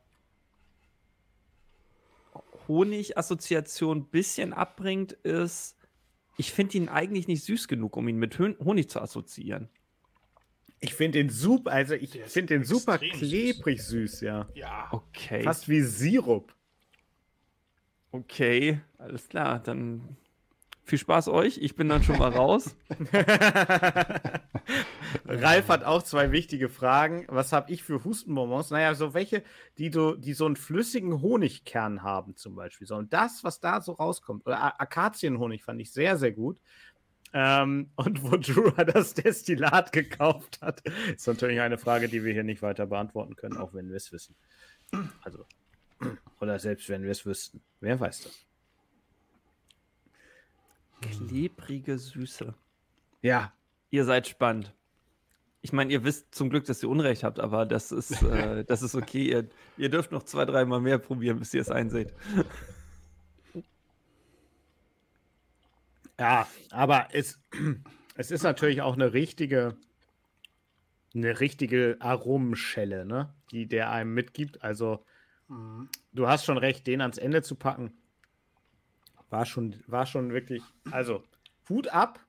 Honig-Assoziation 2.68 4.00
ein 4.00 4.06
bisschen 4.06 4.54
abbringt, 4.54 5.12
ist, 5.12 5.78
ich 6.38 6.52
finde 6.52 6.78
ihn 6.78 6.90
eigentlich 6.90 7.28
nicht 7.28 7.44
süß 7.44 7.68
genug, 7.68 7.98
um 7.98 8.08
ihn 8.08 8.18
mit 8.18 8.40
Honig 8.40 8.90
zu 8.90 9.02
assoziieren. 9.02 9.70
Ich 10.82 10.96
finde 10.96 11.20
den 11.20 11.30
super, 11.30 11.72
also 11.72 11.94
ich 11.94 12.20
finde 12.26 12.56
den 12.56 12.64
super 12.64 12.96
extrem 12.96 13.20
süß. 13.20 13.30
klebrig 13.30 13.84
süß, 13.84 14.22
ja. 14.22 14.48
Ja. 14.56 14.88
Okay. 14.92 15.44
Fast 15.44 15.70
wie 15.70 15.82
Sirup. 15.82 16.54
Okay, 18.12 18.82
alles 18.98 19.30
klar. 19.30 19.60
Dann 19.60 20.18
viel 20.84 20.98
Spaß 20.98 21.30
euch. 21.30 21.60
Ich 21.60 21.76
bin 21.76 21.88
dann 21.88 22.04
schon 22.04 22.18
mal 22.18 22.32
raus. 22.32 22.76
Ralf 25.26 25.70
hat 25.70 25.84
auch 25.84 26.04
zwei 26.04 26.32
wichtige 26.32 26.70
Fragen. 26.70 27.26
Was 27.28 27.54
habe 27.54 27.72
ich 27.72 27.84
für 27.84 28.04
Hustenbonbons? 28.04 28.72
Naja, 28.72 28.96
so 28.96 29.14
welche, 29.14 29.44
die, 29.78 29.90
du, 29.90 30.16
die 30.16 30.34
so 30.34 30.46
einen 30.46 30.56
flüssigen 30.56 31.22
Honigkern 31.22 32.04
haben, 32.04 32.36
zum 32.36 32.56
Beispiel. 32.56 32.88
So, 32.88 32.96
und 32.96 33.14
das, 33.14 33.44
was 33.44 33.60
da 33.60 33.82
so 33.82 33.94
rauskommt, 33.94 34.46
oder 34.46 34.80
Akazienhonig 34.82 35.64
fand 35.64 35.82
ich 35.82 35.92
sehr, 35.92 36.18
sehr 36.18 36.32
gut. 36.32 36.60
Ähm, 37.34 37.92
und 37.96 38.24
wo 38.24 38.38
Drew 38.38 38.72
das 38.72 39.14
Destillat 39.14 39.92
gekauft 39.92 40.60
hat, 40.62 40.82
ist 41.16 41.28
natürlich 41.28 41.62
eine 41.62 41.78
Frage, 41.78 42.10
die 42.10 42.24
wir 42.24 42.34
hier 42.34 42.44
nicht 42.44 42.62
weiter 42.62 42.88
beantworten 42.88 43.36
können, 43.36 43.58
auch 43.58 43.74
wenn 43.74 43.90
wir 43.90 43.96
es 43.96 44.12
wissen. 44.12 44.36
Also, 45.22 45.46
oder 46.40 46.60
selbst 46.60 46.90
wenn 46.90 47.04
wir 47.04 47.12
es 47.12 47.26
wüssten. 47.26 47.62
Wer 47.80 48.00
weiß 48.00 48.24
das? 48.24 48.46
Klebrige 51.02 51.98
Süße. 51.98 52.54
Ja, 53.22 53.54
Ihr 53.92 54.06
seid 54.06 54.28
spannend. 54.28 54.74
Ich 55.62 55.74
meine, 55.74 55.92
ihr 55.92 56.04
wisst 56.04 56.34
zum 56.34 56.50
Glück, 56.50 56.66
dass 56.66 56.82
ihr 56.82 56.90
Unrecht 56.90 57.24
habt, 57.24 57.40
aber 57.40 57.66
das 57.66 57.92
ist, 57.92 58.24
äh, 58.24 58.64
das 58.64 58.82
ist 58.82 58.96
okay. 58.96 59.30
Ihr, 59.30 59.50
ihr 59.78 59.90
dürft 59.90 60.12
noch 60.12 60.24
zwei, 60.24 60.46
dreimal 60.46 60.80
mehr 60.80 60.98
probieren, 60.98 61.38
bis 61.38 61.54
ihr 61.54 61.62
es 61.62 61.70
einseht. 61.70 62.14
Ja, 66.22 66.48
aber 66.70 67.08
es, 67.14 67.42
es 68.16 68.30
ist 68.30 68.44
natürlich 68.44 68.84
auch 68.84 68.94
eine 68.94 69.12
richtige, 69.12 69.76
eine 71.16 71.40
richtige 71.40 71.98
Aromenschelle, 72.00 73.06
ne? 73.06 73.34
die 73.50 73.66
der 73.66 73.90
einem 73.90 74.14
mitgibt. 74.14 74.62
Also, 74.64 75.04
Mhm. 75.48 75.90
du 76.14 76.30
hast 76.30 76.46
schon 76.46 76.60
recht, 76.60 76.86
den 76.86 77.02
ans 77.02 77.18
Ende 77.18 77.42
zu 77.42 77.56
packen, 77.56 77.92
war 79.32 79.46
schon, 79.48 79.84
war 79.88 80.06
schon 80.06 80.32
wirklich, 80.32 80.62
also 80.92 81.24
Hut 81.68 81.88
ab, 81.90 82.20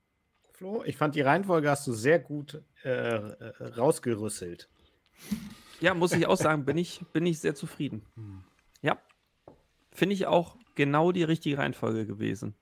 Flo. 0.52 0.82
Ich 0.84 0.96
fand 0.96 1.14
die 1.14 1.20
Reihenfolge 1.20 1.68
hast 1.70 1.86
du 1.86 1.92
sehr 1.92 2.18
gut 2.18 2.62
äh, 2.84 2.88
äh, 2.88 3.64
rausgerüsselt. 3.76 4.68
Ja, 5.80 5.92
muss 5.94 6.12
ich 6.12 6.26
auch 6.26 6.36
sagen, 6.36 6.64
bin 6.64 6.78
ich, 6.78 7.00
bin 7.12 7.26
ich 7.26 7.40
sehr 7.40 7.54
zufrieden. 7.54 8.06
Hm. 8.14 8.42
Ja. 8.80 9.00
Finde 9.92 10.14
ich 10.14 10.26
auch 10.26 10.56
genau 10.74 11.12
die 11.12 11.24
richtige 11.24 11.58
Reihenfolge 11.58 12.06
gewesen. 12.06 12.54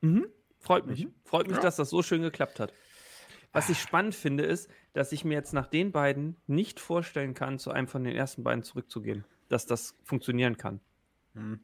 Mhm. 0.00 0.26
Freut 0.58 0.86
mich. 0.86 1.08
Freut 1.24 1.48
mich, 1.48 1.58
dass 1.58 1.76
das 1.76 1.90
so 1.90 2.02
schön 2.02 2.22
geklappt 2.22 2.60
hat. 2.60 2.72
Was 3.52 3.70
ich 3.70 3.78
spannend 3.80 4.14
finde, 4.14 4.44
ist, 4.44 4.68
dass 4.92 5.12
ich 5.12 5.24
mir 5.24 5.34
jetzt 5.34 5.52
nach 5.52 5.66
den 5.66 5.92
beiden 5.92 6.36
nicht 6.46 6.80
vorstellen 6.80 7.34
kann, 7.34 7.58
zu 7.58 7.70
einem 7.70 7.88
von 7.88 8.04
den 8.04 8.14
ersten 8.14 8.42
beiden 8.44 8.62
zurückzugehen. 8.62 9.24
Dass 9.48 9.66
das 9.66 9.96
funktionieren 10.04 10.56
kann. 10.56 10.80
Hm. 11.34 11.60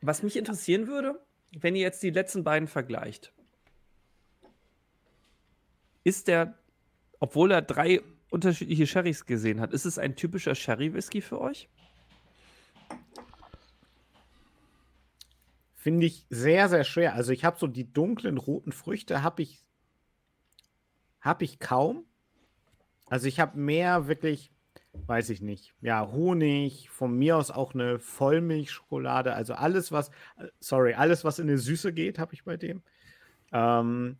Was 0.00 0.22
mich 0.22 0.36
interessieren 0.36 0.86
würde, 0.86 1.20
wenn 1.52 1.74
ihr 1.74 1.82
jetzt 1.82 2.02
die 2.02 2.10
letzten 2.10 2.44
beiden 2.44 2.68
vergleicht, 2.68 3.32
ist 6.04 6.28
der, 6.28 6.56
obwohl 7.18 7.50
er 7.50 7.62
drei 7.62 8.00
unterschiedliche 8.30 8.86
Sherrys 8.86 9.26
gesehen 9.26 9.60
hat, 9.60 9.72
ist 9.72 9.86
es 9.86 9.98
ein 9.98 10.16
typischer 10.16 10.54
Sherry-Whisky 10.54 11.20
für 11.20 11.40
euch? 11.40 11.68
Finde 15.74 16.06
ich 16.06 16.26
sehr, 16.28 16.68
sehr 16.68 16.84
schwer. 16.84 17.14
Also 17.14 17.32
ich 17.32 17.44
habe 17.44 17.58
so 17.58 17.66
die 17.66 17.90
dunklen 17.90 18.36
roten 18.36 18.72
Früchte, 18.72 19.22
habe 19.22 19.42
ich, 19.42 19.64
hab 21.20 21.40
ich 21.40 21.58
kaum. 21.58 22.04
Also 23.06 23.26
ich 23.26 23.40
habe 23.40 23.58
mehr 23.58 24.06
wirklich, 24.06 24.52
weiß 24.92 25.30
ich 25.30 25.40
nicht, 25.40 25.74
ja, 25.80 26.10
Honig, 26.10 26.90
von 26.90 27.16
mir 27.16 27.36
aus 27.36 27.50
auch 27.50 27.72
eine 27.72 27.98
Vollmilchschokolade, 27.98 29.32
also 29.32 29.54
alles, 29.54 29.92
was, 29.92 30.10
sorry, 30.60 30.94
alles, 30.94 31.24
was 31.24 31.38
in 31.38 31.48
eine 31.48 31.58
Süße 31.58 31.92
geht, 31.94 32.18
habe 32.18 32.34
ich 32.34 32.44
bei 32.44 32.56
dem. 32.56 32.82
Ähm, 33.52 34.18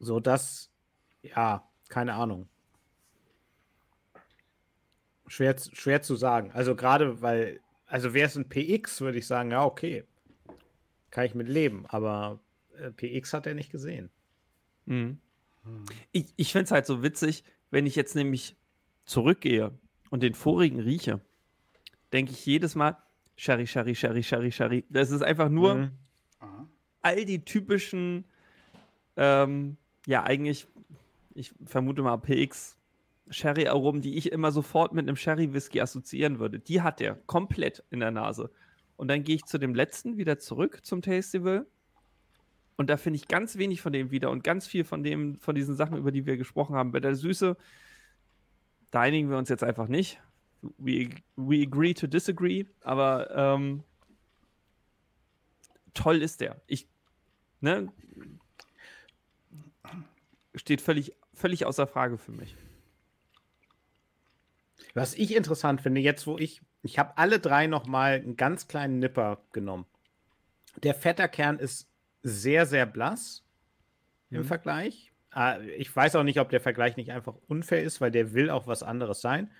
so 0.00 0.18
das, 0.18 0.72
ja, 1.22 1.68
keine 1.88 2.14
Ahnung. 2.14 2.48
Schwer, 5.26 5.56
zu- 5.56 5.74
schwer 5.74 6.02
zu 6.02 6.16
sagen. 6.16 6.50
Also 6.52 6.74
gerade 6.76 7.22
weil, 7.22 7.60
also 7.86 8.12
wäre 8.14 8.26
es 8.26 8.36
ein 8.36 8.48
PX, 8.48 9.00
würde 9.00 9.18
ich 9.18 9.26
sagen, 9.26 9.50
ja, 9.50 9.64
okay. 9.64 10.04
Kann 11.10 11.24
ich 11.26 11.34
mit 11.34 11.48
leben, 11.48 11.86
aber 11.88 12.40
äh, 12.76 12.90
PX 12.90 13.32
hat 13.32 13.46
er 13.46 13.54
nicht 13.54 13.70
gesehen. 13.70 14.10
Mhm. 14.86 15.18
Hm. 15.64 15.84
Ich, 16.12 16.26
ich 16.36 16.52
finde 16.52 16.64
es 16.64 16.70
halt 16.72 16.86
so 16.86 17.02
witzig, 17.02 17.44
wenn 17.70 17.86
ich 17.86 17.94
jetzt 17.96 18.14
nämlich 18.14 18.56
zurückgehe 19.04 19.72
und 20.10 20.22
den 20.22 20.34
vorigen 20.34 20.80
rieche, 20.80 21.20
denke 22.12 22.32
ich 22.32 22.44
jedes 22.44 22.74
Mal, 22.74 22.96
Sherry, 23.36 23.66
Sherry, 23.66 23.94
Sherry, 23.94 24.22
Sherry, 24.22 24.52
Sherry. 24.52 24.84
Das 24.90 25.10
ist 25.10 25.22
einfach 25.22 25.48
nur 25.48 25.74
Mhm. 25.76 25.90
All 27.02 27.24
die 27.26 27.44
typischen, 27.44 28.24
ähm, 29.16 29.76
ja, 30.06 30.22
eigentlich, 30.22 30.66
ich 31.34 31.52
vermute 31.66 32.00
mal 32.02 32.16
PX 32.16 32.78
Sherry-Aromen, 33.30 34.02
die 34.02 34.16
ich 34.16 34.32
immer 34.32 34.52
sofort 34.52 34.92
mit 34.92 35.08
einem 35.08 35.16
Sherry-Whisky 35.16 35.80
assoziieren 35.80 36.38
würde. 36.38 36.58
Die 36.58 36.82
hat 36.82 37.00
er 37.00 37.14
komplett 37.26 37.84
in 37.90 38.00
der 38.00 38.10
Nase. 38.10 38.50
Und 38.96 39.08
dann 39.08 39.24
gehe 39.24 39.36
ich 39.36 39.44
zu 39.44 39.58
dem 39.58 39.74
letzten 39.74 40.16
wieder 40.16 40.38
zurück 40.38 40.80
zum 40.84 41.02
Tastival. 41.02 41.66
Und 42.76 42.90
da 42.90 42.96
finde 42.96 43.18
ich 43.18 43.28
ganz 43.28 43.56
wenig 43.56 43.80
von 43.80 43.92
dem 43.92 44.10
wieder 44.10 44.30
und 44.30 44.44
ganz 44.44 44.66
viel 44.66 44.84
von 44.84 45.02
dem, 45.02 45.38
von 45.38 45.54
diesen 45.54 45.74
Sachen, 45.74 45.96
über 45.96 46.12
die 46.12 46.26
wir 46.26 46.36
gesprochen 46.36 46.74
haben. 46.74 46.92
Bei 46.92 47.00
der 47.00 47.14
Süße, 47.14 47.56
da 48.90 49.00
einigen 49.00 49.30
wir 49.30 49.38
uns 49.38 49.48
jetzt 49.48 49.64
einfach 49.64 49.88
nicht. 49.88 50.20
We, 50.78 51.10
we 51.36 51.62
agree 51.62 51.94
to 51.94 52.06
disagree, 52.06 52.64
aber 52.80 53.30
ähm, 53.30 53.84
toll 55.92 56.22
ist 56.22 56.40
der. 56.40 56.60
Ich, 56.66 56.88
ne, 57.60 57.92
steht 60.54 60.80
völlig, 60.80 61.12
völlig 61.32 61.66
außer 61.66 61.86
Frage 61.86 62.18
für 62.18 62.32
mich. 62.32 62.56
Was 64.94 65.14
ich 65.14 65.34
interessant 65.34 65.80
finde, 65.80 66.00
jetzt 66.00 66.26
wo 66.26 66.38
ich, 66.38 66.62
ich 66.82 66.98
habe 66.98 67.18
alle 67.18 67.40
drei 67.40 67.66
nochmal 67.66 68.14
einen 68.14 68.36
ganz 68.36 68.68
kleinen 68.68 69.00
Nipper 69.00 69.42
genommen. 69.52 69.86
Der 70.82 70.94
Fetterkern 70.94 71.58
ist 71.58 71.88
sehr, 72.22 72.66
sehr 72.66 72.86
blass 72.86 73.44
im 74.30 74.38
Mhm. 74.40 74.44
Vergleich. 74.44 75.12
Äh, 75.34 75.68
Ich 75.76 75.94
weiß 75.94 76.16
auch 76.16 76.22
nicht, 76.22 76.40
ob 76.40 76.48
der 76.48 76.60
Vergleich 76.60 76.96
nicht 76.96 77.10
einfach 77.12 77.34
unfair 77.48 77.82
ist, 77.82 78.00
weil 78.00 78.10
der 78.10 78.32
will 78.32 78.50
auch 78.50 78.66
was 78.66 78.82
anderes 78.82 79.20
sein. 79.20 79.50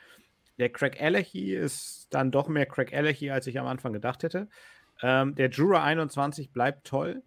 Der 0.58 0.70
Craig 0.70 1.00
Allergy 1.02 1.52
ist 1.54 2.06
dann 2.10 2.30
doch 2.30 2.48
mehr 2.48 2.66
Craig 2.66 2.94
Allergy, 2.94 3.30
als 3.30 3.48
ich 3.48 3.58
am 3.58 3.66
Anfang 3.66 3.92
gedacht 3.92 4.22
hätte. 4.22 4.48
Ähm, 5.02 5.34
der 5.34 5.50
Jura 5.50 5.82
21 5.82 6.52
bleibt 6.52 6.86
toll. 6.86 7.22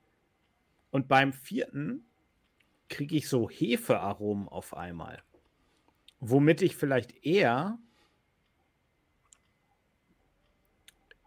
Und 0.91 1.09
beim 1.09 1.33
vierten 1.33 2.05
kriege 2.87 3.17
ich 3.17 3.27
so 3.27 3.49
Hefearomen 3.49 4.47
auf 4.47 4.73
einmal. 4.75 5.21
Womit 6.21 6.61
ich 6.61 6.77
vielleicht 6.77 7.25
eher 7.25 7.77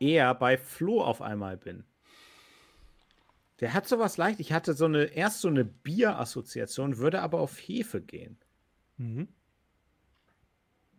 eher 0.01 0.35
bei 0.35 0.59
Flo 0.59 1.03
auf 1.03 1.23
einmal 1.23 1.57
bin. 1.57 1.85
Der 3.61 3.75
hat 3.75 3.87
sowas 3.87 4.17
leicht. 4.17 4.41
Ich 4.41 4.53
hatte 4.53 4.73
so 4.75 4.87
eine 4.87 5.05
erst 5.05 5.43
so 5.43 5.49
eine 5.49 5.65
Bier-Assoziation, 5.65 6.97
würde 6.97 7.21
aber 7.21 7.41
auf 7.41 7.57
Hefe 7.59 8.01
gehen. 8.01 8.39
Mhm. 8.97 9.29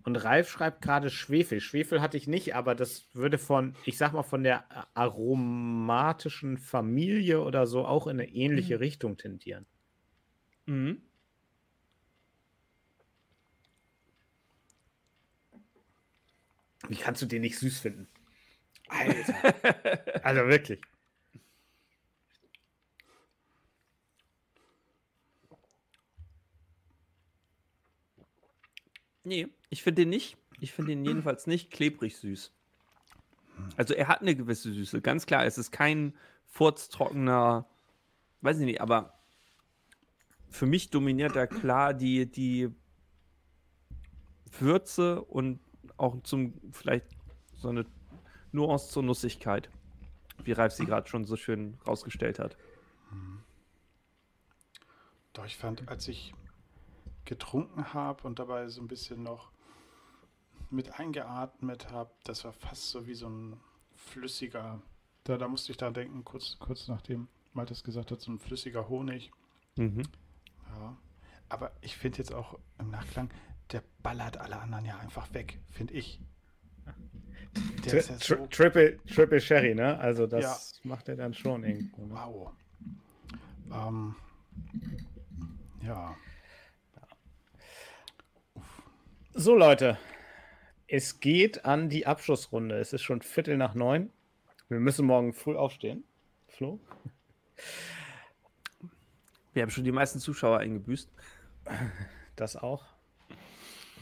Und 0.03 0.15
Ralf 0.15 0.49
schreibt 0.49 0.81
gerade 0.81 1.09
Schwefel. 1.09 1.59
Schwefel 1.59 2.01
hatte 2.01 2.17
ich 2.17 2.27
nicht, 2.27 2.55
aber 2.55 2.73
das 2.73 3.05
würde 3.13 3.37
von, 3.37 3.75
ich 3.85 3.97
sag 3.97 4.13
mal, 4.13 4.23
von 4.23 4.43
der 4.43 4.65
aromatischen 4.95 6.57
Familie 6.57 7.41
oder 7.41 7.67
so 7.67 7.85
auch 7.85 8.07
in 8.07 8.19
eine 8.19 8.29
ähnliche 8.29 8.79
Richtung 8.79 9.17
tendieren. 9.17 9.65
Mhm. 10.65 11.01
Wie 16.87 16.95
kannst 16.95 17.21
du 17.21 17.27
den 17.27 17.41
nicht 17.41 17.59
süß 17.59 17.79
finden? 17.79 18.07
Alter. 18.91 20.23
also 20.25 20.47
wirklich. 20.47 20.81
Nee, 29.23 29.47
ich 29.69 29.83
finde 29.83 30.01
den 30.01 30.09
nicht. 30.09 30.37
Ich 30.59 30.71
finde 30.71 30.91
ihn 30.91 31.05
jedenfalls 31.05 31.47
nicht 31.47 31.71
klebrig 31.71 32.17
süß. 32.17 32.51
Also 33.77 33.93
er 33.93 34.07
hat 34.07 34.21
eine 34.21 34.35
gewisse 34.35 34.71
Süße, 34.71 35.01
ganz 35.01 35.25
klar. 35.25 35.45
Es 35.45 35.57
ist 35.57 35.71
kein 35.71 36.15
furztrockener, 36.45 37.67
weiß 38.41 38.59
ich 38.59 38.65
nicht, 38.65 38.81
aber 38.81 39.19
für 40.49 40.65
mich 40.65 40.89
dominiert 40.89 41.35
da 41.35 41.47
klar 41.47 41.93
die, 41.93 42.29
die 42.29 42.69
Würze 44.59 45.21
und 45.23 45.59
auch 45.97 46.21
zum 46.23 46.53
vielleicht 46.73 47.05
so 47.53 47.69
eine 47.69 47.85
Nuance 48.51 48.89
zur 48.89 49.03
Nussigkeit, 49.03 49.69
wie 50.43 50.51
Ralf 50.51 50.73
sie 50.73 50.85
gerade 50.85 51.07
schon 51.07 51.25
so 51.25 51.35
schön 51.35 51.77
rausgestellt 51.87 52.39
hat. 52.39 52.57
Doch, 55.33 55.45
ich 55.45 55.57
fand, 55.57 55.87
als 55.87 56.07
ich 56.07 56.33
getrunken 57.25 57.93
habe 57.93 58.27
und 58.27 58.39
dabei 58.39 58.67
so 58.67 58.81
ein 58.81 58.87
bisschen 58.87 59.23
noch 59.23 59.51
mit 60.69 60.99
eingeatmet 60.99 61.91
habe, 61.91 62.11
das 62.23 62.43
war 62.43 62.53
fast 62.53 62.89
so 62.89 63.07
wie 63.07 63.13
so 63.13 63.29
ein 63.29 63.59
flüssiger, 63.95 64.81
da, 65.23 65.37
da 65.37 65.47
musste 65.47 65.71
ich 65.71 65.77
da 65.77 65.91
denken, 65.91 66.23
kurz, 66.23 66.57
kurz 66.59 66.87
nachdem 66.87 67.27
Maltes 67.53 67.83
gesagt 67.83 68.11
hat, 68.11 68.21
so 68.21 68.31
ein 68.31 68.39
flüssiger 68.39 68.89
Honig. 68.89 69.31
Mhm. 69.77 70.03
Ja. 70.69 70.97
Aber 71.49 71.71
ich 71.81 71.97
finde 71.97 72.19
jetzt 72.19 72.33
auch 72.33 72.57
im 72.79 72.89
Nachklang, 72.89 73.29
der 73.71 73.83
ballert 74.01 74.37
alle 74.37 74.59
anderen 74.59 74.85
ja 74.85 74.97
einfach 74.97 75.33
weg, 75.33 75.59
finde 75.69 75.93
ich. 75.93 76.21
Der 77.55 77.91
Tri 77.91 77.97
ist 77.97 78.09
ja 78.09 78.15
tri 78.15 78.37
so, 78.37 78.47
Triple, 78.47 78.97
Triple 79.05 79.41
Sherry, 79.41 79.75
ne? 79.75 79.99
Also 79.99 80.27
das 80.27 80.79
macht 80.83 81.09
er 81.09 81.15
dann 81.15 81.33
schon 81.33 81.63
irgendwo. 81.63 82.05
Ne? 82.05 82.13
wow. 82.13 82.51
Ähm, 83.73 84.15
ja. 85.83 86.15
So, 89.33 89.55
Leute. 89.55 89.97
Es 90.87 91.21
geht 91.21 91.63
an 91.65 91.89
die 91.89 92.05
Abschlussrunde. 92.05 92.77
Es 92.77 92.91
ist 92.91 93.01
schon 93.01 93.21
Viertel 93.21 93.57
nach 93.57 93.75
neun. 93.75 94.11
Wir 94.67 94.79
müssen 94.79 95.05
morgen 95.05 95.33
früh 95.33 95.55
aufstehen. 95.55 96.03
Flo? 96.49 96.79
Wir 99.53 99.63
haben 99.63 99.69
schon 99.69 99.85
die 99.85 99.91
meisten 99.91 100.19
Zuschauer 100.19 100.59
eingebüßt. 100.59 101.09
Das 102.35 102.55
auch. 102.55 102.85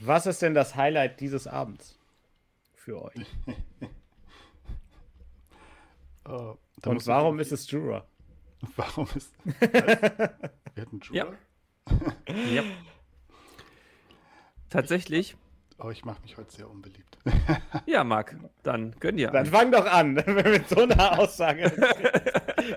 Was 0.01 0.25
ist 0.25 0.41
denn 0.41 0.53
das 0.53 0.75
Highlight 0.75 1.19
dieses 1.19 1.45
Abends 1.45 1.98
für 2.89 3.03
euch? 3.03 3.25
Da 6.23 6.91
Und 6.91 7.07
warum 7.07 7.39
ist 7.39 7.51
es 7.51 7.71
Jura? 7.71 8.05
Warum 8.75 9.07
ist. 9.15 9.33
Wir 9.45 10.29
hatten 10.77 10.99
Jura? 10.99 11.15
Ja. 11.15 11.33
Ja. 12.51 12.63
Tatsächlich. 14.69 15.35
Oh, 15.79 15.89
ich 15.89 16.05
mache 16.05 16.21
mich 16.21 16.37
heute 16.37 16.51
sehr 16.51 16.69
unbeliebt. 16.69 17.17
Ja, 17.87 18.03
Marc, 18.03 18.35
dann 18.61 18.95
gönn 18.99 19.17
dir. 19.17 19.31
Dann 19.31 19.47
fang 19.47 19.71
doch 19.71 19.87
an. 19.87 20.13
Mit 20.13 20.69
so 20.69 20.83
einer 20.83 21.17
Aussage 21.17 21.71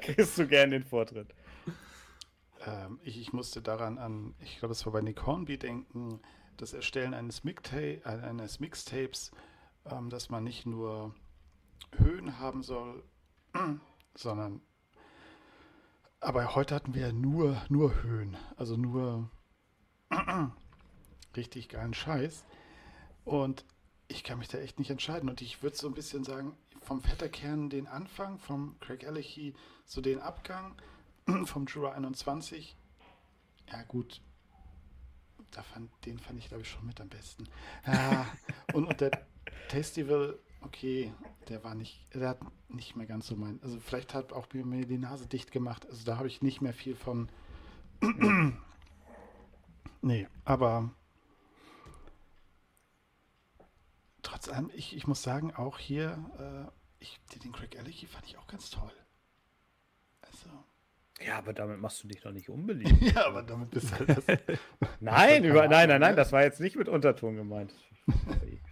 kriegst 0.00 0.38
du 0.38 0.46
gerne 0.46 0.78
den 0.78 0.84
Vortritt. 0.84 1.34
Ähm, 2.64 3.00
ich, 3.02 3.20
ich 3.20 3.34
musste 3.34 3.60
daran 3.60 3.98
an, 3.98 4.34
ich 4.40 4.60
glaube, 4.60 4.72
es 4.72 4.86
war 4.86 4.94
bei 4.94 5.02
Nick 5.02 5.26
Hornby 5.26 5.58
denken, 5.58 6.20
das 6.56 6.72
Erstellen 6.72 7.12
eines, 7.12 7.44
Mixta 7.44 7.76
äh, 7.76 8.00
eines 8.04 8.60
Mixtapes, 8.60 9.32
ähm, 9.86 10.10
dass 10.10 10.30
man 10.30 10.44
nicht 10.44 10.66
nur 10.66 11.14
Höhen 11.96 12.38
haben 12.38 12.62
soll, 12.62 13.02
sondern 14.14 14.60
aber 16.22 16.54
heute 16.54 16.76
hatten 16.76 16.94
wir 16.94 17.08
ja 17.08 17.12
nur, 17.12 17.60
nur 17.68 18.00
Höhen, 18.04 18.36
also 18.56 18.76
nur 18.76 19.28
richtig 21.36 21.68
geilen 21.68 21.94
Scheiß. 21.94 22.44
Und 23.24 23.64
ich 24.06 24.22
kann 24.22 24.38
mich 24.38 24.46
da 24.46 24.58
echt 24.58 24.78
nicht 24.78 24.90
entscheiden. 24.90 25.28
Und 25.28 25.42
ich 25.42 25.64
würde 25.64 25.76
so 25.76 25.88
ein 25.88 25.94
bisschen 25.94 26.22
sagen, 26.22 26.56
vom 26.80 27.00
Vetterkern 27.00 27.70
den 27.70 27.88
Anfang, 27.88 28.38
vom 28.38 28.78
Craig 28.78 29.02
Ellichy 29.02 29.54
so 29.84 30.00
den 30.00 30.20
Abgang, 30.20 30.76
vom 31.44 31.66
Jura 31.66 31.90
21. 31.90 32.76
Ja, 33.72 33.82
gut. 33.82 34.22
Da 35.50 35.64
fand, 35.64 35.90
den 36.06 36.20
fand 36.20 36.38
ich, 36.38 36.46
glaube 36.46 36.62
ich, 36.62 36.70
schon 36.70 36.86
mit 36.86 37.00
am 37.00 37.08
besten. 37.08 37.48
Ja, 37.84 38.28
und, 38.74 38.86
und 38.86 39.00
der 39.00 39.26
Tastival, 39.72 40.38
okay, 40.60 41.14
der 41.48 41.64
war 41.64 41.74
nicht, 41.74 42.06
der 42.14 42.28
hat 42.28 42.40
nicht 42.68 42.94
mehr 42.94 43.06
ganz 43.06 43.26
so 43.26 43.36
mein. 43.36 43.58
Also 43.62 43.80
vielleicht 43.80 44.12
hat 44.12 44.32
auch 44.34 44.46
mir 44.52 44.84
die 44.84 44.98
Nase 44.98 45.26
dicht 45.26 45.50
gemacht. 45.50 45.86
Also 45.88 46.04
da 46.04 46.18
habe 46.18 46.28
ich 46.28 46.42
nicht 46.42 46.60
mehr 46.60 46.74
viel 46.74 46.94
von. 46.94 47.30
nee, 50.02 50.28
aber 50.44 50.90
trotz 54.22 54.48
allem, 54.50 54.70
ich, 54.74 54.94
ich 54.94 55.06
muss 55.06 55.22
sagen, 55.22 55.54
auch 55.54 55.78
hier, 55.78 56.18
äh, 56.38 56.70
ich, 56.98 57.18
den 57.42 57.52
Craig 57.52 57.74
Ellichy 57.76 58.06
fand 58.06 58.26
ich 58.26 58.36
auch 58.36 58.46
ganz 58.46 58.68
toll. 58.68 58.92
Also. 60.20 60.50
Ja, 61.26 61.38
aber 61.38 61.54
damit 61.54 61.80
machst 61.80 62.02
du 62.02 62.08
dich 62.08 62.20
doch 62.20 62.32
nicht 62.32 62.48
unbeliebt. 62.50 63.00
Ja, 63.14 63.26
aber 63.26 63.42
damit 63.42 63.70
bist 63.70 63.90
du 63.90 64.00
halt 64.00 64.18
das. 64.18 64.26
Nein, 65.00 65.44
über, 65.44 65.66
nein, 65.66 65.88
nein, 65.88 66.00
nein, 66.00 66.10
ne? 66.10 66.16
das 66.16 66.30
war 66.30 66.42
jetzt 66.42 66.60
nicht 66.60 66.76
mit 66.76 66.88
Unterton 66.88 67.36
gemeint. 67.36 67.74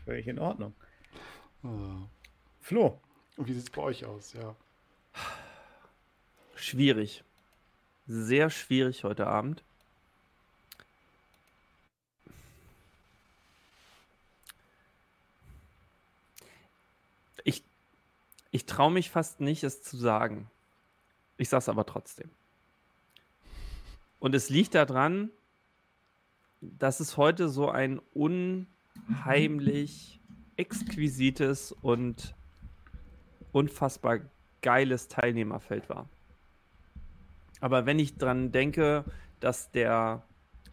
Völlig 0.05 0.27
in 0.27 0.39
Ordnung. 0.39 0.75
Oh. 1.63 2.09
Flo, 2.61 3.01
Und 3.37 3.49
wie 3.49 3.53
sieht 3.53 3.65
es 3.65 3.71
bei 3.71 3.83
euch 3.83 4.05
aus? 4.05 4.33
Ja. 4.33 4.55
Schwierig. 6.55 7.25
Sehr 8.07 8.51
schwierig 8.51 9.05
heute 9.05 9.27
Abend. 9.27 9.63
Ich, 17.45 17.63
ich 18.51 18.67
traue 18.67 18.91
mich 18.91 19.11
fast 19.11 19.41
nicht, 19.41 19.65
es 19.65 19.83
zu 19.83 19.97
sagen. 19.97 20.51
Ich 21.39 21.49
sage 21.49 21.61
es 21.61 21.69
aber 21.69 21.87
trotzdem. 21.87 22.31
Und 24.19 24.35
es 24.35 24.51
liegt 24.51 24.75
daran, 24.75 25.31
dass 26.61 27.01
es 27.01 27.17
heute 27.17 27.49
so 27.49 27.71
ein 27.71 28.01
unheimlich 28.13 30.20
exquisites 30.61 31.73
und 31.73 32.35
unfassbar 33.53 34.21
geiles 34.61 35.09
Teilnehmerfeld 35.09 35.89
war. 35.89 36.07
Aber 37.61 37.87
wenn 37.87 37.99
ich 37.99 38.19
dran 38.19 38.53
denke, 38.53 39.05
dass 39.41 39.71
der 39.71 40.23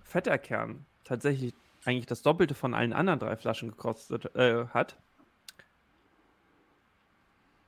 Vetterkern 0.01 0.85
tatsächlich 1.05 1.53
eigentlich 1.85 2.05
das 2.05 2.21
Doppelte 2.21 2.53
von 2.53 2.73
allen 2.73 2.91
anderen 2.91 3.19
drei 3.19 3.37
Flaschen 3.37 3.69
gekostet 3.69 4.35
äh, 4.35 4.65
hat, 4.67 4.97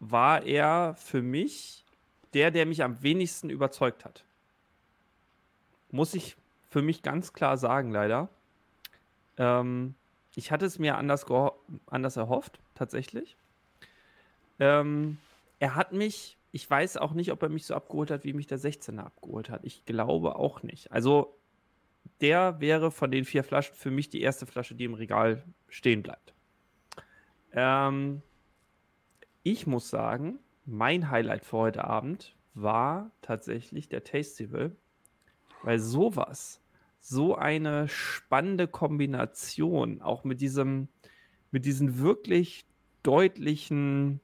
war 0.01 0.43
er 0.43 0.93
für 0.95 1.21
mich 1.21 1.85
der, 2.33 2.51
der 2.51 2.65
mich 2.65 2.83
am 2.83 3.01
wenigsten 3.01 3.49
überzeugt 3.49 4.05
hat. 4.05 4.23
Muss 5.89 6.13
ich 6.13 6.35
für 6.69 6.81
mich 6.81 7.01
ganz 7.01 7.33
klar 7.33 7.57
sagen, 7.57 7.91
leider. 7.91 8.29
Ähm, 9.37 9.95
ich 10.39 10.53
hatte 10.53 10.65
es 10.65 10.79
mir 10.79 10.97
anders, 10.97 11.25
anders 11.87 12.15
erhofft, 12.15 12.59
tatsächlich. 12.73 13.35
Ähm, 14.57 15.17
er 15.59 15.75
hat 15.75 15.91
mich, 15.91 16.37
ich 16.53 16.67
weiß 16.69 16.95
auch 16.95 17.11
nicht, 17.11 17.33
ob 17.33 17.43
er 17.43 17.49
mich 17.49 17.65
so 17.65 17.75
abgeholt 17.75 18.09
hat, 18.09 18.23
wie 18.23 18.31
mich 18.31 18.47
der 18.47 18.57
16er 18.57 19.01
abgeholt 19.01 19.49
hat. 19.49 19.65
Ich 19.65 19.83
glaube 19.83 20.37
auch 20.37 20.63
nicht. 20.63 20.93
Also, 20.93 21.37
der 22.21 22.61
wäre 22.61 22.89
von 22.89 23.11
den 23.11 23.25
vier 23.25 23.43
Flaschen 23.43 23.75
für 23.75 23.91
mich 23.91 24.09
die 24.09 24.21
erste 24.21 24.45
Flasche, 24.45 24.75
die 24.75 24.85
im 24.85 24.93
Regal 24.93 25.43
stehen 25.67 26.03
bleibt. 26.03 26.33
Ähm, 27.51 28.21
ich 29.43 29.67
muss 29.67 29.89
sagen, 29.89 30.39
mein 30.65 31.11
Highlight 31.11 31.43
für 31.43 31.57
heute 31.57 31.83
Abend 31.83 32.33
war 32.53 33.11
tatsächlich 33.21 33.89
der 33.89 34.05
Tastival, 34.05 34.71
weil 35.63 35.79
sowas, 35.79 36.61
so 36.99 37.35
eine 37.35 37.87
spannende 37.87 38.67
Kombination, 38.67 40.01
auch 40.01 40.23
mit 40.23 40.41
diesem, 40.41 40.89
mit 41.51 41.65
diesen 41.65 41.99
wirklich 41.99 42.65
deutlichen 43.03 44.19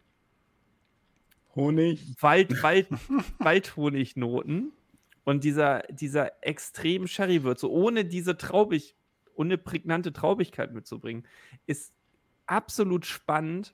Honig. 1.55 2.15
Wald, 2.19 2.51
Wald, 2.63 2.87
Waldhonignoten 3.39 4.71
und 5.23 5.43
dieser, 5.43 5.83
dieser 5.89 6.31
extremen 6.43 7.07
Sherrywürze, 7.07 7.69
ohne 7.69 8.05
diese 8.05 8.37
Traubig, 8.37 8.95
eine 9.37 9.57
prägnante 9.57 10.13
Traubigkeit 10.13 10.73
mitzubringen, 10.73 11.27
ist 11.65 11.93
absolut 12.45 13.05
spannend. 13.05 13.73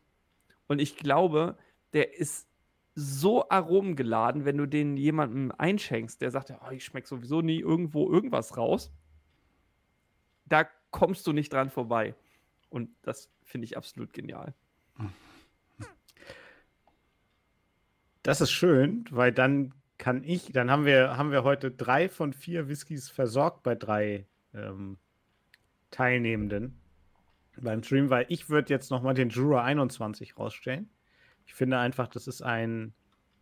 Und 0.68 0.80
ich 0.80 0.98
glaube, 0.98 1.58
der 1.94 2.18
ist 2.18 2.48
so 2.96 3.48
aromengeladen, 3.50 4.46
wenn 4.46 4.58
du 4.58 4.66
den 4.66 4.98
jemandem 4.98 5.52
einschenkst, 5.58 6.22
der 6.22 6.32
sagt, 6.32 6.52
oh, 6.52 6.72
ich 6.72 6.84
schmecke 6.84 7.08
sowieso 7.08 7.42
nie 7.42 7.60
irgendwo 7.60 8.12
irgendwas 8.12 8.58
raus. 8.58 8.92
Da 10.46 10.68
kommst 10.92 11.26
du 11.26 11.32
nicht 11.32 11.54
dran 11.54 11.70
vorbei. 11.70 12.16
Und 12.70 12.90
das 13.02 13.30
finde 13.44 13.66
ich 13.66 13.78
absolut 13.78 14.14
genial. 14.14 14.54
Das 18.24 18.40
ist 18.40 18.52
schön, 18.52 19.06
weil 19.10 19.32
dann 19.32 19.74
kann 19.98 20.24
ich, 20.24 20.52
dann 20.52 20.70
haben 20.70 20.86
wir, 20.86 21.18
haben 21.18 21.32
wir 21.32 21.44
heute 21.44 21.72
drei 21.72 22.10
von 22.10 22.34
vier 22.34 22.68
Whiskys 22.68 23.10
versorgt 23.10 23.64
bei 23.64 23.76
drei 23.76 24.28
ähm, 24.54 24.98
Teilnehmenden 25.90 26.80
beim 27.58 27.84
Stream, 27.84 28.10
weil 28.10 28.26
ich 28.30 28.50
würde 28.50 28.74
jetzt 28.74 28.92
nochmal 28.92 29.14
den 29.14 29.30
Jura 29.30 29.64
21 29.64 30.38
rausstellen. 30.38 30.90
Ich 31.46 31.54
finde 31.54 31.80
einfach, 31.80 32.08
das 32.08 32.28
ist 32.28 32.42
ein 32.42 32.94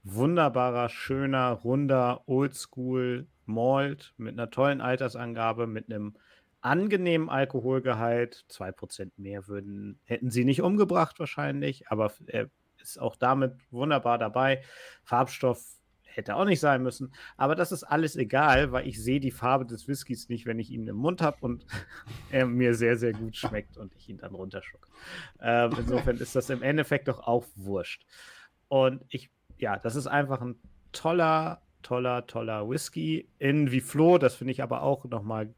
wunderbarer, 0.04 0.90
schöner, 0.90 1.52
runder, 1.52 2.24
oldschool 2.28 3.28
Malt 3.46 4.14
mit 4.18 4.34
einer 4.34 4.50
tollen 4.50 4.82
Altersangabe, 4.82 5.68
mit 5.68 5.92
einem 5.92 6.16
angenehmen 6.62 7.30
Alkoholgehalt. 7.30 8.46
2% 8.50 9.12
mehr 9.18 9.48
würden, 9.48 10.00
hätten 10.06 10.30
sie 10.32 10.46
nicht 10.46 10.62
umgebracht 10.62 11.20
wahrscheinlich, 11.20 11.90
aber 11.90 12.12
er 12.28 12.50
ist 12.78 13.00
auch 13.00 13.16
damit 13.16 13.56
wunderbar 13.72 14.18
dabei. 14.18 14.62
Farbstoff 15.04 15.78
hätte 16.15 16.36
auch 16.36 16.45
nicht 16.45 16.60
sein 16.60 16.84
müssen, 16.84 17.11
aber 17.38 17.56
das 17.56 17.72
ist 17.72 17.84
alles 17.84 18.15
egal, 18.15 18.72
weil 18.72 18.88
ich 18.88 19.02
sehe 19.02 19.19
die 19.19 19.31
Farbe 19.31 19.65
des 19.65 19.88
Whiskys 19.88 20.30
nicht, 20.30 20.45
wenn 20.45 20.60
ich 20.60 20.72
ihn 20.72 20.88
im 20.88 20.95
Mund 20.95 21.22
habe 21.22 21.38
und 21.41 21.65
er 22.31 22.45
mir 22.45 22.73
sehr, 22.76 22.98
sehr 22.98 23.14
gut 23.14 23.36
schmeckt 23.36 23.77
und 23.77 23.94
ich 23.95 24.10
ihn 24.10 24.18
dann 24.18 24.36
runterschlucke. 24.36 24.88
Ähm, 25.41 25.72
insofern 25.77 26.18
ist 26.18 26.36
das 26.36 26.49
im 26.49 26.61
Endeffekt 26.61 27.07
doch 27.07 27.19
auch 27.19 27.45
wurscht. 27.56 28.06
Und 28.68 29.03
ich, 29.10 29.30
ja, 29.57 29.77
das 29.77 29.95
ist 29.95 30.07
einfach 30.07 30.41
ein 30.41 30.56
toller, 30.91 31.61
toller, 31.81 32.27
toller 32.27 32.69
Whisky 32.69 33.30
in 33.40 33.72
wie 33.72 33.81
Flo, 33.81 34.18
das 34.18 34.36
finde 34.36 34.52
ich 34.52 34.64
aber 34.64 34.81
auch 34.81 35.06
nochmal 35.06 35.53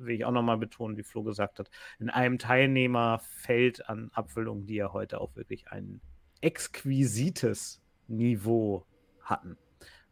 will 0.00 0.14
ich 0.14 0.24
auch 0.24 0.32
nochmal 0.32 0.56
betonen, 0.56 0.96
wie 0.96 1.02
Flo 1.02 1.22
gesagt 1.22 1.58
hat, 1.58 1.70
in 1.98 2.10
einem 2.10 2.38
Teilnehmerfeld 2.38 3.88
an 3.88 4.10
Abfüllungen, 4.12 4.66
die 4.66 4.76
ja 4.76 4.92
heute 4.92 5.20
auch 5.20 5.36
wirklich 5.36 5.70
ein 5.70 6.00
exquisites 6.40 7.80
Niveau 8.08 8.84
hatten. 9.30 9.56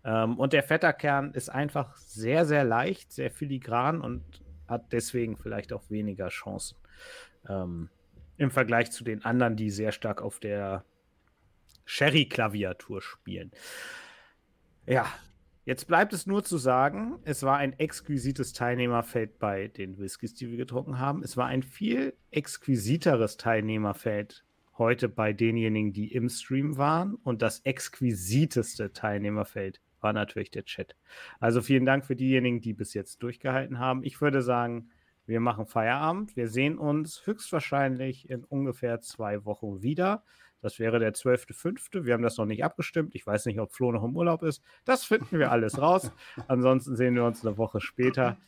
Ähm, 0.05 0.39
und 0.39 0.53
der 0.53 0.62
Fetterkern 0.62 1.32
ist 1.35 1.49
einfach 1.49 1.97
sehr, 1.97 2.47
sehr 2.47 2.65
leicht, 2.65 3.12
sehr 3.12 3.31
filigran 3.31 4.01
und 4.01 4.23
hat 4.66 4.93
deswegen 4.93 5.36
vielleicht 5.36 5.73
auch 5.73 5.90
weniger 5.90 6.28
Chancen 6.28 6.78
ähm, 7.49 7.90
im 8.36 8.51
Vergleich 8.51 8.90
zu 8.90 9.05
den 9.05 9.24
anderen, 9.24 9.57
die 9.57 9.70
sehr 9.70 9.93
stark 9.93 10.23
auf 10.23 10.40
der 10.40 10.85
Sherry-Klaviatur 11.85 13.03
spielen. 13.03 13.51
Ja, 14.86 15.07
Jetzt 15.69 15.86
bleibt 15.86 16.15
es 16.15 16.27
nur 16.27 16.43
zu 16.43 16.57
sagen, 16.57 17.19
es 17.24 17.43
war 17.43 17.59
ein 17.59 17.78
exquisites 17.78 18.55
Teilnehmerfeld 18.55 19.39
bei 19.39 19.69
den 19.69 19.99
Whiskys, 19.99 20.32
die 20.32 20.51
wir 20.51 20.57
getrunken 20.57 20.99
haben. 20.99 21.23
Es 21.23 21.36
war 21.36 21.45
ein 21.45 21.62
viel 21.62 22.15
exquisiteres 22.31 23.36
Teilnehmerfeld 23.36 24.47
heute 24.79 25.09
bei 25.09 25.33
denjenigen, 25.33 25.93
die 25.93 26.13
im 26.13 26.29
Stream 26.29 26.77
waren. 26.77 27.15
Und 27.15 27.43
das 27.43 27.61
exquisiteste 27.61 28.93
Teilnehmerfeld 28.93 29.81
war 30.01 30.13
natürlich 30.13 30.51
der 30.51 30.65
Chat. 30.65 30.97
Also 31.41 31.61
vielen 31.63 31.85
Dank 31.85 32.05
für 32.05 32.17
diejenigen, 32.17 32.61
die 32.61 32.73
bis 32.73 32.95
jetzt 32.95 33.23
durchgehalten 33.23 33.79
haben. 33.79 34.05
Ich 34.05 34.21
würde 34.21 34.43
sagen, 34.43 34.91
wir 35.27 35.41
machen 35.41 35.67
Feierabend. 35.67 36.37
Wir 36.37 36.49
sehen 36.49 36.79
uns 36.79 37.27
höchstwahrscheinlich 37.27 38.31
in 38.31 38.45
ungefähr 38.45 39.01
zwei 39.01 39.45
Wochen 39.45 39.83
wieder. 39.83 40.25
Das 40.61 40.79
wäre 40.79 40.99
der 40.99 41.15
12.05. 41.15 42.05
Wir 42.05 42.15
haben 42.15 42.23
das 42.23 42.39
noch 42.39 42.47
nicht 42.47 42.65
abgestimmt. 42.65 43.15
Ich 43.15 43.27
weiß 43.27 43.47
nicht, 43.47 43.61
ob 43.61 43.73
Flo 43.73 43.93
noch 43.93 44.05
im 44.05 44.17
Urlaub 44.17 44.43
ist. 44.43 44.63
Das 44.85 45.05
finden 45.05 45.39
wir 45.39 45.53
alles 45.53 45.81
raus. 45.81 46.11
Ansonsten 46.49 46.97
sehen 46.97 47.15
wir 47.15 47.25
uns 47.25 47.47
eine 47.47 47.59
Woche 47.59 47.81
später. 47.81 48.39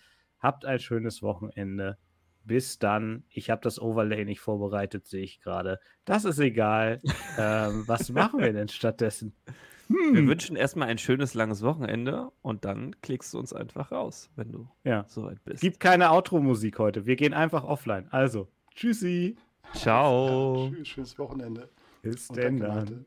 Habt 0.41 0.65
ein 0.65 0.79
schönes 0.79 1.23
Wochenende. 1.23 1.99
Bis 2.45 2.79
dann. 2.79 3.25
Ich 3.31 3.51
habe 3.51 3.61
das 3.63 3.81
Overlay 3.81 4.25
nicht 4.25 4.41
vorbereitet, 4.41 5.07
sehe 5.07 5.23
ich 5.23 5.41
gerade. 5.41 5.79
Das 6.05 6.25
ist 6.25 6.39
egal. 6.39 7.01
ähm, 7.39 7.85
was 7.87 8.11
machen 8.11 8.41
wir 8.41 8.53
denn 8.53 8.69
stattdessen? 8.69 9.35
Hm. 9.89 10.15
Wir 10.15 10.27
wünschen 10.27 10.57
erstmal 10.57 10.89
ein 10.89 10.99
schönes, 10.99 11.35
langes 11.35 11.63
Wochenende 11.63 12.31
und 12.43 12.65
dann 12.65 13.01
klickst 13.03 13.35
du 13.35 13.39
uns 13.39 13.53
einfach 13.53 13.91
raus, 13.91 14.31
wenn 14.37 14.53
du 14.53 14.69
ja. 14.85 15.05
soweit 15.09 15.43
bist. 15.45 15.63
Gibt 15.63 15.81
keine 15.81 16.13
Outro-Musik 16.13 16.79
heute. 16.79 17.07
Wir 17.07 17.17
gehen 17.17 17.35
einfach 17.35 17.65
offline. 17.65 18.07
Also, 18.11 18.49
tschüssi. 18.75 19.37
Ciao. 19.75 20.73
Ja, 20.77 20.85
schönes 20.85 21.19
Wochenende. 21.19 21.69
Bis 22.03 22.29
denn 22.29 22.59
dann. 22.59 23.07